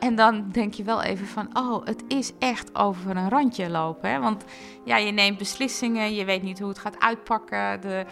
En 0.00 0.14
dan 0.14 0.48
denk 0.50 0.74
je 0.74 0.82
wel 0.82 1.02
even 1.02 1.26
van: 1.26 1.48
Oh, 1.52 1.86
het 1.86 2.04
is 2.08 2.32
echt 2.38 2.74
over 2.74 3.16
een 3.16 3.28
randje 3.28 3.70
lopen. 3.70 4.10
Hè? 4.10 4.20
Want 4.20 4.44
ja, 4.84 4.96
je 4.96 5.12
neemt 5.12 5.38
beslissingen, 5.38 6.14
je 6.14 6.24
weet 6.24 6.42
niet 6.42 6.58
hoe 6.58 6.68
het 6.68 6.78
gaat 6.78 7.00
uitpakken. 7.00 7.80
De, 7.80 8.04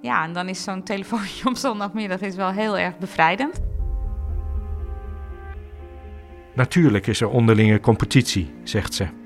Ja, 0.00 0.24
en 0.24 0.32
dan 0.32 0.48
is 0.48 0.62
zo'n 0.62 0.82
telefoontje 0.82 1.48
op 1.50 1.56
zondagmiddag 1.56 2.20
is 2.20 2.34
wel 2.34 2.50
heel 2.50 2.78
erg 2.78 2.98
bevrijdend. 2.98 3.60
Natuurlijk 6.54 7.06
is 7.06 7.20
er 7.20 7.28
onderlinge 7.28 7.80
competitie, 7.80 8.54
zegt 8.64 8.94
ze. 8.94 9.25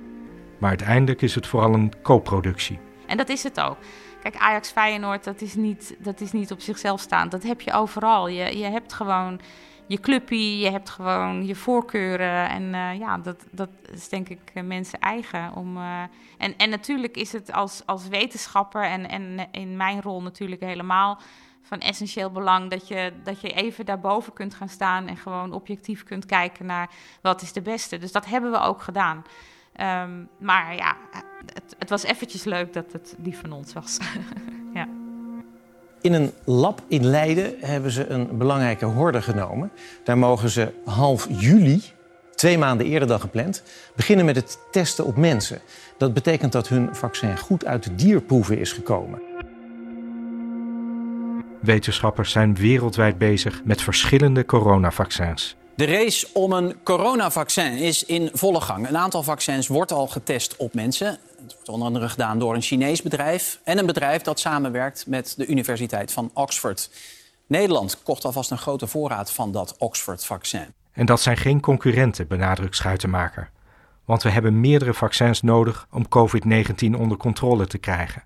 Maar 0.60 0.68
uiteindelijk 0.68 1.22
is 1.22 1.34
het 1.34 1.46
vooral 1.46 1.74
een 1.74 1.92
co-productie. 2.02 2.78
En 3.06 3.16
dat 3.16 3.28
is 3.28 3.42
het 3.42 3.60
ook. 3.60 3.76
Kijk, 4.22 4.36
Ajax 4.36 4.70
Feyenoord, 4.70 5.24
dat 5.24 5.40
is 5.40 5.54
niet, 5.54 5.96
dat 5.98 6.20
is 6.20 6.32
niet 6.32 6.50
op 6.50 6.60
zichzelf 6.60 7.00
staand. 7.00 7.30
Dat 7.30 7.42
heb 7.42 7.60
je 7.60 7.72
overal. 7.72 8.28
Je, 8.28 8.58
je 8.58 8.64
hebt 8.64 8.92
gewoon 8.92 9.40
je 9.86 10.00
clubje, 10.00 10.58
je 10.58 10.70
hebt 10.70 10.90
gewoon 10.90 11.46
je 11.46 11.54
voorkeuren. 11.54 12.48
En 12.48 12.62
uh, 12.62 12.98
ja, 12.98 13.18
dat, 13.18 13.44
dat 13.50 13.68
is 13.92 14.08
denk 14.08 14.28
ik 14.28 14.50
uh, 14.54 14.62
mensen 14.62 14.98
eigen. 14.98 15.54
Om, 15.54 15.76
uh, 15.76 16.02
en, 16.38 16.56
en 16.56 16.70
natuurlijk 16.70 17.16
is 17.16 17.32
het 17.32 17.52
als, 17.52 17.82
als 17.86 18.08
wetenschapper 18.08 18.82
en, 18.82 19.08
en 19.08 19.48
in 19.50 19.76
mijn 19.76 20.02
rol 20.02 20.22
natuurlijk 20.22 20.60
helemaal 20.60 21.20
van 21.62 21.78
essentieel 21.78 22.30
belang 22.30 22.70
dat 22.70 22.88
je, 22.88 23.12
dat 23.24 23.40
je 23.40 23.52
even 23.52 23.84
daarboven 23.84 24.32
kunt 24.32 24.54
gaan 24.54 24.68
staan 24.68 25.06
en 25.06 25.16
gewoon 25.16 25.52
objectief 25.52 26.04
kunt 26.04 26.26
kijken 26.26 26.66
naar 26.66 26.90
wat 27.22 27.42
is 27.42 27.52
de 27.52 27.62
beste. 27.62 27.98
Dus 27.98 28.12
dat 28.12 28.26
hebben 28.26 28.50
we 28.50 28.60
ook 28.60 28.82
gedaan. 28.82 29.24
Um, 29.80 30.28
maar 30.38 30.76
ja, 30.76 30.96
het, 31.52 31.74
het, 31.78 31.88
was 31.88 32.02
eventjes 32.02 32.44
leuk 32.44 32.72
dat 32.72 32.92
het 32.92 33.14
die 33.18 33.36
van 33.36 33.52
ons 33.52 33.72
was. 33.72 33.98
ja. 34.74 34.88
In 36.00 36.12
een 36.12 36.32
lab 36.44 36.82
in 36.88 37.04
Leiden 37.06 37.54
hebben 37.60 37.90
ze 37.90 38.06
een 38.06 38.38
belangrijke 38.38 38.84
horde 38.84 39.22
genomen. 39.22 39.70
Daar 40.04 40.18
mogen 40.18 40.50
ze 40.50 40.72
half 40.84 41.26
juli, 41.30 41.82
twee 42.34 42.58
maanden 42.58 42.86
eerder 42.86 43.08
dan 43.08 43.20
gepland, 43.20 43.62
beginnen 43.96 44.24
met 44.24 44.36
het 44.36 44.58
testen 44.70 45.04
op 45.04 45.16
mensen. 45.16 45.60
Dat 45.98 46.14
betekent 46.14 46.52
dat 46.52 46.68
hun 46.68 46.94
vaccin 46.96 47.38
goed 47.38 47.64
uit 47.64 47.82
de 47.82 47.94
dierproeven 47.94 48.58
is 48.58 48.72
gekomen. 48.72 49.22
Wetenschappers 51.60 52.30
zijn 52.30 52.54
wereldwijd 52.54 53.18
bezig 53.18 53.64
met 53.64 53.82
verschillende 53.82 54.44
coronavaccins. 54.44 55.56
De 55.80 55.86
race 55.86 56.26
om 56.32 56.52
een 56.52 56.82
coronavaccin 56.82 57.72
is 57.72 58.04
in 58.04 58.30
volle 58.32 58.60
gang. 58.60 58.88
Een 58.88 58.96
aantal 58.96 59.22
vaccins 59.22 59.68
wordt 59.68 59.92
al 59.92 60.06
getest 60.06 60.56
op 60.56 60.74
mensen. 60.74 61.06
Het 61.06 61.52
wordt 61.54 61.68
onder 61.68 61.86
andere 61.86 62.08
gedaan 62.08 62.38
door 62.38 62.54
een 62.54 62.62
Chinees 62.62 63.02
bedrijf 63.02 63.60
en 63.64 63.78
een 63.78 63.86
bedrijf 63.86 64.22
dat 64.22 64.40
samenwerkt 64.40 65.06
met 65.06 65.34
de 65.36 65.46
Universiteit 65.46 66.12
van 66.12 66.30
Oxford. 66.34 66.90
Nederland 67.46 68.02
kocht 68.02 68.24
alvast 68.24 68.50
een 68.50 68.58
grote 68.58 68.86
voorraad 68.86 69.32
van 69.32 69.52
dat 69.52 69.74
Oxford-vaccin. 69.78 70.74
En 70.92 71.06
dat 71.06 71.20
zijn 71.20 71.36
geen 71.36 71.60
concurrenten, 71.60 72.28
benadrukt 72.28 72.76
Schuitenmaker. 72.76 73.50
Want 74.04 74.22
we 74.22 74.30
hebben 74.30 74.60
meerdere 74.60 74.94
vaccins 74.94 75.42
nodig 75.42 75.86
om 75.90 76.06
COVID-19 76.08 76.98
onder 76.98 77.16
controle 77.16 77.66
te 77.66 77.78
krijgen. 77.78 78.22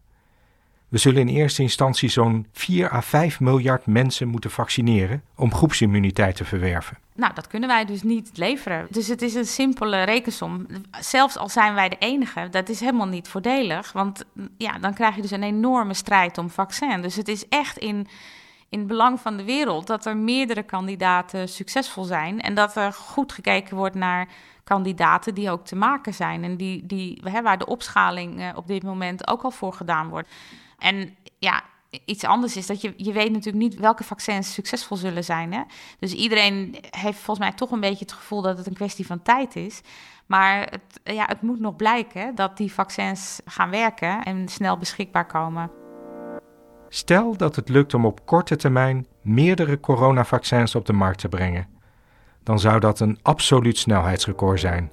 We 0.95 1.01
zullen 1.01 1.20
in 1.20 1.34
eerste 1.34 1.62
instantie 1.62 2.09
zo'n 2.09 2.47
4 2.53 2.92
à 2.92 3.01
5 3.01 3.40
miljard 3.40 3.86
mensen 3.86 4.28
moeten 4.28 4.51
vaccineren 4.51 5.22
om 5.34 5.55
groepsimmuniteit 5.55 6.36
te 6.36 6.45
verwerven. 6.45 6.99
Nou, 7.14 7.34
dat 7.34 7.47
kunnen 7.47 7.68
wij 7.68 7.84
dus 7.84 8.03
niet 8.03 8.30
leveren. 8.34 8.86
Dus 8.90 9.09
het 9.09 9.22
is 9.22 9.34
een 9.34 9.47
simpele 9.47 10.03
rekensom. 10.03 10.66
Zelfs 11.01 11.36
al 11.36 11.49
zijn 11.49 11.74
wij 11.74 11.88
de 11.88 11.97
enige, 11.99 12.49
dat 12.51 12.68
is 12.68 12.80
helemaal 12.80 13.07
niet 13.07 13.28
voordelig. 13.28 13.92
Want 13.92 14.24
ja, 14.57 14.78
dan 14.78 14.95
krijg 14.95 15.14
je 15.14 15.22
dus 15.22 15.30
een 15.30 15.42
enorme 15.42 15.95
strijd 15.95 16.38
om 16.38 16.51
vaccin. 16.51 17.03
Dus 17.03 17.16
het 17.16 17.28
is 17.28 17.49
echt 17.49 17.78
in, 17.78 18.07
in 18.68 18.86
belang 18.86 19.20
van 19.20 19.36
de 19.36 19.45
wereld 19.45 19.86
dat 19.86 20.07
er 20.07 20.16
meerdere 20.16 20.62
kandidaten 20.62 21.49
succesvol 21.49 22.05
zijn. 22.05 22.40
En 22.40 22.55
dat 22.55 22.76
er 22.76 22.92
goed 22.92 23.32
gekeken 23.32 23.76
wordt 23.76 23.95
naar 23.95 24.28
kandidaten 24.64 25.34
die 25.34 25.51
ook 25.51 25.64
te 25.64 25.76
maken 25.76 26.14
zijn. 26.14 26.45
En 26.45 26.57
die, 26.57 26.86
die, 26.86 27.20
hè, 27.24 27.42
waar 27.42 27.59
de 27.59 27.66
opschaling 27.66 28.40
uh, 28.40 28.49
op 28.55 28.66
dit 28.66 28.82
moment 28.82 29.28
ook 29.28 29.42
al 29.42 29.51
voor 29.51 29.72
gedaan 29.72 30.09
wordt. 30.09 30.28
En 30.85 31.16
ja, 31.39 31.62
iets 32.05 32.24
anders 32.24 32.57
is 32.57 32.66
dat 32.66 32.80
je, 32.80 32.95
je 32.97 33.12
weet 33.12 33.30
natuurlijk 33.30 33.64
niet 33.64 33.74
welke 33.74 34.05
vaccins 34.05 34.53
succesvol 34.53 34.97
zullen 34.97 35.24
zijn. 35.24 35.53
Hè? 35.53 35.62
Dus 35.99 36.12
iedereen 36.12 36.76
heeft 36.91 37.18
volgens 37.18 37.47
mij 37.47 37.57
toch 37.57 37.70
een 37.70 37.80
beetje 37.80 38.05
het 38.05 38.12
gevoel 38.12 38.43
dat 38.43 38.59
het 38.59 38.66
een 38.66 38.74
kwestie 38.74 39.07
van 39.07 39.22
tijd 39.22 39.57
is. 39.57 39.80
Maar 40.26 40.61
het, 40.61 41.01
ja, 41.14 41.24
het 41.26 41.43
moet 41.43 41.61
nog 41.61 41.76
blijken 41.76 42.35
dat 42.35 42.57
die 42.57 42.72
vaccins 42.72 43.41
gaan 43.45 43.70
werken 43.70 44.22
en 44.22 44.49
snel 44.49 44.78
beschikbaar 44.78 45.26
komen. 45.26 45.70
Stel 46.89 47.37
dat 47.37 47.57
het 47.57 47.68
lukt 47.68 47.95
om 47.95 48.07
op 48.07 48.26
korte 48.26 48.57
termijn 48.57 49.07
meerdere 49.22 49.80
coronavaccins 49.80 50.74
op 50.74 50.87
de 50.87 50.93
markt 50.93 51.18
te 51.18 51.28
brengen. 51.28 51.68
Dan 52.43 52.59
zou 52.59 52.80
dat 52.80 53.01
een 53.01 53.18
absoluut 53.22 53.78
snelheidsrecord 53.78 54.61
zijn. 54.61 54.91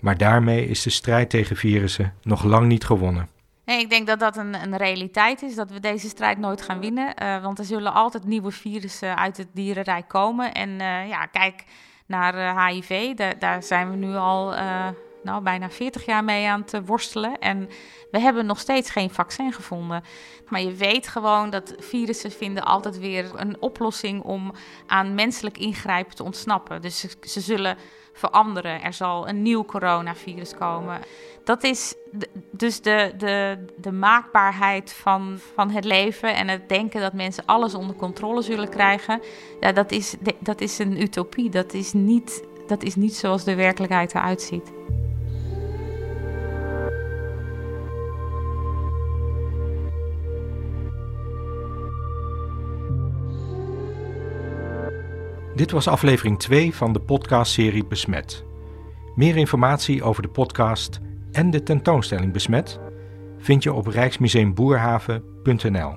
Maar 0.00 0.16
daarmee 0.16 0.68
is 0.68 0.82
de 0.82 0.90
strijd 0.90 1.30
tegen 1.30 1.56
virussen 1.56 2.14
nog 2.22 2.44
lang 2.44 2.66
niet 2.66 2.84
gewonnen. 2.84 3.34
Nee, 3.66 3.80
ik 3.80 3.90
denk 3.90 4.06
dat 4.06 4.18
dat 4.18 4.36
een, 4.36 4.54
een 4.54 4.76
realiteit 4.76 5.42
is, 5.42 5.54
dat 5.54 5.70
we 5.70 5.80
deze 5.80 6.08
strijd 6.08 6.38
nooit 6.38 6.62
gaan 6.62 6.80
winnen. 6.80 7.14
Uh, 7.22 7.42
want 7.42 7.58
er 7.58 7.64
zullen 7.64 7.92
altijd 7.92 8.24
nieuwe 8.24 8.50
virussen 8.50 9.16
uit 9.16 9.36
het 9.36 9.48
dierenrijk 9.52 10.08
komen. 10.08 10.52
En 10.54 10.68
uh, 10.68 11.08
ja, 11.08 11.26
kijk 11.26 11.64
naar 12.06 12.34
uh, 12.34 12.48
eh, 12.48 12.66
HIV, 12.66 13.14
daar, 13.38 13.62
zijn 13.62 13.90
we 13.90 13.96
nu 13.96 14.14
al 14.14 14.54
nou, 15.22 15.42
bijna 15.42 15.70
40 15.70 16.06
jaar 16.06 16.24
mee 16.24 16.48
aan 16.48 16.64
te 16.64 16.84
worstelen. 16.84 17.38
En 17.38 17.68
we 18.10 18.18
hebben 18.18 18.46
nog 18.46 18.58
steeds 18.58 18.90
geen 18.90 19.10
vaccin 19.10 19.52
gevonden. 19.52 20.02
Maar 20.48 20.60
je 20.60 20.74
weet 20.74 21.08
gewoon 21.08 21.50
dat 21.50 21.74
virussen 21.78 22.30
vinden 22.30 22.64
altijd 22.64 22.98
weer 22.98 23.30
een 23.34 23.56
oplossing 23.60 24.22
om 24.22 24.52
aan 24.86 25.14
menselijk 25.14 25.58
ingrijpen 25.58 26.16
te 26.16 26.24
ontsnappen. 26.24 26.82
Dus 26.82 27.06
ze 27.20 27.40
zullen 27.40 27.76
veranderen. 28.16 28.82
Er 28.82 28.92
zal 28.92 29.28
een 29.28 29.42
nieuw 29.42 29.64
coronavirus 29.64 30.54
komen. 30.54 31.00
Dat 31.44 31.64
is 31.64 31.94
dus 32.50 32.80
de, 32.80 33.12
de, 33.16 33.64
de 33.76 33.92
maakbaarheid 33.92 34.92
van, 34.92 35.38
van 35.54 35.70
het 35.70 35.84
leven 35.84 36.34
en 36.34 36.48
het 36.48 36.68
denken 36.68 37.00
dat 37.00 37.12
mensen 37.12 37.44
alles 37.46 37.74
onder 37.74 37.96
controle 37.96 38.42
zullen 38.42 38.68
krijgen. 38.68 39.20
Ja, 39.60 39.72
dat, 39.72 39.90
is, 39.90 40.14
dat 40.38 40.60
is 40.60 40.78
een 40.78 41.02
utopie. 41.02 41.50
Dat 41.50 41.72
is, 41.72 41.92
niet, 41.92 42.44
dat 42.66 42.82
is 42.82 42.94
niet 42.94 43.16
zoals 43.16 43.44
de 43.44 43.54
werkelijkheid 43.54 44.14
eruit 44.14 44.42
ziet. 44.42 44.72
Dit 55.56 55.70
was 55.70 55.88
aflevering 55.88 56.38
2 56.38 56.74
van 56.74 56.92
de 56.92 57.00
podcastserie 57.00 57.86
Besmet. 57.86 58.44
Meer 59.14 59.36
informatie 59.36 60.02
over 60.02 60.22
de 60.22 60.28
podcast 60.28 61.00
en 61.32 61.50
de 61.50 61.62
tentoonstelling 61.62 62.32
Besmet 62.32 62.80
vind 63.38 63.62
je 63.62 63.72
op 63.72 63.86
rijksmuseumboerhaven.nl. 63.86 65.94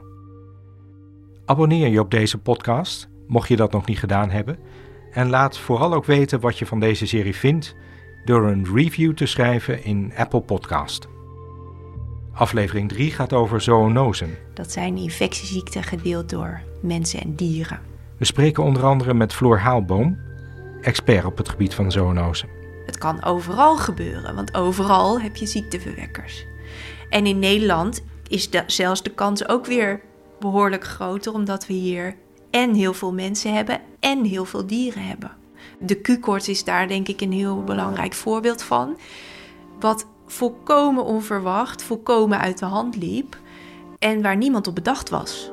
Abonneer 1.45 1.87
je 1.87 1.99
op 1.99 2.11
deze 2.11 2.37
podcast, 2.37 3.09
mocht 3.27 3.47
je 3.47 3.55
dat 3.55 3.71
nog 3.71 3.85
niet 3.85 3.99
gedaan 3.99 4.29
hebben, 4.29 4.59
en 5.11 5.29
laat 5.29 5.57
vooral 5.57 5.93
ook 5.93 6.05
weten 6.05 6.39
wat 6.39 6.57
je 6.57 6.65
van 6.65 6.79
deze 6.79 7.07
serie 7.07 7.35
vindt 7.35 7.75
door 8.25 8.47
een 8.47 8.67
review 8.75 9.13
te 9.13 9.25
schrijven 9.25 9.83
in 9.83 10.13
Apple 10.15 10.41
Podcast. 10.41 11.07
Aflevering 12.33 12.89
3 12.89 13.11
gaat 13.11 13.33
over 13.33 13.61
zoonosen. 13.61 14.37
Dat 14.53 14.71
zijn 14.71 14.97
infectieziekten 14.97 15.83
gedeeld 15.83 16.29
door 16.29 16.61
mensen 16.81 17.21
en 17.21 17.35
dieren. 17.35 17.88
We 18.19 18.25
spreken 18.25 18.63
onder 18.63 18.83
andere 18.83 19.13
met 19.13 19.33
Floor 19.33 19.59
Haalboom, 19.59 20.19
expert 20.81 21.25
op 21.25 21.37
het 21.37 21.49
gebied 21.49 21.73
van 21.73 21.91
zoonosen. 21.91 22.49
Het 22.85 22.97
kan 22.97 23.23
overal 23.23 23.77
gebeuren, 23.77 24.35
want 24.35 24.55
overal 24.55 25.21
heb 25.21 25.35
je 25.35 25.45
ziekteverwekkers. 25.45 26.45
En 27.09 27.25
in 27.25 27.39
Nederland 27.39 28.03
is 28.27 28.49
zelfs 28.67 29.03
de 29.03 29.09
kans 29.09 29.47
ook 29.47 29.65
weer 29.65 30.01
behoorlijk 30.39 30.83
groter, 30.83 31.33
omdat 31.33 31.67
we 31.67 31.73
hier 31.73 32.15
en 32.51 32.73
heel 32.73 32.93
veel 32.93 33.13
mensen 33.13 33.53
hebben 33.53 33.81
en 33.99 34.23
heel 34.23 34.45
veel 34.45 34.67
dieren 34.67 35.05
hebben. 35.05 35.31
De 35.79 36.01
Q-koorts 36.01 36.49
is 36.49 36.63
daar 36.63 36.87
denk 36.87 37.07
ik 37.07 37.21
een 37.21 37.33
heel 37.33 37.63
belangrijk 37.63 38.13
voorbeeld 38.13 38.63
van. 38.63 38.97
Wat 39.79 40.05
volkomen 40.25 41.03
onverwacht, 41.03 41.83
volkomen 41.83 42.39
uit 42.39 42.57
de 42.57 42.65
hand 42.65 42.95
liep 42.95 43.37
en 43.99 44.21
waar 44.21 44.37
niemand 44.37 44.67
op 44.67 44.75
bedacht 44.75 45.09
was. 45.09 45.51